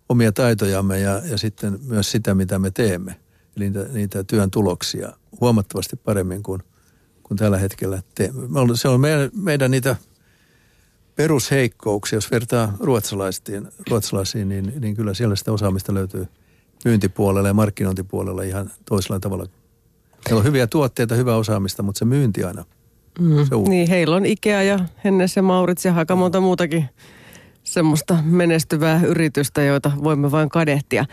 omia 0.09 0.31
taitojamme 0.31 0.99
ja, 0.99 1.21
ja 1.25 1.37
sitten 1.37 1.79
myös 1.83 2.11
sitä, 2.11 2.35
mitä 2.35 2.59
me 2.59 2.71
teemme. 2.71 3.19
Eli 3.57 3.69
niitä, 3.69 3.83
niitä 3.93 4.23
työn 4.23 4.51
tuloksia 4.51 5.13
huomattavasti 5.41 5.95
paremmin 5.95 6.43
kuin, 6.43 6.63
kuin 7.23 7.37
tällä 7.37 7.57
hetkellä 7.57 8.01
teemme. 8.15 8.47
Se 8.75 8.87
on 8.87 9.01
meidän, 9.01 9.29
meidän 9.33 9.71
niitä– 9.71 9.95
perusheikkouksia, 11.15 12.17
jos 12.17 12.31
vertaa 12.31 12.77
ruotsalaisiin, 12.79 13.67
ruotsalaisiin 13.89 14.49
niin, 14.49 14.73
niin 14.79 14.95
kyllä 14.95 15.13
siellä 15.13 15.35
sitä 15.35 15.51
osaamista 15.51 15.93
löytyy 15.93 16.27
myyntipuolella 16.85 17.47
ja 17.47 17.53
markkinointipuolella 17.53 18.43
ihan 18.43 18.71
toisella 18.85 19.19
tavalla. 19.19 19.45
Heillä 20.25 20.39
on 20.39 20.45
hyviä 20.45 20.67
tuotteita, 20.67 21.15
hyvää 21.15 21.35
osaamista, 21.35 21.83
mutta 21.83 21.99
se 21.99 22.05
myynti 22.05 22.43
aina. 22.43 22.65
Mm. 23.19 23.45
Se 23.45 23.55
niin, 23.69 23.89
heillä 23.89 24.15
on 24.15 24.25
Ikea 24.25 24.63
ja 24.63 24.79
Hennes 25.03 25.35
ja 25.35 25.41
Maurits 25.41 25.85
ja 25.85 25.95
aika 25.95 26.15
monta 26.15 26.39
muutakin 26.39 26.85
semmoista 27.63 28.17
menestyvää 28.23 29.01
yritystä, 29.05 29.63
joita 29.63 29.91
voimme 30.03 30.31
vain 30.31 30.49
kadehtia. 30.49 31.05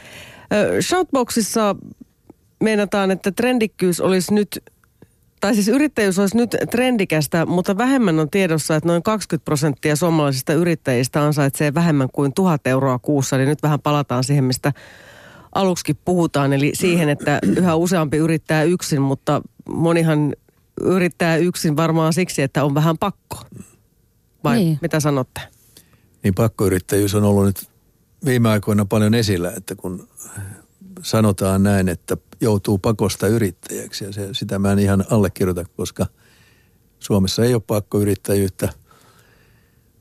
Shoutboxissa 0.81 1.77
meinataan, 2.61 3.11
että 3.11 3.33
trendikkyys 3.33 4.01
olisi 4.01 4.35
nyt 4.35 4.61
tai 5.41 5.55
siis 5.55 5.69
yrittäjyys 5.69 6.19
olisi 6.19 6.37
nyt 6.37 6.57
trendikästä, 6.71 7.47
mutta 7.47 7.79
vähemmän 7.79 8.19
on 8.19 8.31
tiedossa, 8.31 8.77
että 8.77 8.89
noin 8.89 9.03
20 9.03 9.45
prosenttia 9.45 9.97
suomalaisista 9.97 10.53
yrittäjistä 10.53 11.23
ansaitsee 11.23 11.75
vähemmän 11.75 12.09
kuin 12.13 12.33
tuhat 12.35 12.67
euroa 12.67 12.99
kuussa. 12.99 13.37
Eli 13.37 13.47
nyt 13.47 13.63
vähän 13.63 13.81
palataan 13.81 14.25
siihen, 14.25 14.45
mistä 14.45 14.73
aluksi 15.55 15.95
puhutaan, 16.05 16.53
eli 16.53 16.73
siihen, 16.75 17.09
että 17.09 17.39
yhä 17.57 17.75
useampi 17.75 18.17
yrittää 18.17 18.63
yksin, 18.63 19.03
mutta 19.03 19.43
monihan 19.69 20.35
yrittää 20.81 21.37
yksin 21.37 21.77
varmaan 21.77 22.13
siksi, 22.13 22.43
että 22.43 22.65
on 22.65 22.75
vähän 22.75 22.99
pakko. 22.99 23.37
Vai 24.45 24.57
niin. 24.57 24.79
mitä 24.83 25.01
sanotte? 25.01 25.41
Niin 26.23 26.35
pakkoyrittäjyys 26.35 27.15
on 27.15 27.25
ollut 27.25 27.45
nyt 27.45 27.71
viime 28.25 28.49
aikoina 28.49 28.85
paljon 28.85 29.15
esillä, 29.15 29.53
että 29.57 29.75
kun 29.75 30.09
sanotaan 31.03 31.63
näin, 31.63 31.89
että 31.89 32.17
joutuu 32.41 32.79
pakosta 32.79 33.27
yrittäjäksi. 33.27 34.05
Ja 34.05 34.13
se, 34.13 34.29
sitä 34.33 34.59
mä 34.59 34.73
en 34.73 34.79
ihan 34.79 35.05
allekirjoita, 35.11 35.65
koska 35.77 36.07
Suomessa 36.99 37.45
ei 37.45 37.55
ole 37.55 37.63
pakkoyrittäjyyttä. 37.67 38.69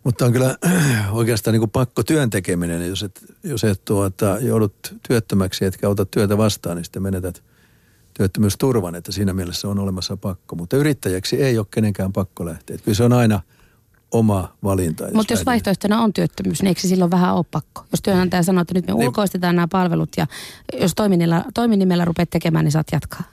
Mutta 0.04 0.26
on 0.26 0.34
kyllä 0.34 0.58
oikeastaan 1.12 1.54
niin 1.54 1.62
kuin 1.62 1.72
pakko 1.72 2.04
työn 2.04 2.30
tekeminen. 2.30 2.88
Jos 2.88 3.04
et, 3.04 3.22
jos 3.44 3.64
et 3.64 3.86
tuota, 3.86 4.38
joudut 4.40 4.96
työttömäksi 5.08 5.66
etkä 5.66 5.90
ota 5.90 6.06
työtä 6.06 6.38
vastaan, 6.38 6.76
niin 6.76 6.86
sitten 6.86 7.04
menetät 7.04 7.44
työttömyysturvan. 8.14 8.96
Että 8.96 9.12
siinä 9.12 9.34
mielessä 9.34 9.68
on 9.68 9.80
olemassa 9.80 10.18
pakko. 10.18 10.56
Mutta 10.56 10.78
yrittäjäksi 10.78 11.44
ei 11.44 11.58
ole 11.58 11.68
kenenkään 11.72 12.14
pakko 12.14 12.46
lähteä. 12.46 12.78
Kyllä 12.78 12.96
se 12.96 13.04
on 13.04 13.14
aina– 13.14 13.42
oma 14.12 14.56
valinta. 14.64 15.08
Mutta 15.14 15.34
jos 15.34 15.46
vaihtoehtona 15.46 16.02
on 16.02 16.14
työttömyys, 16.14 16.62
niin 16.62 16.68
eikö 16.68 16.82
se 16.82 16.88
silloin 16.88 17.12
vähän 17.12 17.36
ole 17.36 17.46
pakko? 17.52 17.86
Jos 17.92 18.02
työnantaja 18.02 18.44
sanoo, 18.44 18.62
että 18.62 18.74
nyt 18.74 18.88
me 18.88 18.94
niin. 18.94 19.08
ulkoistetaan 19.08 19.56
nämä 19.56 19.68
palvelut 19.68 20.10
ja 20.18 20.28
jos 20.82 20.96
toiminimellä, 20.96 21.46
toiminimellä 21.54 22.06
rupeat 22.06 22.30
tekemään, 22.30 22.66
niin 22.66 22.72
saat 22.72 22.88
jatkaa. 22.92 23.24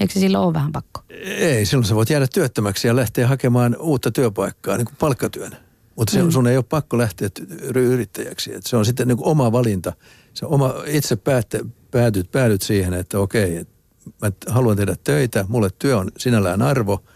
Eikö 0.00 0.12
se 0.12 0.20
silloin 0.20 0.44
ole 0.44 0.54
vähän 0.54 0.72
pakko? 0.72 1.00
Ei, 1.24 1.66
silloin 1.66 1.86
sä 1.86 1.94
voit 1.94 2.10
jäädä 2.10 2.26
työttömäksi 2.26 2.88
ja 2.88 2.96
lähteä 2.96 3.26
hakemaan 3.26 3.76
uutta 3.80 4.10
työpaikkaa, 4.10 4.76
niin 4.76 4.84
kuin 4.84 4.96
palkkatyön. 4.98 5.56
Mutta 5.96 6.18
mm. 6.18 6.30
sun 6.30 6.46
ei 6.46 6.56
ole 6.56 6.64
pakko 6.68 6.98
lähteä 6.98 7.28
yrittäjäksi. 7.74 8.54
Et 8.54 8.66
se 8.66 8.76
on 8.76 8.86
sitten 8.86 9.08
niin 9.08 9.18
kuin 9.18 9.28
oma 9.28 9.52
valinta. 9.52 9.92
Se 10.34 10.46
oma, 10.46 10.74
itse 10.86 11.16
päätte, 11.16 11.60
päädyt, 11.90 12.30
päädyt 12.32 12.62
siihen, 12.62 12.94
että 12.94 13.18
okei, 13.18 13.56
että 13.56 13.74
mä 14.22 14.30
haluan 14.48 14.76
tehdä 14.76 14.96
töitä, 15.04 15.44
mulle 15.48 15.70
työ 15.78 15.98
on 15.98 16.10
sinällään 16.16 16.62
arvo– 16.62 17.02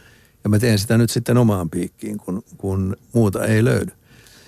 ja 0.45 0.51
mä 0.51 0.59
teen 0.59 0.79
sitä 0.79 0.99
nyt 0.99 1.11
sitten 1.11 1.37
omaan 1.37 1.71
piikkiin, 1.71 2.17
kun, 2.19 2.43
kun 2.59 2.97
muuta 3.13 3.45
ei 3.45 3.65
löydy. 3.65 3.93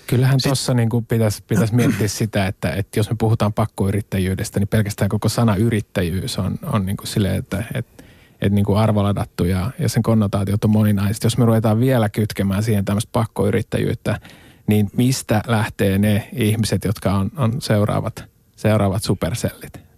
Kyllähän 0.07 0.39
tuossa 0.43 0.73
niin 0.73 0.89
pitäisi, 1.07 1.43
pitäisi 1.47 1.75
miettiä 1.75 2.07
sitä, 2.07 2.47
että, 2.47 2.71
että 2.71 2.99
jos 2.99 3.09
me 3.09 3.15
puhutaan 3.19 3.53
pakkoyrittäjyydestä, 3.53 4.59
niin 4.59 4.67
pelkästään 4.67 5.09
koko 5.09 5.29
sana 5.29 5.55
yrittäjyys 5.55 6.37
on, 6.37 6.59
on 6.63 6.85
niin 6.85 6.97
kuin 6.97 7.07
silleen, 7.07 7.35
että, 7.35 7.63
että, 7.73 8.03
että 8.41 8.55
niin 8.55 8.65
kuin 8.65 8.79
arvoladattu 8.79 9.43
ja, 9.43 9.71
ja 9.79 9.89
sen 9.89 10.03
konnotaatiot 10.03 10.63
on 10.63 10.69
moninaiset. 10.69 11.23
Jos 11.23 11.37
me 11.37 11.45
ruvetaan 11.45 11.79
vielä 11.79 12.09
kytkemään 12.09 12.63
siihen 12.63 12.85
tämmöistä 12.85 13.09
pakkoyrittäjyyttä, 13.11 14.19
niin 14.67 14.89
mistä 14.97 15.43
lähtee 15.47 15.97
ne 15.97 16.29
ihmiset, 16.33 16.85
jotka 16.85 17.13
on, 17.13 17.31
on 17.37 17.61
seuraavat, 17.61 18.23
seuraavat 18.55 19.03
supersellit? 19.03 19.92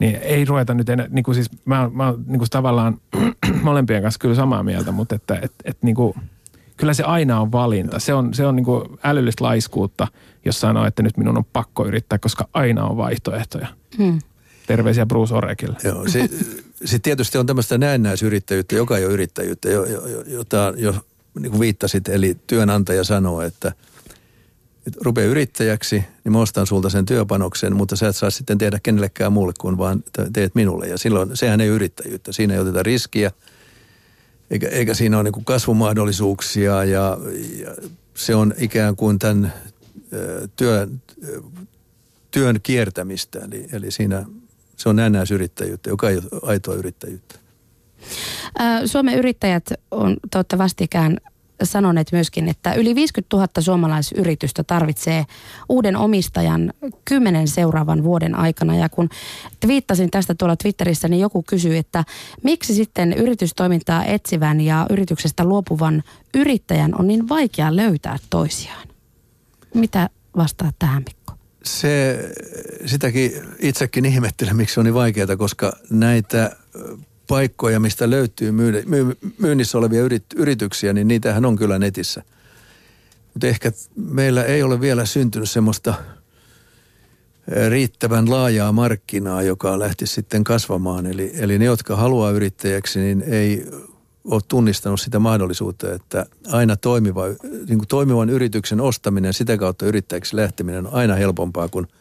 Niin 0.00 0.16
ei 0.16 0.44
ruveta 0.44 0.74
nyt 0.74 0.88
enää, 0.88 1.06
niin 1.10 1.22
kuin 1.22 1.34
siis 1.34 1.50
mä, 1.64 1.90
mä 1.92 2.14
niin 2.26 2.38
kuin 2.38 2.50
tavallaan 2.50 3.00
molempien 3.62 4.02
kanssa 4.02 4.18
kyllä 4.18 4.34
samaa 4.34 4.62
mieltä, 4.62 4.92
mutta 4.92 5.14
että 5.14 5.38
et, 5.42 5.52
et 5.64 5.78
niin 5.82 5.94
kuin, 5.94 6.14
kyllä 6.76 6.94
se 6.94 7.02
aina 7.02 7.40
on 7.40 7.52
valinta. 7.52 7.98
Se 7.98 8.14
on, 8.14 8.34
se 8.34 8.46
on 8.46 8.56
niin 8.56 8.64
kuin 8.64 8.98
älyllistä 9.04 9.44
laiskuutta, 9.44 10.08
jos 10.44 10.60
sanoo, 10.60 10.86
että 10.86 11.02
nyt 11.02 11.16
minun 11.16 11.38
on 11.38 11.44
pakko 11.44 11.86
yrittää, 11.86 12.18
koska 12.18 12.48
aina 12.52 12.84
on 12.84 12.96
vaihtoehtoja. 12.96 13.66
Hmm. 13.98 14.18
Terveisiä 14.66 15.06
Bruce 15.06 15.34
Orekille. 15.34 15.76
Joo, 15.84 16.08
sitten 16.08 16.38
sit 16.84 17.02
tietysti 17.02 17.38
on 17.38 17.46
tämmöistä 17.46 17.78
näennäisyrittäjyyttä, 17.78 18.74
joka 18.74 18.98
ei 18.98 19.04
ole 19.04 19.12
yrittäjyyttä, 19.12 19.70
jo, 19.70 19.84
jo, 19.84 20.22
jota 20.26 20.74
jo 20.76 20.94
niin 21.40 21.50
kuin 21.50 21.60
viittasit, 21.60 22.08
eli 22.08 22.36
työnantaja 22.46 23.04
sanoo, 23.04 23.40
että 23.40 23.72
rupea 25.00 25.24
yrittäjäksi, 25.24 26.04
niin 26.24 26.32
mä 26.32 26.40
ostan 26.40 26.66
sulta 26.66 26.90
sen 26.90 27.06
työpanoksen, 27.06 27.76
mutta 27.76 27.96
sä 27.96 28.08
et 28.08 28.16
saa 28.16 28.30
sitten 28.30 28.58
tehdä 28.58 28.80
kenellekään 28.82 29.32
muulle 29.32 29.52
kuin 29.60 29.78
vaan 29.78 30.04
teet 30.32 30.54
minulle. 30.54 30.86
Ja 30.86 30.98
silloin 30.98 31.30
sehän 31.34 31.60
ei 31.60 31.68
yrittäjyyttä. 31.68 32.32
Siinä 32.32 32.54
ei 32.54 32.60
oteta 32.60 32.82
riskiä. 32.82 33.30
eikä, 34.50 34.68
eikä 34.68 34.94
siinä 34.94 35.18
ole 35.18 35.30
niin 35.30 35.44
kasvumahdollisuuksia 35.44 36.84
ja, 36.84 37.18
ja 37.58 37.76
se 38.14 38.34
on 38.34 38.54
ikään 38.58 38.96
kuin 38.96 39.18
tämän 39.18 39.52
työn, 40.56 41.02
työn 42.30 42.60
kiertämistä. 42.62 43.38
Eli, 43.38 43.66
eli 43.72 43.90
siinä 43.90 44.24
se 44.76 44.88
on 44.88 44.96
näennäisyrittäjyyttä, 44.96 45.90
joka 45.90 46.10
ei 46.10 46.16
ole 46.16 46.40
aitoa 46.42 46.74
yrittäjyyttä. 46.74 47.34
Suomen 48.86 49.18
yrittäjät 49.18 49.72
on 49.90 50.16
toivottavasti 50.30 50.84
vastikään 50.84 51.16
sanoneet 51.62 52.12
myöskin, 52.12 52.48
että 52.48 52.74
yli 52.74 52.94
50 52.94 53.36
000 53.36 53.48
suomalaisyritystä 53.60 54.64
tarvitsee 54.64 55.26
uuden 55.68 55.96
omistajan 55.96 56.72
kymmenen 57.04 57.48
seuraavan 57.48 58.04
vuoden 58.04 58.34
aikana. 58.34 58.76
Ja 58.76 58.88
kun 58.88 59.08
viittasin 59.66 60.10
tästä 60.10 60.34
tuolla 60.34 60.56
Twitterissä, 60.56 61.08
niin 61.08 61.20
joku 61.20 61.42
kysyi, 61.42 61.78
että 61.78 62.04
miksi 62.42 62.74
sitten 62.74 63.12
yritystoimintaa 63.12 64.04
etsivän 64.04 64.60
ja 64.60 64.86
yrityksestä 64.90 65.44
luopuvan 65.44 66.02
yrittäjän 66.34 67.00
on 67.00 67.06
niin 67.06 67.28
vaikea 67.28 67.76
löytää 67.76 68.16
toisiaan? 68.30 68.88
Mitä 69.74 70.10
vastaa 70.36 70.72
tähän, 70.78 71.02
Mikko? 71.06 71.34
Se, 71.64 72.18
sitäkin 72.86 73.32
itsekin 73.58 74.04
ihmettelen, 74.04 74.56
miksi 74.56 74.80
on 74.80 74.84
niin 74.84 74.94
vaikeaa, 74.94 75.36
koska 75.36 75.72
näitä 75.90 76.56
paikkoja, 77.30 77.80
mistä 77.80 78.10
löytyy 78.10 78.52
myynnissä 79.38 79.78
olevia 79.78 80.02
yrityksiä, 80.36 80.92
niin 80.92 81.08
niitähän 81.08 81.44
on 81.44 81.56
kyllä 81.56 81.78
netissä. 81.78 82.22
Mutta 83.34 83.46
ehkä 83.46 83.72
meillä 83.96 84.44
ei 84.44 84.62
ole 84.62 84.80
vielä 84.80 85.06
syntynyt 85.06 85.50
semmoista 85.50 85.94
riittävän 87.68 88.30
laajaa 88.30 88.72
markkinaa, 88.72 89.42
joka 89.42 89.78
lähti 89.78 90.06
sitten 90.06 90.44
kasvamaan. 90.44 91.06
Eli, 91.06 91.32
eli 91.34 91.58
ne, 91.58 91.64
jotka 91.64 91.96
haluaa 91.96 92.30
yrittäjäksi, 92.30 93.00
niin 93.00 93.22
ei 93.26 93.66
ole 94.24 94.40
tunnistanut 94.48 95.00
sitä 95.00 95.18
mahdollisuutta, 95.18 95.94
että 95.94 96.26
aina 96.52 96.76
toimiva, 96.76 97.24
niin 97.42 97.78
kuin 97.78 97.88
toimivan 97.88 98.30
yrityksen 98.30 98.80
ostaminen, 98.80 99.34
sitä 99.34 99.56
kautta 99.56 99.86
yrittäjäksi 99.86 100.36
lähteminen 100.36 100.86
on 100.86 100.94
aina 100.94 101.14
helpompaa 101.14 101.68
kuin– 101.68 101.86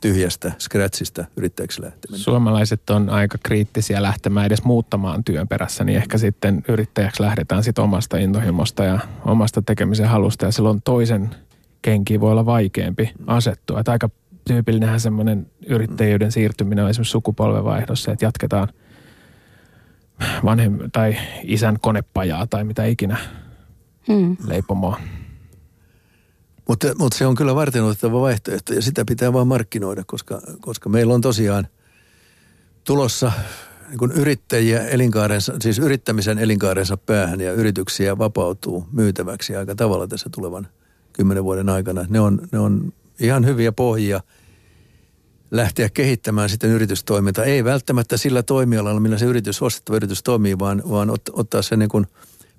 tyhjästä, 0.00 0.52
scratchista 0.58 1.24
yrittäjäksi 1.36 1.82
lähteminen. 1.82 2.20
Suomalaiset 2.20 2.90
on 2.90 3.10
aika 3.10 3.38
kriittisiä 3.42 4.02
lähtemään 4.02 4.46
edes 4.46 4.64
muuttamaan 4.64 5.24
työn 5.24 5.48
perässä, 5.48 5.84
niin 5.84 5.96
ehkä 5.96 6.18
sitten 6.18 6.62
yrittäjäksi 6.68 7.22
lähdetään 7.22 7.62
sitten 7.62 7.84
omasta 7.84 8.16
intohimosta 8.16 8.84
ja 8.84 8.98
omasta 9.24 9.62
tekemisen 9.62 10.08
halusta 10.08 10.44
ja 10.44 10.52
silloin 10.52 10.82
toisen 10.82 11.30
kenki 11.82 12.20
voi 12.20 12.30
olla 12.30 12.46
vaikeampi 12.46 13.12
asettua. 13.26 13.80
Että 13.80 13.92
aika 13.92 14.10
tyypillinenhän 14.48 15.00
semmoinen 15.00 15.46
yrittäjyyden 15.66 16.32
siirtyminen 16.32 16.84
on 16.84 16.90
esimerkiksi 16.90 17.12
sukupolvenvaihdossa, 17.12 18.12
että 18.12 18.24
jatketaan 18.24 18.68
vanhem 20.44 20.78
tai 20.92 21.16
isän 21.42 21.76
konepajaa 21.80 22.46
tai 22.46 22.64
mitä 22.64 22.84
ikinä 22.84 23.16
hmm. 24.08 24.36
leipomoa. 24.46 25.00
Mutta, 26.68 26.94
mutta 26.98 27.18
se 27.18 27.26
on 27.26 27.34
kyllä 27.34 27.54
varten 27.54 27.84
otettava 27.84 28.20
vaihtoehto 28.20 28.74
ja 28.74 28.82
sitä 28.82 29.04
pitää 29.04 29.32
vaan 29.32 29.46
markkinoida, 29.46 30.02
koska, 30.06 30.40
koska 30.60 30.88
meillä 30.88 31.14
on 31.14 31.20
tosiaan 31.20 31.68
tulossa 32.84 33.32
niin 33.88 33.98
kuin 33.98 34.12
yrittäjiä 34.12 34.86
elinkaarensa, 34.86 35.54
siis 35.60 35.78
yrittämisen 35.78 36.38
elinkaarensa 36.38 36.96
päähän 36.96 37.40
ja 37.40 37.52
yrityksiä 37.52 38.18
vapautuu 38.18 38.86
myytäväksi 38.92 39.56
aika 39.56 39.74
tavalla 39.74 40.06
tässä 40.06 40.30
tulevan 40.34 40.68
kymmenen 41.12 41.44
vuoden 41.44 41.68
aikana. 41.68 42.06
Ne 42.08 42.20
on, 42.20 42.40
ne 42.52 42.58
on 42.58 42.92
ihan 43.20 43.46
hyviä 43.46 43.72
pohjia 43.72 44.20
lähteä 45.50 45.88
kehittämään 45.88 46.48
sitten 46.48 46.70
yritystoimintaa. 46.70 47.44
Ei 47.44 47.64
välttämättä 47.64 48.16
sillä 48.16 48.42
toimialalla, 48.42 49.00
millä 49.00 49.18
se 49.18 49.26
yritys, 49.26 49.62
ostettava 49.62 49.96
yritys 49.96 50.22
toimii, 50.22 50.58
vaan, 50.58 50.82
vaan 50.90 51.10
ot, 51.10 51.22
ottaa 51.32 51.62
sen 51.62 51.78
niin 51.78 51.88
kuin– 51.88 52.06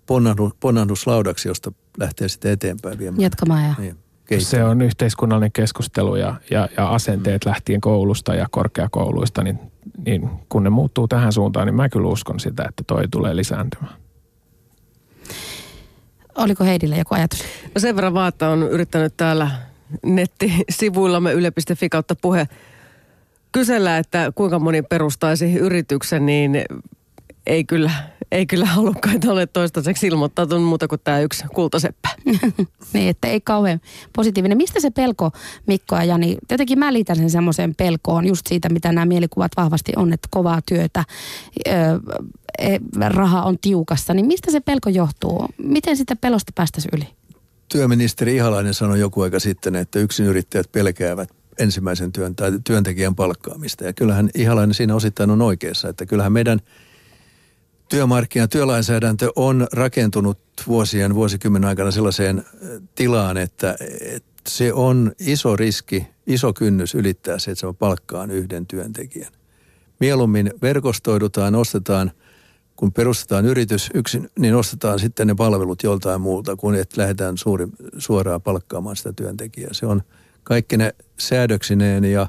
ponnahdu, 0.10 0.51
ponnahduslaudaksi, 0.60 1.47
josta 1.47 1.72
lähtee 1.97 2.28
sitten 2.28 2.51
eteenpäin 2.51 2.99
viemään. 2.99 3.22
Jatkamaan 3.22 3.64
ja. 3.64 3.76
Niin, 3.80 4.41
se 4.41 4.64
on 4.64 4.82
yhteiskunnallinen 4.82 5.51
keskustelu 5.51 6.16
ja, 6.16 6.36
ja, 6.51 6.70
ja 6.78 6.89
asenteet 6.89 7.45
mm. 7.45 7.49
lähtien 7.49 7.82
koulusta 7.82 8.36
ja 8.36 8.47
korkeakouluista, 8.51 9.43
niin, 9.43 9.60
niin 10.05 10.30
kun 10.49 10.64
ne 10.64 10.70
muuttuu 10.70 11.07
tähän 11.07 11.34
suuntaan, 11.34 11.68
niin 11.68 11.76
mä 11.76 11.89
kyllä 11.89 12.07
uskon 12.07 12.39
sitä, 12.39 12.66
että 12.70 12.84
toi 12.88 13.07
tulee 13.12 13.36
lisääntymään. 13.36 13.93
Oliko 16.36 16.64
Heidille 16.64 16.97
joku 16.97 17.16
ajatus? 17.16 17.43
No 17.76 17.82
sen 17.82 17.95
verran 17.95 18.14
vaan, 18.14 18.30
että 18.30 18.49
on 18.49 18.64
yrittänyt 18.64 19.14
täällä 19.18 19.51
nettisivuillamme 20.05 21.34
yle.fi 21.34 21.89
kautta 21.89 22.16
puhe 22.22 22.47
kysellä, 23.51 23.97
että 23.97 24.32
kuinka 24.36 24.60
moni 24.60 24.82
perustaisi 24.82 25.53
yrityksen, 25.53 26.26
niin 26.26 26.51
ei 27.50 27.64
kyllä, 27.64 27.91
ei 28.32 28.45
kyllä 28.45 28.66
halukkaita 28.66 29.32
ole 29.32 29.47
toistaiseksi 29.47 30.08
ilmoittautunut 30.08 30.68
muuta 30.68 30.88
kuin 30.88 31.02
tämä 31.04 31.20
yksi 31.20 31.43
kultaseppä. 31.54 32.10
niin, 32.93 33.10
että 33.10 33.28
ei 33.28 33.41
kauhean 33.41 33.82
positiivinen. 34.16 34.58
Mistä 34.58 34.80
se 34.80 34.89
pelko, 34.89 35.32
Mikko 35.68 35.95
ja 35.95 36.04
Jani? 36.04 36.38
Jotenkin 36.52 36.80
mä 36.80 36.93
liitän 36.93 37.16
sen 37.16 37.30
semmoiseen 37.30 37.76
pelkoon 37.76 38.28
just 38.28 38.47
siitä, 38.47 38.70
mitä 38.70 38.91
nämä 38.91 39.06
mielikuvat 39.06 39.52
vahvasti 39.58 39.91
on, 39.95 40.14
että 40.14 40.28
kovaa 40.32 40.60
työtä, 40.66 41.04
öö, 41.68 42.00
raha 43.10 43.43
on 43.43 43.58
tiukassa. 43.62 44.14
Niin 44.14 44.26
mistä 44.26 44.52
se 44.52 44.60
pelko 44.60 44.89
johtuu? 44.89 45.45
Miten 45.58 45.97
sitä 45.97 46.16
pelosta 46.16 46.52
päästäisiin 46.56 46.91
yli? 46.97 47.08
Työministeri 47.72 48.36
Ihalainen 48.36 48.74
sanoi 48.74 49.00
joku 49.00 49.22
aika 49.22 49.39
sitten, 49.39 49.76
että 49.76 50.00
yrittäjät 50.26 50.72
pelkäävät 50.72 51.30
ensimmäisen 51.60 52.12
työn 52.12 52.36
tai 52.36 52.52
työntekijän 52.64 53.16
palkkaamista. 53.16 53.84
Ja 53.84 53.93
kyllähän 53.93 54.30
Ihalainen 54.36 54.74
siinä 54.74 54.95
osittain 54.95 55.30
on 55.30 55.41
oikeassa, 55.41 55.89
että 55.89 56.06
kyllähän 56.06 56.34
meidän– 56.34 56.60
työmarkkina- 57.94 58.48
työlainsäädäntö 58.48 59.32
on 59.36 59.68
rakentunut 59.74 60.40
vuosien, 60.68 61.16
vuosikymmenen 61.16 61.70
aikana 61.70 61.92
sellaiseen 61.92 62.38
äh, 62.38 62.70
tilaan, 62.96 63.38
että, 63.38 63.76
että 64.02 64.30
se 64.48 64.74
on 64.74 65.12
iso 65.20 65.56
riski, 65.56 66.08
iso 66.28 66.54
kynnys 66.54 66.96
ylittää 66.96 67.40
se, 67.40 67.52
että 67.52 67.60
se 67.68 67.74
palkkaan 67.80 68.32
yhden 68.32 68.68
työntekijän. 68.68 69.32
Mieluummin 70.00 70.54
verkostoidutaan, 70.62 71.56
ostetaan, 71.56 72.12
kun 72.76 72.92
perustetaan 72.92 73.46
yritys 73.46 73.90
yksin, 73.94 74.30
niin 74.40 74.56
ostetaan 74.56 75.00
sitten 75.00 75.28
ne 75.28 75.36
palvelut 75.36 75.84
joltain 75.84 76.22
muulta, 76.22 76.56
kun 76.56 76.76
että 76.76 77.02
lähdetään 77.02 77.38
suuri, 77.38 77.68
suoraan 77.98 78.42
palkkaamaan 78.42 78.96
sitä 78.96 79.14
työntekijää. 79.14 79.74
Se 79.74 79.86
on 79.86 80.02
kaikki 80.44 80.78
ne 80.78 80.96
säädöksineen 81.18 82.06
ja 82.06 82.28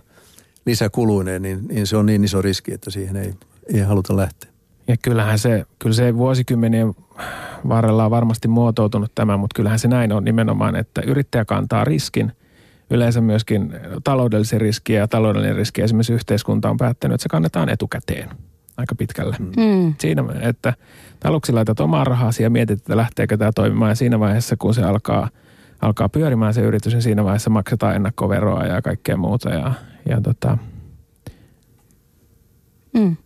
lisäkuluineen, 0.66 1.42
niin, 1.42 1.68
niin 1.68 1.86
se 1.86 1.96
on 1.96 2.06
niin 2.06 2.24
iso 2.24 2.42
riski, 2.42 2.72
että 2.72 2.90
siihen 2.90 3.16
ei, 3.16 3.34
ei 3.74 3.80
haluta 3.80 4.16
lähteä. 4.16 4.49
Ja 4.90 4.96
kyllähän 5.02 5.38
se, 5.38 5.64
kyllä 5.78 5.94
se 5.94 6.16
vuosikymmenien 6.16 6.94
varrella 7.68 8.04
on 8.04 8.10
varmasti 8.10 8.48
muotoutunut 8.48 9.12
tämä, 9.14 9.36
mutta 9.36 9.54
kyllähän 9.56 9.78
se 9.78 9.88
näin 9.88 10.12
on 10.12 10.24
nimenomaan, 10.24 10.76
että 10.76 11.02
yrittäjä 11.06 11.44
kantaa 11.44 11.84
riskin. 11.84 12.32
Yleensä 12.90 13.20
myöskin 13.20 13.72
taloudellisen 14.04 14.60
riskiä 14.60 14.98
ja 14.98 15.08
taloudellinen 15.08 15.56
riski 15.56 15.82
esimerkiksi 15.82 16.12
yhteiskunta 16.12 16.70
on 16.70 16.76
päättänyt, 16.76 17.14
että 17.14 17.22
se 17.22 17.28
kannetaan 17.28 17.68
etukäteen 17.68 18.30
aika 18.76 18.94
pitkälle. 18.94 19.36
Mm. 19.38 19.94
Siinä, 19.98 20.24
että 20.40 20.74
aluksi 21.24 21.52
laitat 21.52 21.80
omaa 21.80 22.04
rahaa 22.04 22.30
ja 22.40 22.50
mietit, 22.50 22.78
että 22.78 22.96
lähteekö 22.96 23.36
tämä 23.36 23.52
toimimaan 23.52 23.90
ja 23.90 23.94
siinä 23.94 24.20
vaiheessa, 24.20 24.56
kun 24.56 24.74
se 24.74 24.82
alkaa, 24.82 25.28
alkaa 25.80 26.08
pyörimään 26.08 26.54
se 26.54 26.60
yritys, 26.60 26.92
niin 26.92 27.02
siinä 27.02 27.24
vaiheessa 27.24 27.50
maksetaan 27.50 27.96
ennakkoveroa 27.96 28.66
ja 28.66 28.82
kaikkea 28.82 29.16
muuta 29.16 29.50
ja, 29.50 29.72
ja 30.08 30.20
tota... 30.20 30.58
Mm. 32.94 33.16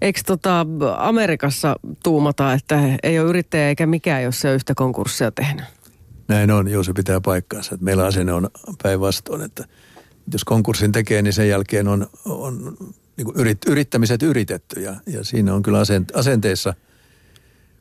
Eikö 0.00 0.20
tota 0.26 0.66
Amerikassa 0.98 1.76
tuumata, 2.02 2.52
että 2.52 2.80
ei 3.02 3.18
ole 3.18 3.28
yrittäjä 3.28 3.68
eikä 3.68 3.86
mikään, 3.86 4.22
jos 4.22 4.40
se 4.40 4.48
on 4.48 4.54
yhtä 4.54 4.74
konkurssia 4.76 5.30
tehnyt? 5.30 5.64
Näin 6.28 6.50
on, 6.50 6.68
joo 6.68 6.82
se 6.82 6.92
pitää 6.92 7.20
paikkaansa. 7.20 7.74
Että 7.74 7.84
meillä 7.84 8.06
asenne 8.06 8.32
on 8.32 8.48
päinvastoin, 8.82 9.42
että 9.42 9.64
jos 10.32 10.44
konkurssin 10.44 10.92
tekee, 10.92 11.22
niin 11.22 11.32
sen 11.32 11.48
jälkeen 11.48 11.88
on, 11.88 12.06
on 12.24 12.76
niin 13.16 13.24
kuin 13.24 13.36
yrit, 13.36 13.58
yrittämiset 13.66 14.22
yritetty 14.22 14.80
ja, 14.80 14.94
ja 15.06 15.24
siinä 15.24 15.54
on 15.54 15.62
kyllä 15.62 15.78
asenteessa 16.14 16.74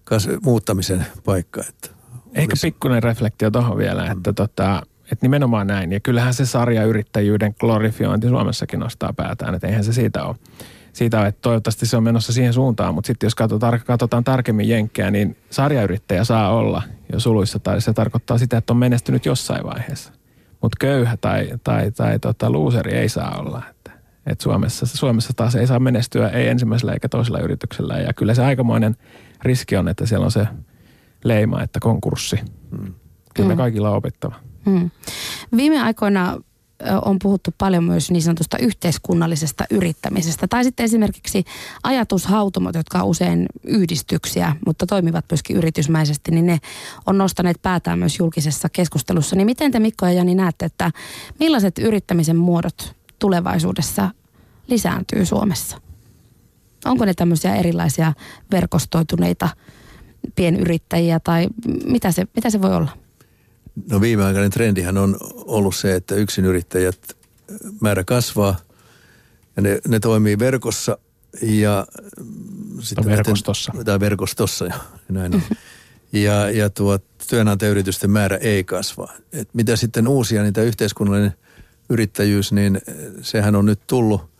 kas, 0.03 0.29
muuttamisen 0.43 1.05
paikka. 1.25 1.61
Että 1.69 1.89
Ehkä 2.33 2.51
olisi... 2.51 2.67
pikkuinen 2.67 3.03
reflektio 3.03 3.51
tuohon 3.51 3.77
vielä, 3.77 4.11
että, 4.11 4.31
mm. 4.31 4.35
tota, 4.35 4.83
että 5.11 5.25
nimenomaan 5.25 5.67
näin. 5.67 5.91
Ja 5.91 5.99
kyllähän 5.99 6.33
se 6.33 6.45
sarjayrittäjyyden 6.45 7.55
glorifiointi 7.59 8.27
Suomessakin 8.27 8.79
nostaa 8.79 9.13
päätään, 9.13 9.55
että 9.55 9.67
eihän 9.67 9.83
se 9.83 9.93
siitä 9.93 10.25
ole 10.25 10.35
siitä, 10.93 11.27
että 11.27 11.41
toivottavasti 11.41 11.85
se 11.85 11.97
on 11.97 12.03
menossa 12.03 12.33
siihen 12.33 12.53
suuntaan, 12.53 12.93
mutta 12.93 13.07
sitten 13.07 13.27
jos 13.27 13.35
katsotaan, 13.35 13.81
katsotaan 13.85 14.23
tarkemmin 14.23 14.69
jenkkejä, 14.69 15.11
niin 15.11 15.37
sarjayrittäjä 15.49 16.23
saa 16.23 16.53
olla 16.53 16.81
jo 17.13 17.19
suluissa 17.19 17.59
tai 17.59 17.81
se 17.81 17.93
tarkoittaa 17.93 18.37
sitä, 18.37 18.57
että 18.57 18.73
on 18.73 18.77
menestynyt 18.77 19.25
jossain 19.25 19.63
vaiheessa. 19.63 20.13
Mutta 20.61 20.77
köyhä 20.79 21.17
tai, 21.17 21.49
tai, 21.63 21.91
tai 21.91 22.19
tota, 22.19 22.51
looseri 22.51 22.93
ei 22.93 23.09
saa 23.09 23.39
olla. 23.39 23.61
Että, 23.69 23.91
et 24.27 24.41
Suomessa, 24.41 24.85
Suomessa 24.85 25.33
taas 25.35 25.55
ei 25.55 25.67
saa 25.67 25.79
menestyä 25.79 26.29
ei 26.29 26.47
ensimmäisellä 26.47 26.93
eikä 26.93 27.09
toisella 27.09 27.39
yrityksellä 27.39 27.97
ja 27.97 28.13
kyllä 28.13 28.33
se 28.33 28.43
aikamoinen 28.43 28.95
riski 29.41 29.77
on, 29.77 29.87
että 29.87 30.05
siellä 30.05 30.25
on 30.25 30.31
se 30.31 30.47
leima, 31.23 31.63
että 31.63 31.79
konkurssi. 31.79 32.39
Mm. 32.71 32.93
Kyllä 33.33 33.53
mm. 33.53 33.57
kaikilla 33.57 33.89
on 33.89 33.97
opittava. 33.97 34.35
Mm. 34.65 34.91
Viime 35.57 35.81
aikoina 35.81 36.37
on 37.05 37.19
puhuttu 37.19 37.51
paljon 37.57 37.83
myös 37.83 38.11
niin 38.11 38.21
sanotusta 38.21 38.57
yhteiskunnallisesta 38.57 39.65
yrittämisestä. 39.69 40.47
Tai 40.47 40.63
sitten 40.63 40.83
esimerkiksi 40.83 41.43
ajatushautomot, 41.83 42.75
jotka 42.75 43.01
on 43.01 43.09
usein 43.09 43.45
yhdistyksiä, 43.63 44.55
mutta 44.65 44.85
toimivat 44.85 45.25
myöskin 45.31 45.57
yritysmäisesti, 45.57 46.31
niin 46.31 46.45
ne 46.45 46.59
on 47.05 47.17
nostaneet 47.17 47.61
päätään 47.61 47.99
myös 47.99 48.19
julkisessa 48.19 48.69
keskustelussa. 48.69 49.35
Niin 49.35 49.45
miten 49.45 49.71
te 49.71 49.79
Mikko 49.79 50.05
ja 50.05 50.13
Jani 50.13 50.35
näette, 50.35 50.65
että 50.65 50.91
millaiset 51.39 51.79
yrittämisen 51.79 52.37
muodot 52.37 52.95
tulevaisuudessa 53.19 54.11
lisääntyy 54.67 55.25
Suomessa? 55.25 55.81
Onko 56.85 57.05
ne 57.05 57.13
tämmöisiä 57.13 57.55
erilaisia 57.55 58.13
verkostoituneita 58.51 59.49
pienyrittäjiä 60.35 61.19
tai 61.19 61.47
mitä 61.85 62.11
se, 62.11 62.27
mitä 62.35 62.49
se 62.49 62.61
voi 62.61 62.75
olla? 62.75 63.02
No 63.89 64.01
viimeaikainen 64.01 64.51
trendihän 64.51 64.97
on 64.97 65.17
ollut 65.35 65.75
se, 65.75 65.95
että 65.95 66.15
yrittäjät 66.45 67.17
määrä 67.81 68.03
kasvaa 68.03 68.55
ja 69.55 69.61
ne, 69.61 69.79
ne 69.87 69.99
toimii 69.99 70.39
verkossa 70.39 70.97
ja 71.41 71.87
sitten 72.79 73.05
verkostossa. 73.05 73.71
Näiden, 73.71 73.85
tai 73.85 73.99
verkostossa, 73.99 74.65
ja 74.71 74.75
näin 75.09 75.35
on. 75.35 75.41
ja, 76.13 76.49
ja 76.49 76.69
tuo 76.69 76.99
työnantajayritysten 77.29 78.09
määrä 78.11 78.37
ei 78.37 78.63
kasva. 78.63 79.13
Et 79.31 79.49
mitä 79.53 79.75
sitten 79.75 80.07
uusia, 80.07 80.43
niin 80.43 80.53
tämä 80.53 80.67
yhteiskunnallinen 80.67 81.33
yrittäjyys, 81.89 82.51
niin 82.51 82.81
sehän 83.21 83.55
on 83.55 83.65
nyt 83.65 83.79
tullut 83.87 84.32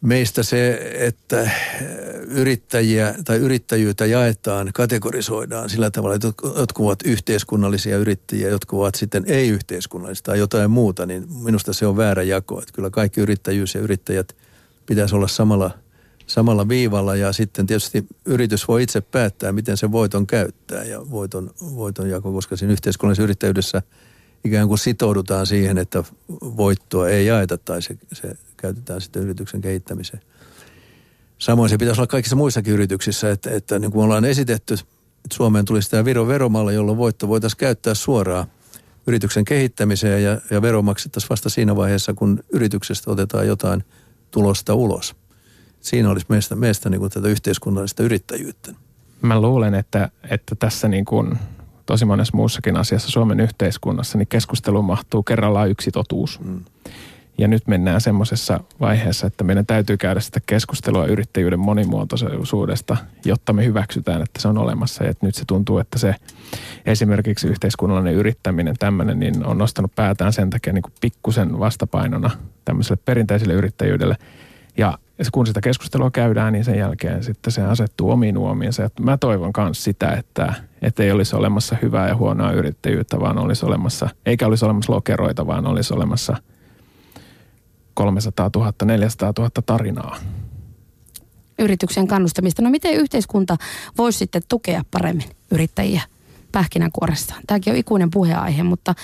meistä 0.00 0.42
se, 0.42 0.92
että 0.94 1.50
yrittäjiä 2.28 3.14
tai 3.24 3.36
yrittäjyyttä 3.36 4.06
jaetaan, 4.06 4.70
kategorisoidaan 4.74 5.70
sillä 5.70 5.90
tavalla, 5.90 6.14
että 6.14 6.26
jotkut 6.56 6.86
ovat 6.86 6.98
yhteiskunnallisia 7.04 7.96
yrittäjiä, 7.96 8.48
jotkut 8.48 8.78
ovat 8.78 8.94
sitten 8.94 9.24
ei-yhteiskunnallisia 9.26 10.22
tai 10.22 10.38
jotain 10.38 10.70
muuta, 10.70 11.06
niin 11.06 11.26
minusta 11.42 11.72
se 11.72 11.86
on 11.86 11.96
väärä 11.96 12.22
jako. 12.22 12.58
Että 12.58 12.72
kyllä 12.72 12.90
kaikki 12.90 13.20
yrittäjyys 13.20 13.74
ja 13.74 13.80
yrittäjät 13.80 14.36
pitäisi 14.86 15.14
olla 15.14 15.28
samalla, 15.28 15.70
samalla 16.26 16.68
viivalla 16.68 17.16
ja 17.16 17.32
sitten 17.32 17.66
tietysti 17.66 18.06
yritys 18.24 18.68
voi 18.68 18.82
itse 18.82 19.00
päättää, 19.00 19.52
miten 19.52 19.76
se 19.76 19.92
voiton 19.92 20.26
käyttää 20.26 20.84
ja 20.84 21.10
voiton, 21.10 21.50
voiton 21.60 22.10
jako, 22.10 22.32
koska 22.32 22.56
siinä 22.56 22.72
yhteiskunnallisessa 22.72 23.24
yrittäjyydessä 23.24 23.82
ikään 24.44 24.68
kuin 24.68 24.78
sitoudutaan 24.78 25.46
siihen, 25.46 25.78
että 25.78 26.04
voittoa 26.30 27.08
ei 27.08 27.26
jaeta 27.26 27.58
tai 27.58 27.82
se, 27.82 27.96
se 28.12 28.34
käytetään 28.60 29.00
sitten 29.00 29.22
yrityksen 29.22 29.60
kehittämiseen. 29.60 30.22
Samoin 31.38 31.70
se 31.70 31.78
pitäisi 31.78 32.00
olla 32.00 32.06
kaikissa 32.06 32.36
muissakin 32.36 32.72
yrityksissä, 32.72 33.30
että, 33.30 33.50
että 33.50 33.78
niin 33.78 33.92
kuin 33.92 34.04
ollaan 34.04 34.24
esitetty, 34.24 34.74
että 34.74 35.34
Suomeen 35.34 35.64
tulisi 35.64 35.90
tämä 35.90 36.04
Viron 36.04 36.28
veromalli, 36.28 36.74
jolloin 36.74 36.98
voitto 36.98 37.28
voitaisiin 37.28 37.58
käyttää 37.58 37.94
suoraan 37.94 38.46
yrityksen 39.06 39.44
kehittämiseen 39.44 40.24
ja, 40.24 40.40
ja 40.50 40.62
vero 40.62 40.82
maksettaisiin 40.82 41.30
vasta 41.30 41.48
siinä 41.48 41.76
vaiheessa, 41.76 42.14
kun 42.14 42.42
yrityksestä 42.52 43.10
otetaan 43.10 43.46
jotain 43.46 43.84
tulosta 44.30 44.74
ulos. 44.74 45.16
Siinä 45.80 46.10
olisi 46.10 46.26
meistä, 46.28 46.56
meistä 46.56 46.90
niin 46.90 47.00
kuin 47.00 47.10
tätä 47.10 47.28
yhteiskunnallista 47.28 48.02
yrittäjyyttä. 48.02 48.74
Mä 49.22 49.40
luulen, 49.40 49.74
että, 49.74 50.10
että 50.30 50.54
tässä 50.54 50.88
niin 50.88 51.04
kuin 51.04 51.38
tosi 51.86 52.04
monessa 52.04 52.36
muussakin 52.36 52.76
asiassa 52.76 53.10
Suomen 53.10 53.40
yhteiskunnassa, 53.40 54.18
niin 54.18 54.28
keskustelu 54.28 54.82
mahtuu 54.82 55.22
kerrallaan 55.22 55.70
yksi 55.70 55.90
totuus. 55.90 56.40
Mm. 56.40 56.64
Ja 57.38 57.48
nyt 57.48 57.66
mennään 57.66 58.00
semmoisessa 58.00 58.60
vaiheessa, 58.80 59.26
että 59.26 59.44
meidän 59.44 59.66
täytyy 59.66 59.96
käydä 59.96 60.20
sitä 60.20 60.40
keskustelua 60.46 61.06
yrittäjyyden 61.06 61.58
monimuotoisuudesta, 61.58 62.96
jotta 63.24 63.52
me 63.52 63.64
hyväksytään, 63.64 64.22
että 64.22 64.42
se 64.42 64.48
on 64.48 64.58
olemassa. 64.58 65.04
Ja 65.04 65.10
että 65.10 65.26
nyt 65.26 65.34
se 65.34 65.44
tuntuu, 65.46 65.78
että 65.78 65.98
se 65.98 66.14
esimerkiksi 66.86 67.48
yhteiskunnallinen 67.48 68.14
yrittäminen 68.14 68.74
tämmöinen, 68.78 69.18
niin 69.18 69.46
on 69.46 69.58
nostanut 69.58 69.94
päätään 69.94 70.32
sen 70.32 70.50
takia 70.50 70.72
niin 70.72 70.82
kuin 70.82 70.92
pikkusen 71.00 71.58
vastapainona 71.58 72.30
tämmöiselle 72.64 73.02
perinteiselle 73.04 73.54
yrittäjyydelle. 73.54 74.16
Ja 74.76 74.98
kun 75.32 75.46
sitä 75.46 75.60
keskustelua 75.60 76.10
käydään, 76.10 76.52
niin 76.52 76.64
sen 76.64 76.78
jälkeen 76.78 77.24
sitten 77.24 77.52
se 77.52 77.62
asettuu 77.62 78.10
omiin 78.10 78.38
uomiinsa. 78.38 78.82
Ja 78.82 78.88
mä 79.00 79.16
toivon 79.16 79.52
myös 79.58 79.84
sitä, 79.84 80.12
että, 80.12 80.54
että 80.82 81.02
ei 81.02 81.10
olisi 81.10 81.36
olemassa 81.36 81.76
hyvää 81.82 82.08
ja 82.08 82.16
huonoa 82.16 82.52
yrittäjyyttä, 82.52 83.20
vaan 83.20 83.38
olisi 83.38 83.66
olemassa, 83.66 84.08
eikä 84.26 84.46
olisi 84.46 84.64
olemassa 84.64 84.92
lokeroita, 84.92 85.46
vaan 85.46 85.66
olisi 85.66 85.94
olemassa– 85.94 86.36
300 87.98 88.50
000, 88.56 88.72
400 88.84 89.32
000 89.38 89.50
tarinaa. 89.66 90.16
Yrityksen 91.58 92.06
kannustamista. 92.06 92.62
No 92.62 92.70
miten 92.70 92.94
yhteiskunta 92.94 93.56
voisi 93.98 94.18
sitten 94.18 94.42
tukea 94.48 94.82
paremmin 94.90 95.28
yrittäjiä 95.50 96.02
pähkinänkuoressaan? 96.52 97.42
Tämäkin 97.46 97.72
on 97.72 97.78
ikuinen 97.78 98.10
puheaihe, 98.10 98.62
mutta 98.62 98.94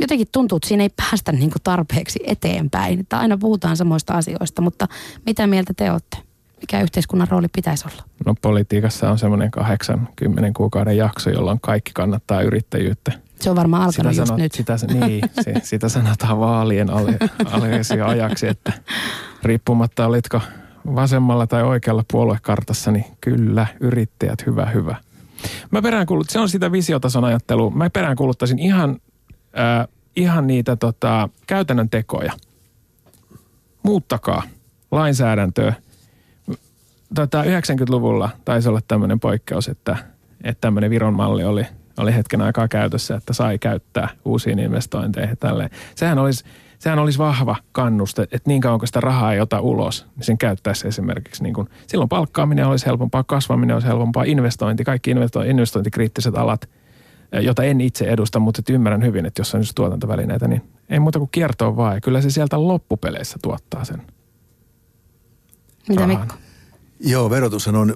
jotenkin 0.00 0.26
tuntuu, 0.32 0.56
että 0.56 0.68
siinä 0.68 0.82
ei 0.82 0.90
päästä 0.96 1.32
niin 1.32 1.50
tarpeeksi 1.64 2.20
eteenpäin. 2.26 3.00
Että 3.00 3.18
aina 3.18 3.38
puhutaan 3.38 3.76
samoista 3.76 4.14
asioista, 4.14 4.62
mutta 4.62 4.88
mitä 5.26 5.46
mieltä 5.46 5.74
te 5.76 5.90
olette? 5.90 6.16
Mikä 6.60 6.80
yhteiskunnan 6.80 7.28
rooli 7.28 7.48
pitäisi 7.48 7.84
olla? 7.92 8.02
No 8.26 8.34
politiikassa 8.42 9.10
on 9.10 9.18
semmoinen 9.18 9.50
80 9.50 10.52
kuukauden 10.56 10.96
jakso, 10.96 11.30
jolloin 11.30 11.60
kaikki 11.60 11.90
kannattaa 11.94 12.42
yrittäjyyttä 12.42 13.12
se 13.40 13.50
on 13.50 13.56
varmaan 13.56 13.82
alkanut 13.82 14.12
sitä 14.12 14.20
just 14.20 14.28
sanot, 14.28 14.40
nyt. 14.40 14.52
Sitä, 14.52 14.76
niin, 15.06 15.22
se, 15.40 15.54
sitä 15.62 15.88
sanotaan 15.88 16.40
vaalien 16.40 16.90
alle, 16.90 17.18
ajaksi, 18.04 18.48
että 18.48 18.72
riippumatta 19.42 20.06
olitko 20.06 20.40
vasemmalla 20.94 21.46
tai 21.46 21.62
oikealla 21.62 22.04
puoluekartassa, 22.12 22.90
niin 22.90 23.04
kyllä, 23.20 23.66
yrittäjät, 23.80 24.46
hyvä, 24.46 24.66
hyvä. 24.66 24.96
Mä 25.70 25.82
peräänkuulut, 25.82 26.30
se 26.30 26.38
on 26.38 26.48
sitä 26.48 26.72
visiotason 26.72 27.24
ajattelua. 27.24 27.70
Mä 27.70 27.90
peräänkuuluttaisin 27.90 28.58
ihan, 28.58 28.96
äh, 29.58 29.88
ihan 30.16 30.46
niitä 30.46 30.76
tota, 30.76 31.28
käytännön 31.46 31.90
tekoja. 31.90 32.32
Muuttakaa 33.82 34.42
lainsäädäntöä. 34.90 35.74
Tota, 37.14 37.42
90-luvulla 37.42 38.28
taisi 38.44 38.68
olla 38.68 38.80
tämmöinen 38.88 39.20
poikkeus, 39.20 39.68
että, 39.68 39.96
että 40.44 40.60
tämmöinen 40.60 40.90
Viron 40.90 41.14
malli 41.14 41.44
oli– 41.44 41.66
oli 41.98 42.14
hetken 42.14 42.42
aikaa 42.42 42.68
käytössä, 42.68 43.16
että 43.16 43.32
sai 43.32 43.58
käyttää 43.58 44.08
uusiin 44.24 44.58
investointeihin 44.58 45.36
tälleen. 45.38 45.70
Sehän 45.94 46.18
olisi, 46.18 46.44
sehän 46.78 46.98
olisi 46.98 47.18
vahva 47.18 47.56
kannuste, 47.72 48.22
että 48.22 48.50
niin 48.50 48.60
kauan 48.60 48.78
kun 48.78 48.86
sitä 48.86 49.00
rahaa 49.00 49.32
ei 49.32 49.40
ota 49.40 49.60
ulos, 49.60 50.06
niin 50.16 50.24
sen 50.24 50.38
käyttäisi 50.38 50.88
esimerkiksi 50.88 51.42
niin 51.42 51.54
kuin, 51.54 51.68
silloin 51.86 52.08
palkkaaminen 52.08 52.66
olisi 52.66 52.86
helpompaa, 52.86 53.24
kasvaminen 53.24 53.76
olisi 53.76 53.88
helpompaa, 53.88 54.24
investointi, 54.24 54.84
kaikki 54.84 55.14
investointikriittiset 55.46 56.36
alat, 56.36 56.68
jota 57.40 57.62
en 57.62 57.80
itse 57.80 58.04
edusta, 58.04 58.38
mutta 58.38 58.62
ymmärrän 58.70 59.04
hyvin, 59.04 59.26
että 59.26 59.40
jos 59.40 59.54
on 59.54 59.60
just 59.60 59.74
tuotantovälineitä, 59.74 60.48
niin 60.48 60.62
ei 60.90 61.00
muuta 61.00 61.18
kuin 61.18 61.30
kiertoa 61.32 61.76
vaan. 61.76 61.94
Ja 61.94 62.00
kyllä 62.00 62.20
se 62.20 62.30
sieltä 62.30 62.68
loppupeleissä 62.68 63.38
tuottaa 63.42 63.84
sen. 63.84 64.02
Mitä 65.88 66.06
Mikko? 66.06 66.34
Joo, 67.00 67.30
verotushan 67.30 67.76
on 67.76 67.94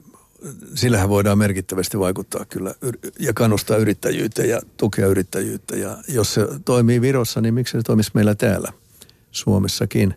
sillähän 0.75 1.09
voidaan 1.09 1.39
merkittävästi 1.39 1.99
vaikuttaa 1.99 2.45
kyllä 2.45 2.75
ja 3.19 3.33
kannustaa 3.33 3.77
yrittäjyyttä 3.77 4.43
ja 4.43 4.61
tukea 4.77 5.07
yrittäjyyttä. 5.07 5.77
Ja 5.77 5.97
jos 6.09 6.35
se 6.35 6.49
toimii 6.65 7.01
Virossa, 7.01 7.41
niin 7.41 7.55
miksi 7.55 7.73
se 7.73 7.83
toimisi 7.83 8.11
meillä 8.15 8.35
täällä 8.35 8.73
Suomessakin? 9.31 10.15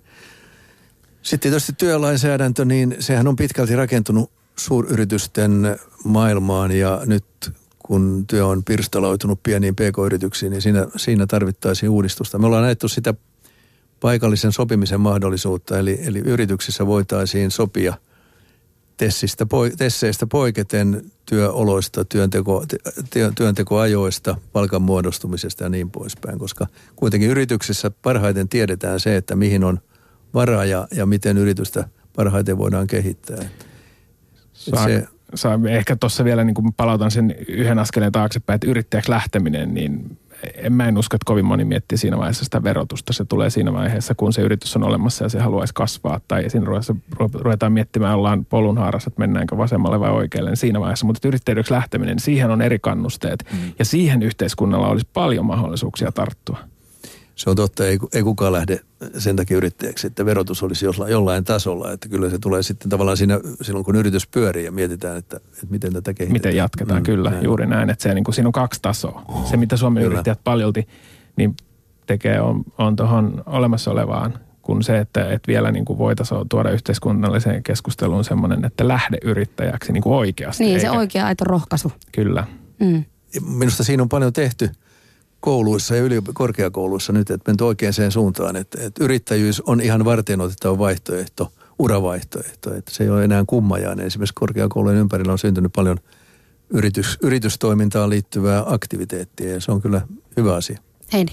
Sitten 1.21 1.51
tietysti 1.51 1.73
työlainsäädäntö, 1.73 2.65
niin 2.65 2.95
sehän 2.99 3.27
on 3.27 3.35
pitkälti 3.35 3.75
rakentunut 3.75 4.31
suuryritysten 4.55 5.79
maailmaan 6.03 6.71
ja 6.71 7.01
nyt 7.05 7.25
kun 7.79 8.25
työ 8.27 8.47
on 8.47 8.63
pirstaloitunut 8.63 9.43
pieniin 9.43 9.75
pk-yrityksiin, 9.75 10.49
niin 10.49 10.61
siinä, 10.61 10.87
siinä 10.95 11.27
tarvittaisiin 11.27 11.89
uudistusta. 11.89 12.37
Me 12.37 12.45
ollaan 12.45 12.63
näetty 12.63 12.87
sitä 12.87 13.13
paikallisen 13.99 14.51
sopimisen 14.51 15.01
mahdollisuutta, 15.01 15.79
eli, 15.79 15.99
eli 16.03 16.19
yrityksissä 16.19 16.85
voitaisiin 16.85 17.51
sopia– 17.51 17.93
tessistä, 18.97 19.45
tesseistä 19.77 20.27
poiketen 20.27 21.11
työoloista, 21.25 22.05
työnteko, 22.05 22.65
työntekoajoista, 23.35 24.35
palkan 24.53 24.81
muodostumisesta 24.81 25.63
ja 25.63 25.69
niin 25.69 25.91
poispäin, 25.91 26.39
koska 26.39 26.67
kuitenkin 26.95 27.29
yrityksissä 27.29 27.91
parhaiten 28.01 28.49
tiedetään 28.49 28.99
se, 28.99 29.15
että 29.15 29.35
mihin 29.35 29.63
on 29.63 29.79
varaa 30.33 30.65
ja, 30.65 30.87
ja 30.95 31.05
miten 31.05 31.37
yritystä 31.37 31.89
parhaiten 32.15 32.57
voidaan 32.57 32.87
kehittää. 32.87 33.49
Saa, 34.53 34.85
se, 34.85 35.07
saa, 35.35 35.59
ehkä 35.69 35.95
tuossa 35.95 36.23
vielä 36.23 36.43
niin 36.43 36.73
palautan 36.77 37.11
sen 37.11 37.35
yhden 37.47 37.79
askeleen 37.79 38.11
taaksepäin, 38.11 38.55
että 38.55 38.67
yrittäjäksi 38.67 39.11
lähteminen, 39.11 39.73
niin 39.73 40.17
en 40.55 40.73
mä 40.73 40.87
en 40.87 40.97
usko, 40.97 41.15
että 41.15 41.25
kovin 41.25 41.45
moni 41.45 41.65
miettii 41.65 41.97
siinä 41.97 42.17
vaiheessa 42.17 42.43
sitä 42.43 42.63
verotusta. 42.63 43.13
Se 43.13 43.25
tulee 43.25 43.49
siinä 43.49 43.73
vaiheessa, 43.73 44.15
kun 44.15 44.33
se 44.33 44.41
yritys 44.41 44.75
on 44.75 44.83
olemassa 44.83 45.25
ja 45.25 45.29
se 45.29 45.39
haluaisi 45.39 45.73
kasvaa. 45.73 46.19
Tai 46.27 46.49
siinä 46.49 46.65
vaiheessa 46.65 46.95
ruvetaan 47.33 47.73
miettimään, 47.73 48.15
ollaan 48.15 48.45
polun 48.45 48.77
haarassa, 48.77 49.07
että 49.07 49.19
mennäänkö 49.19 49.57
vasemmalle 49.57 49.99
vai 49.99 50.11
oikealle 50.11 50.49
niin 50.49 50.57
siinä 50.57 50.79
vaiheessa. 50.79 51.05
Mutta 51.05 51.27
yrittäjyksi 51.27 51.73
lähteminen, 51.73 52.19
siihen 52.19 52.51
on 52.51 52.61
eri 52.61 52.79
kannusteet. 52.79 53.45
Mm. 53.51 53.59
Ja 53.79 53.85
siihen 53.85 54.23
yhteiskunnalla 54.23 54.87
olisi 54.87 55.07
paljon 55.13 55.45
mahdollisuuksia 55.45 56.11
tarttua. 56.11 56.57
Se 57.35 57.49
on 57.49 57.55
totta, 57.55 57.85
ei, 57.85 57.99
ei 58.13 58.23
kukaan 58.23 58.53
lähde 58.53 58.79
sen 59.17 59.35
takia 59.35 59.57
yrittäjäksi, 59.57 60.07
että 60.07 60.25
verotus 60.25 60.63
olisi 60.63 60.85
jollain 61.09 61.43
tasolla. 61.43 61.91
Että 61.91 62.09
kyllä 62.09 62.29
se 62.29 62.39
tulee 62.39 62.63
sitten 62.63 62.89
tavallaan 62.89 63.17
siinä, 63.17 63.39
silloin 63.61 63.85
kun 63.85 63.95
yritys 63.95 64.27
pyörii 64.27 64.65
ja 64.65 64.71
mietitään, 64.71 65.17
että, 65.17 65.37
että 65.37 65.67
miten 65.69 65.93
tätä 65.93 66.13
kehitetään. 66.13 66.33
Miten 66.33 66.55
jatketaan, 66.55 67.01
mm, 67.01 67.03
kyllä, 67.03 67.29
näin. 67.29 67.43
juuri 67.43 67.65
näin. 67.65 67.89
Että 67.89 68.03
se, 68.03 68.13
niin 68.13 68.23
kuin, 68.23 68.35
siinä 68.35 68.47
on 68.47 68.51
kaksi 68.53 68.81
tasoa. 68.81 69.25
Se, 69.49 69.57
mitä 69.57 69.77
Suomen 69.77 70.03
kyllä. 70.03 70.13
yrittäjät 70.13 70.39
paljolti, 70.43 70.87
niin 71.35 71.55
tekee 72.07 72.41
on, 72.41 72.63
on 72.77 72.95
tuohon 72.95 73.43
olemassa 73.45 73.91
olevaan 73.91 74.33
kuin 74.61 74.83
se, 74.83 74.97
että, 74.97 75.29
että 75.29 75.47
vielä 75.47 75.71
niin 75.71 75.85
kuin 75.85 75.99
voitaisiin 75.99 76.49
tuoda 76.49 76.71
yhteiskunnalliseen 76.71 77.63
keskusteluun 77.63 78.23
semmoinen, 78.23 78.65
että 78.65 78.87
lähde 78.87 79.17
yrittäjäksi 79.23 79.93
niin 79.93 80.03
kuin 80.03 80.13
oikeasti. 80.13 80.63
Niin, 80.63 80.75
eikä... 80.75 80.91
se 80.91 80.97
oikea 80.97 81.25
aito 81.25 81.45
rohkaisu. 81.45 81.91
Kyllä. 82.11 82.47
Mm. 82.79 83.03
Minusta 83.41 83.83
siinä 83.83 84.03
on 84.03 84.09
paljon 84.09 84.33
tehty 84.33 84.69
kouluissa 85.41 85.95
ja 85.95 86.01
yli 86.01 86.21
korkeakouluissa 86.33 87.13
nyt, 87.13 87.29
että 87.29 87.51
menty 87.51 87.63
oikeaan 87.63 87.93
suuntaan, 88.09 88.55
että, 88.55 88.77
että 88.81 89.03
yrittäjyys 89.03 89.61
on 89.61 89.81
ihan 89.81 90.05
varten 90.05 90.41
otettava 90.41 90.77
vaihtoehto, 90.77 91.51
uravaihtoehto, 91.79 92.73
että 92.75 92.91
se 92.91 93.03
ei 93.03 93.09
ole 93.09 93.23
enää 93.23 93.43
kummajainen. 93.47 94.05
Esimerkiksi 94.05 94.33
korkeakoulujen 94.33 94.99
ympärillä 94.99 95.31
on 95.31 95.39
syntynyt 95.39 95.73
paljon 95.75 95.97
yritys, 96.69 97.17
yritystoimintaan 97.23 98.09
liittyvää 98.09 98.63
aktiviteettia 98.65 99.51
ja 99.51 99.61
se 99.61 99.71
on 99.71 99.81
kyllä 99.81 100.01
hyvä 100.37 100.55
asia. 100.55 100.79
Heidi. 101.13 101.31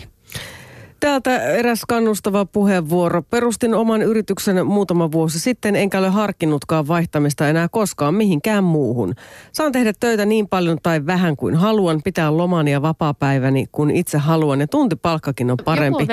Täältä 1.00 1.42
eräs 1.42 1.82
kannustava 1.88 2.44
puheenvuoro. 2.44 3.22
Perustin 3.22 3.74
oman 3.74 4.02
yrityksen 4.02 4.66
muutama 4.66 5.12
vuosi 5.12 5.40
sitten, 5.40 5.76
enkä 5.76 5.98
ole 5.98 6.08
harkinnutkaan 6.08 6.88
vaihtamista 6.88 7.48
enää 7.48 7.68
koskaan 7.68 8.14
mihinkään 8.14 8.64
muuhun. 8.64 9.14
Saan 9.52 9.72
tehdä 9.72 9.92
töitä 10.00 10.26
niin 10.26 10.48
paljon 10.48 10.78
tai 10.82 11.06
vähän 11.06 11.36
kuin 11.36 11.54
haluan, 11.54 12.00
pitää 12.04 12.36
lomani 12.36 12.72
ja 12.72 12.82
vapaa-päiväni 12.82 13.66
kun 13.72 13.90
itse 13.90 14.18
haluan 14.18 14.60
ja 14.60 14.66
tuntipalkkakin 14.66 15.50
on 15.50 15.56
parempi. 15.64 16.06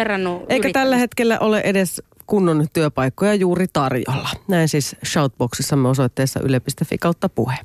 Eikä 0.49 0.69
tällä 0.73 0.97
hetkellä 0.97 1.39
ole 1.39 1.59
edes 1.59 2.01
kunnon 2.27 2.67
työpaikkoja 2.73 3.33
juuri 3.33 3.67
tarjolla. 3.73 4.29
Näin 4.47 4.69
siis 4.69 4.95
Shoutboxissamme 5.05 5.89
osoitteessa 5.89 6.39
yle.fi 6.39 6.97
kautta 6.97 7.29
puhe. 7.29 7.55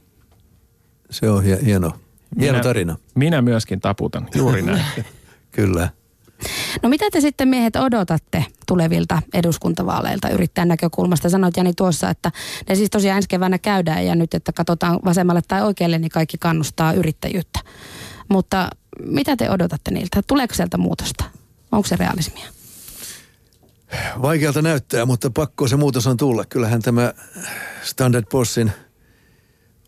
Se 1.11 1.31
on 1.31 1.45
hieno, 1.45 1.63
hieno 1.67 1.93
minä, 2.37 2.61
tarina. 2.61 2.97
Minä 3.15 3.43
myöskin 3.43 3.81
taputan, 3.81 4.29
juuri 4.35 4.63
näin. 4.63 4.85
Kyllä. 5.51 5.89
No 6.83 6.89
mitä 6.89 7.11
te 7.11 7.21
sitten 7.21 7.49
miehet 7.49 7.77
odotatte 7.77 8.45
tulevilta 8.67 9.23
eduskuntavaaleilta 9.35 10.29
yrittäjän 10.29 10.69
näkökulmasta? 10.69 11.31
Sanoit 11.31 11.57
Jani 11.57 11.73
tuossa, 11.77 12.11
että 12.11 12.33
ne 12.69 12.75
siis 12.75 12.91
tosiaan 12.91 13.17
ensi 13.17 13.29
keväänä 13.29 13.59
käydään 13.59 14.07
ja 14.07 14.15
nyt, 14.15 14.35
että 14.35 14.53
katsotaan 14.53 14.99
vasemmalle 15.05 15.43
tai 15.49 15.63
oikealle, 15.63 15.99
niin 15.99 16.11
kaikki 16.11 16.39
kannustaa 16.39 16.93
yrittäjyyttä. 16.93 17.61
Mutta 18.29 18.71
mitä 19.05 19.37
te 19.37 19.51
odotatte 19.51 19.91
niiltä? 19.91 20.23
Tuleeko 20.27 20.55
sieltä 20.55 20.79
muutosta? 20.79 21.25
Onko 21.73 21.89
se 21.89 21.97
realismia? 21.97 22.47
Vaikealta 24.23 24.63
näyttää, 24.63 25.07
mutta 25.07 25.31
pakko 25.31 25.69
se 25.69 25.77
muutos 25.77 26.07
on 26.07 26.17
tulla. 26.17 26.45
Kyllähän 26.45 26.83
tämä 26.83 27.13
Standard 27.83 28.25
Poor'sin– 28.25 28.71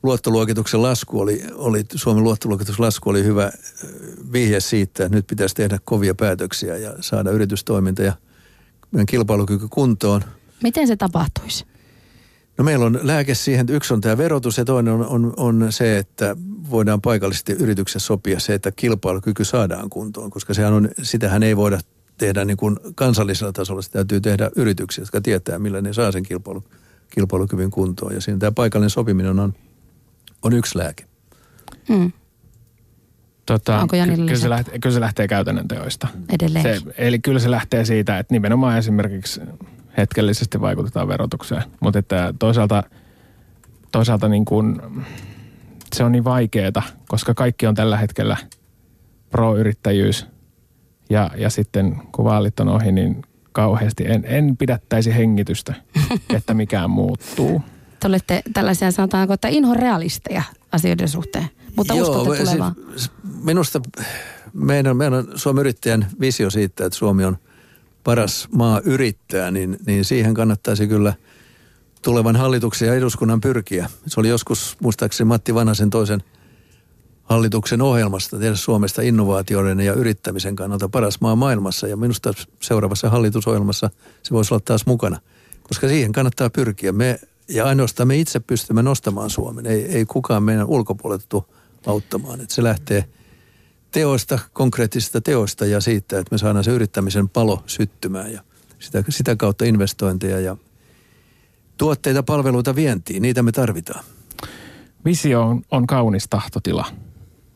luottoluokituksen 0.02 0.82
lasku 0.82 1.20
oli, 1.20 1.42
oli, 1.54 1.84
Suomen 1.94 2.24
luottoluokituksen 2.24 2.84
lasku 2.84 3.10
oli 3.10 3.24
hyvä 3.24 3.52
vihje 4.32 4.60
siitä, 4.60 5.04
että 5.04 5.16
nyt 5.16 5.26
pitäisi 5.26 5.54
tehdä 5.54 5.78
kovia 5.84 6.14
päätöksiä 6.14 6.76
ja 6.76 6.94
saada 7.00 7.30
yritystoiminta 7.30 8.02
ja 8.02 8.12
meidän 8.90 9.06
kilpailukyky 9.06 9.68
kuntoon. 9.70 10.24
Miten 10.62 10.86
se 10.86 10.96
tapahtuisi? 10.96 11.64
No 12.58 12.64
meillä 12.64 12.86
on 12.86 13.00
lääke 13.02 13.34
siihen, 13.34 13.60
että 13.60 13.72
yksi 13.72 13.94
on 13.94 14.00
tämä 14.00 14.18
verotus 14.18 14.58
ja 14.58 14.64
toinen 14.64 14.94
on, 14.94 15.06
on, 15.06 15.34
on 15.36 15.66
se, 15.72 15.98
että 15.98 16.36
voidaan 16.70 17.00
paikallisesti 17.00 17.52
yrityksessä 17.52 18.06
sopia 18.06 18.40
se, 18.40 18.54
että 18.54 18.72
kilpailukyky 18.72 19.44
saadaan 19.44 19.90
kuntoon, 19.90 20.30
koska 20.30 20.54
sehän 20.54 20.72
on, 20.72 20.88
sitähän 21.02 21.42
ei 21.42 21.56
voida 21.56 21.80
tehdä 22.18 22.44
niin 22.44 22.56
kuin 22.56 22.76
kansallisella 22.94 23.52
tasolla, 23.52 23.82
se 23.82 23.90
täytyy 23.90 24.20
tehdä 24.20 24.50
yrityksiä, 24.56 25.02
jotka 25.02 25.20
tietää, 25.20 25.58
millä 25.58 25.80
ne 25.80 25.92
saa 25.92 26.12
sen 26.12 26.22
kilpailu, 26.22 26.64
kilpailukyvyn 27.10 27.70
kuntoon. 27.70 28.14
Ja 28.14 28.20
siinä 28.20 28.38
tämä 28.38 28.52
paikallinen 28.52 28.90
sopiminen 28.90 29.40
on 29.40 29.54
on 30.42 30.52
yksi 30.52 30.78
lääke. 30.78 31.04
Mm. 31.88 32.12
Tota, 33.46 33.78
Onko 33.78 33.96
Janilla 33.96 34.24
kyllä, 34.26 34.38
se 34.38 34.50
lähtee, 34.50 34.78
kyllä 34.78 34.94
se 34.94 35.00
lähtee 35.00 35.28
käytännön 35.28 35.68
teoista. 35.68 36.08
Edelleen. 36.28 36.62
Se, 36.62 36.92
eli 36.98 37.18
kyllä 37.18 37.40
se 37.40 37.50
lähtee 37.50 37.84
siitä, 37.84 38.18
että 38.18 38.34
nimenomaan 38.34 38.78
esimerkiksi 38.78 39.40
hetkellisesti 39.96 40.60
vaikutetaan 40.60 41.08
verotukseen. 41.08 41.62
Mutta 41.80 41.98
että 41.98 42.34
toisaalta, 42.38 42.82
toisaalta 43.92 44.28
niin 44.28 44.44
kuin, 44.44 44.80
se 45.94 46.04
on 46.04 46.12
niin 46.12 46.24
vaikeaa, 46.24 46.82
koska 47.08 47.34
kaikki 47.34 47.66
on 47.66 47.74
tällä 47.74 47.96
hetkellä 47.96 48.36
pro-yrittäjyys. 49.30 50.26
Ja, 51.10 51.30
ja 51.36 51.50
sitten 51.50 51.96
kun 52.12 52.24
vaalit 52.24 52.60
on 52.60 52.68
ohi, 52.68 52.92
niin 52.92 53.22
kauheasti 53.52 54.04
en, 54.06 54.24
en 54.26 54.56
pidättäisi 54.56 55.14
hengitystä, 55.14 55.74
että 56.36 56.54
mikään 56.54 56.90
muuttuu 56.90 57.62
te 58.02 58.08
olette 58.08 58.42
tällaisia 58.52 58.90
sanotaanko, 58.90 59.34
että 59.34 59.48
inhorealisteja 59.48 60.42
asioiden 60.72 61.08
suhteen, 61.08 61.50
mutta 61.76 61.94
Joo, 61.94 62.08
uskotte 62.08 62.44
tulevaan. 62.44 62.74
Siis, 62.96 63.10
minusta 63.42 63.80
meidän, 64.52 64.96
meidän 64.96 65.26
Suomen 65.34 65.60
yrittäjän 65.60 66.06
visio 66.20 66.50
siitä, 66.50 66.86
että 66.86 66.98
Suomi 66.98 67.24
on 67.24 67.36
paras 68.04 68.48
maa 68.52 68.80
yrittää, 68.84 69.50
niin, 69.50 69.78
niin 69.86 70.04
siihen 70.04 70.34
kannattaisi 70.34 70.86
kyllä 70.86 71.14
tulevan 72.02 72.36
hallituksen 72.36 72.88
ja 72.88 72.94
eduskunnan 72.94 73.40
pyrkiä. 73.40 73.90
Se 74.06 74.20
oli 74.20 74.28
joskus 74.28 74.76
muistaakseni 74.80 75.28
Matti 75.28 75.54
Vanhasen 75.54 75.90
toisen 75.90 76.22
hallituksen 77.24 77.82
ohjelmasta 77.82 78.38
tehdä 78.38 78.56
Suomesta 78.56 79.02
innovaatioiden 79.02 79.80
ja 79.80 79.92
yrittämisen 79.92 80.56
kannalta 80.56 80.88
paras 80.88 81.20
maa 81.20 81.36
maailmassa. 81.36 81.86
Ja 81.86 81.96
minusta 81.96 82.34
seuraavassa 82.60 83.10
hallitusohjelmassa 83.10 83.90
se 84.22 84.30
voisi 84.30 84.54
olla 84.54 84.62
taas 84.64 84.86
mukana, 84.86 85.20
koska 85.62 85.88
siihen 85.88 86.12
kannattaa 86.12 86.50
pyrkiä. 86.50 86.92
Me 86.92 87.20
ja 87.48 87.64
ainoastaan 87.64 88.08
me 88.08 88.16
itse 88.16 88.40
pystymme 88.40 88.82
nostamaan 88.82 89.30
Suomen. 89.30 89.66
Ei, 89.66 89.84
ei 89.84 90.04
kukaan 90.04 90.42
meidän 90.42 90.66
ulkopuolelta 90.66 91.24
tule 91.28 91.42
auttamaan. 91.86 92.40
Että 92.40 92.54
se 92.54 92.62
lähtee 92.62 93.04
teoista, 93.90 94.38
konkreettisista 94.52 95.20
teoista 95.20 95.66
ja 95.66 95.80
siitä, 95.80 96.18
että 96.18 96.34
me 96.34 96.38
saadaan 96.38 96.64
se 96.64 96.70
yrittämisen 96.70 97.28
palo 97.28 97.62
syttymään 97.66 98.32
ja 98.32 98.42
sitä, 98.78 99.04
sitä 99.08 99.36
kautta 99.36 99.64
investointeja 99.64 100.40
ja 100.40 100.56
tuotteita, 101.76 102.22
palveluita 102.22 102.74
vientiin. 102.74 103.22
Niitä 103.22 103.42
me 103.42 103.52
tarvitaan. 103.52 104.04
Visio 105.04 105.42
on, 105.42 105.62
on 105.70 105.86
kaunis 105.86 106.28
tahtotila, 106.30 106.84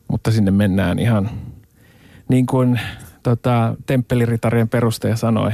mutta 0.07 0.31
sinne 0.31 0.51
mennään 0.51 0.99
ihan 0.99 1.29
niin 2.29 2.45
kuin 2.45 2.79
tota, 3.23 3.75
temppeliritarien 3.85 4.69
perustaja 4.69 5.15
sanoi, 5.15 5.51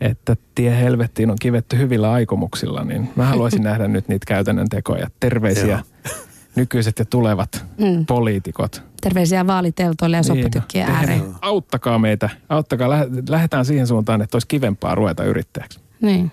että 0.00 0.36
tie 0.54 0.80
helvettiin 0.80 1.30
on 1.30 1.36
kivetty 1.40 1.78
hyvillä 1.78 2.12
aikomuksilla, 2.12 2.84
niin 2.84 3.10
mä 3.16 3.26
haluaisin 3.26 3.62
nähdä 3.68 3.88
nyt 3.88 4.08
niitä 4.08 4.26
käytännön 4.26 4.68
tekoja. 4.68 5.10
Terveisiä 5.20 5.82
nykyiset 6.56 6.98
ja 6.98 7.04
tulevat 7.04 7.64
mm. 7.78 8.06
poliitikot. 8.06 8.82
Terveisiä 9.00 9.46
vaaliteltoille 9.46 10.16
ja 10.16 10.22
soppatykkien 10.22 10.86
niin, 10.86 10.96
ääreen. 10.96 11.22
Auttakaa 11.40 11.98
meitä, 11.98 12.30
auttakaa, 12.48 12.88
lähdetään 13.28 13.64
siihen 13.64 13.86
suuntaan, 13.86 14.22
että 14.22 14.36
olisi 14.36 14.48
kivempaa 14.48 14.94
ruveta 14.94 15.24
yrittäjäksi. 15.24 15.80
Niin. 16.00 16.32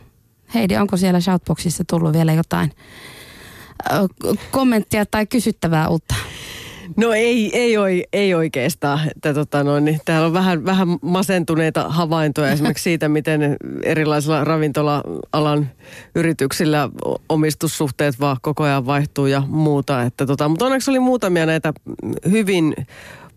Heidi, 0.54 0.78
onko 0.78 0.98
siellä 0.98 1.20
Shoutboxissa 1.20 1.84
tullut 1.90 2.14
vielä 2.14 2.34
jotain 2.34 2.72
kommenttia 4.52 5.06
tai 5.06 5.26
kysyttävää 5.26 5.88
uutta? 5.88 6.16
No 6.98 7.14
ei, 7.14 7.58
ei, 7.58 7.78
oi, 7.78 8.04
ei 8.14 8.34
oikeastaan. 8.34 9.00
Että, 9.16 9.34
tota, 9.34 9.64
no, 9.64 9.80
niin, 9.80 10.00
täällä 10.06 10.28
on 10.28 10.34
vähän, 10.34 10.66
vähän 10.66 10.88
masentuneita 11.02 11.90
havaintoja 11.90 12.52
esimerkiksi 12.52 12.84
siitä, 12.84 13.10
miten 13.10 13.56
erilaisilla 13.84 14.44
ravintola-alan 14.44 15.70
yrityksillä 16.16 16.90
omistussuhteet 17.30 18.20
vaan 18.20 18.38
koko 18.42 18.64
ajan 18.64 18.86
vaihtuu 18.86 19.26
ja 19.26 19.44
muuta. 19.48 20.02
Että, 20.02 20.26
tota, 20.26 20.50
mutta 20.50 20.66
onneksi 20.66 20.92
oli 20.92 21.00
muutamia 21.00 21.46
näitä 21.46 21.74
hyvin 22.32 22.76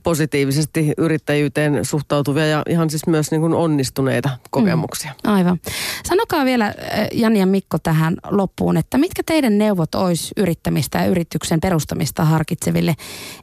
positiivisesti 0.03 0.93
yrittäjyyteen 0.99 1.85
suhtautuvia 1.85 2.47
ja 2.47 2.63
ihan 2.69 2.91
siis 2.91 3.07
myös 3.07 3.31
niin 3.31 3.41
kuin 3.41 3.55
onnistuneita 3.55 4.31
kokemuksia. 4.51 5.13
Mm, 5.25 5.33
aivan. 5.33 5.61
Sanokaa 6.09 6.45
vielä 6.45 6.69
eh, 6.71 7.09
Jani 7.13 7.41
ja 7.41 7.47
Mikko 7.47 7.79
tähän 7.79 8.17
loppuun, 8.31 8.77
että 8.77 8.99
mitkä 8.99 9.23
teidän 9.27 9.59
neuvot 9.59 9.95
olisi 9.95 10.33
yrittämistä 10.37 10.99
ja 10.99 11.07
yrityksen 11.07 11.61
perustamista 11.61 12.25
harkitseville 12.25 12.95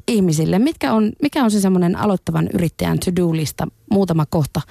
ihmisille? 0.08 0.60
Mitkä 0.60 0.93
on, 0.93 1.12
mikä 1.22 1.43
on 1.43 1.51
se 1.51 1.60
semmoinen 1.60 1.95
aloittavan 1.95 2.49
yrittäjän 2.53 2.99
to-do-lista, 2.99 3.68
muutama 3.91 4.26
kohta, 4.26 4.62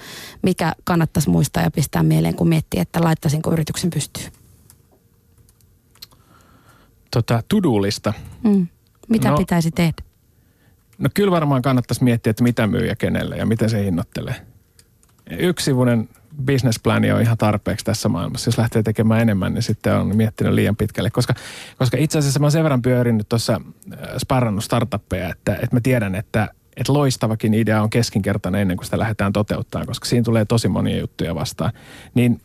mikä 0.43 0.73
kannattaisi 0.83 1.29
muistaa 1.29 1.63
ja 1.63 1.71
pistää 1.71 2.03
mieleen, 2.03 2.35
kun 2.35 2.49
miettii, 2.49 2.79
että 2.79 3.03
laittaisinko 3.03 3.51
yrityksen 3.51 3.89
pystyyn? 3.89 4.31
Tota, 7.11 7.43
to-do-lista? 7.47 8.13
Mm. 8.43 8.67
Mitä 9.09 9.29
no, 9.29 9.37
pitäisi 9.37 9.71
tehdä? 9.71 10.04
No 10.97 11.09
kyllä 11.13 11.31
varmaan 11.31 11.61
kannattaisi 11.61 12.03
miettiä, 12.03 12.31
että 12.31 12.43
mitä 12.43 12.67
myy 12.67 12.85
ja 12.85 12.95
kenelle 12.95 13.37
ja 13.37 13.45
miten 13.45 13.69
se 13.69 13.85
hinnoittelee. 13.85 14.35
Yksivuinen 15.29 16.09
businessplani 16.45 17.11
on 17.11 17.21
ihan 17.21 17.37
tarpeeksi 17.37 17.85
tässä 17.85 18.09
maailmassa. 18.09 18.47
Jos 18.47 18.57
lähtee 18.57 18.83
tekemään 18.83 19.21
enemmän, 19.21 19.53
niin 19.53 19.63
sitten 19.63 19.95
on 19.95 20.15
miettinyt 20.15 20.53
liian 20.53 20.75
pitkälle. 20.75 21.09
Koska, 21.09 21.33
koska 21.77 21.97
itse 21.99 22.19
asiassa 22.19 22.39
mä 22.39 22.45
oon 22.45 22.51
sen 22.51 22.63
verran 22.63 22.81
pyörinyt 22.81 23.29
tuossa 23.29 23.61
äh, 23.93 23.99
sparrannut 24.17 24.63
startuppeja, 24.63 25.29
että, 25.29 25.53
että 25.53 25.75
mä 25.75 25.79
tiedän, 25.81 26.15
että, 26.15 26.49
että 26.77 26.93
loistavakin 26.93 27.53
idea 27.53 27.81
on 27.81 27.89
keskinkertainen 27.89 28.61
ennen 28.61 28.77
kuin 28.77 28.85
sitä 28.85 28.99
lähdetään 28.99 29.33
toteuttamaan, 29.33 29.87
koska 29.87 30.05
siinä 30.05 30.23
tulee 30.23 30.45
tosi 30.45 30.67
monia 30.67 30.99
juttuja 30.99 31.35
vastaan. 31.35 31.71
Niin 32.13 32.41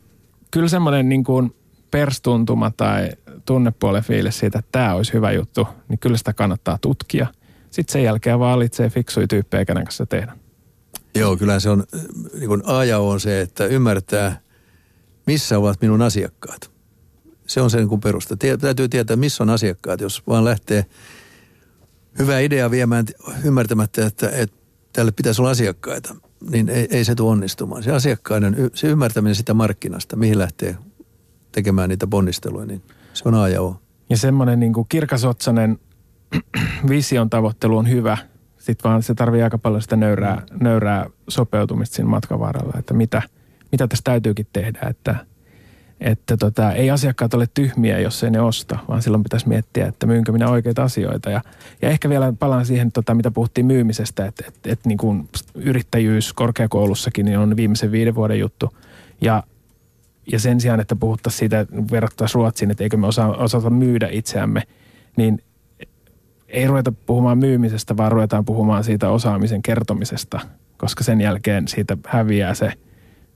kyllä 0.51 0.69
semmoinen 0.69 1.09
niin 1.09 1.25
kuin 1.25 1.55
perstuntuma 1.91 2.71
tai 2.77 3.11
tunnepuolen 3.45 4.03
fiilis 4.03 4.39
siitä, 4.39 4.59
että 4.59 4.69
tämä 4.73 4.95
olisi 4.95 5.13
hyvä 5.13 5.33
juttu, 5.33 5.69
niin 5.89 5.99
kyllä 5.99 6.17
sitä 6.17 6.33
kannattaa 6.33 6.79
tutkia– 6.81 7.27
sitten 7.71 7.93
sen 7.93 8.03
jälkeen 8.03 8.39
valitsee 8.39 8.91
fiksuja 8.91 9.29
tyyppejä, 9.29 9.65
kenen 9.65 9.85
kanssa 9.85 10.07
tehdä. 10.07 10.37
Joo, 11.15 11.37
kyllä 11.37 11.61
se 11.61 11.71
on, 11.71 11.85
niin 12.35 12.49
kuin 12.49 12.63
A 12.65 12.85
ja 12.85 12.99
O 12.99 13.09
on 13.09 13.21
se, 13.21 13.41
että 13.41 13.67
ymmärtää, 13.67 14.41
missä 15.27 15.59
ovat 15.59 15.81
minun 15.81 16.03
asiakkaat. 16.03 16.71
Se 17.47 17.61
on 17.61 17.71
sen 17.71 17.89
kuin 17.89 18.01
perusta. 18.01 18.37
Tie, 18.37 18.57
täytyy 18.57 18.89
tietää, 18.89 19.17
missä 19.17 19.45
on 19.45 19.51
asiakkaat, 19.51 20.01
jos 20.01 20.27
vaan 20.27 20.45
lähtee 20.45 20.87
hyvää 22.19 22.41
idea 22.41 22.71
viemään 22.71 23.07
ymmärtämättä, 23.45 24.07
että, 24.07 24.31
että 24.31 24.57
tälle 24.93 25.13
pitäisi 25.13 25.43
olla 25.43 25.51
asiakkaita, 25.51 26.17
niin 26.51 26.69
ei, 26.69 26.89
ei 26.91 27.05
se 27.05 27.15
tule 27.15 27.31
onnistumaan. 27.31 27.83
Se 27.83 27.93
asiakkaiden, 27.93 28.71
se 28.75 28.87
ymmärtäminen 28.87 29.35
sitä 29.35 29.55
markkinasta, 29.55 30.17
mihin 30.17 30.39
lähtee 30.39 30.77
tekemään 31.53 31.89
niitä 31.89 32.07
ponnisteluja, 32.07 32.67
niin 32.67 32.83
se 33.13 33.29
on 33.29 33.35
A 33.35 33.49
ja 33.49 33.63
O. 33.63 33.83
Ja 34.11 34.17
semmoinen 34.17 34.61
niin 34.61 34.73
kuin 34.73 34.87
kirkasotsainen 34.89 35.79
vision 36.89 37.31
tavoittelu 37.31 37.79
on 37.79 37.89
hyvä. 37.89 38.19
Sitten 38.59 38.91
vaan 38.91 39.03
se 39.03 39.15
tarvii 39.15 39.43
aika 39.43 39.59
paljon 39.59 39.83
sitä 39.83 39.97
nöyrää, 39.97 40.43
nöyrää 40.61 41.07
sopeutumista 41.29 41.97
siinä 41.97 42.11
matkan 42.11 42.41
varrella, 42.41 42.79
että 42.79 42.95
mitä, 42.95 43.23
mitä 43.73 43.89
tässä 43.89 44.05
täytyykin 44.05 44.47
tehdä, 44.53 44.81
että, 44.91 45.15
että 46.01 46.37
tota, 46.37 46.73
ei 46.73 46.91
asiakkaat 46.91 47.35
ole 47.35 47.49
tyhmiä, 47.55 47.99
jos 47.99 48.25
ei 48.25 48.31
ne 48.31 48.41
osta, 48.41 48.79
vaan 48.89 49.03
silloin 49.03 49.23
pitäisi 49.23 49.49
miettiä, 49.49 49.87
että 49.87 50.07
myynkö 50.07 50.33
minä 50.33 50.49
oikeita 50.49 50.83
asioita. 50.83 51.31
Ja, 51.31 51.43
ja 51.83 51.89
ehkä 51.89 52.09
vielä 52.09 52.33
palaan 52.39 52.67
siihen, 52.67 52.93
tota, 52.93 53.15
mitä 53.15 53.31
puhuttiin 53.31 53.67
myymisestä, 53.67 54.27
että, 54.27 54.45
että, 54.49 54.73
että 54.73 54.89
niin 54.89 54.99
kuin 54.99 55.29
yrittäjyys 55.55 56.33
korkeakoulussakin 56.33 57.27
niin 57.27 57.39
on 57.39 57.57
viimeisen 57.57 57.93
viiden 57.93 58.15
vuoden 58.15 58.39
juttu. 58.39 58.77
Ja 59.21 59.43
ja 60.33 60.39
sen 60.39 60.61
sijaan, 60.61 60.81
että 60.81 60.97
puhuttaisiin 60.97 61.39
siitä, 61.39 61.67
verrattaisiin 61.93 62.35
Ruotsiin, 62.35 62.71
että 62.71 62.85
eikö 62.85 62.97
me 62.97 63.07
osaa, 63.07 63.37
osata 63.37 63.71
myydä 63.71 64.09
itseämme, 64.11 64.63
niin 65.17 65.43
ei 66.51 66.67
ruveta 66.67 66.93
puhumaan 66.93 67.39
myymisestä, 67.39 67.97
vaan 67.97 68.13
ruvetaan 68.13 68.45
puhumaan 68.45 68.85
siitä 68.85 69.09
osaamisen 69.09 69.63
kertomisesta, 69.63 70.41
koska 70.77 71.05
sen 71.05 71.21
jälkeen 71.21 71.69
siitä 71.69 71.97
häviää 72.07 72.55
se 72.55 72.73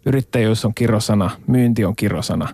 yrittäjyys 0.07 0.65
on 0.65 0.75
kirosana, 0.75 1.31
myynti 1.47 1.85
on 1.85 1.97
kirosana 1.97 2.49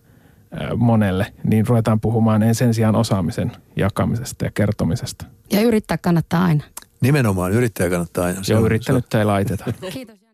monelle, 0.77 1.33
niin 1.45 1.67
ruvetaan 1.67 2.01
puhumaan 2.01 2.55
sen 2.55 2.75
sijaan 2.75 2.97
osaamisen 2.97 3.53
jakamisesta 3.77 4.45
ja 4.45 4.51
kertomisesta. 4.51 5.25
Ja 5.53 5.63
yrittää 5.63 5.99
kannattaa 5.99 6.45
aina. 6.45 6.65
Nimenomaan, 7.01 7.53
yrittäjä 7.53 7.91
kannattaa 7.91 8.25
aina. 8.25 8.43
Se 8.43 8.53
Joo, 8.53 8.67
yrittänyt 8.67 9.15
ei 9.15 9.25
laiteta. 9.25 9.65
Kiitos. 9.93 10.20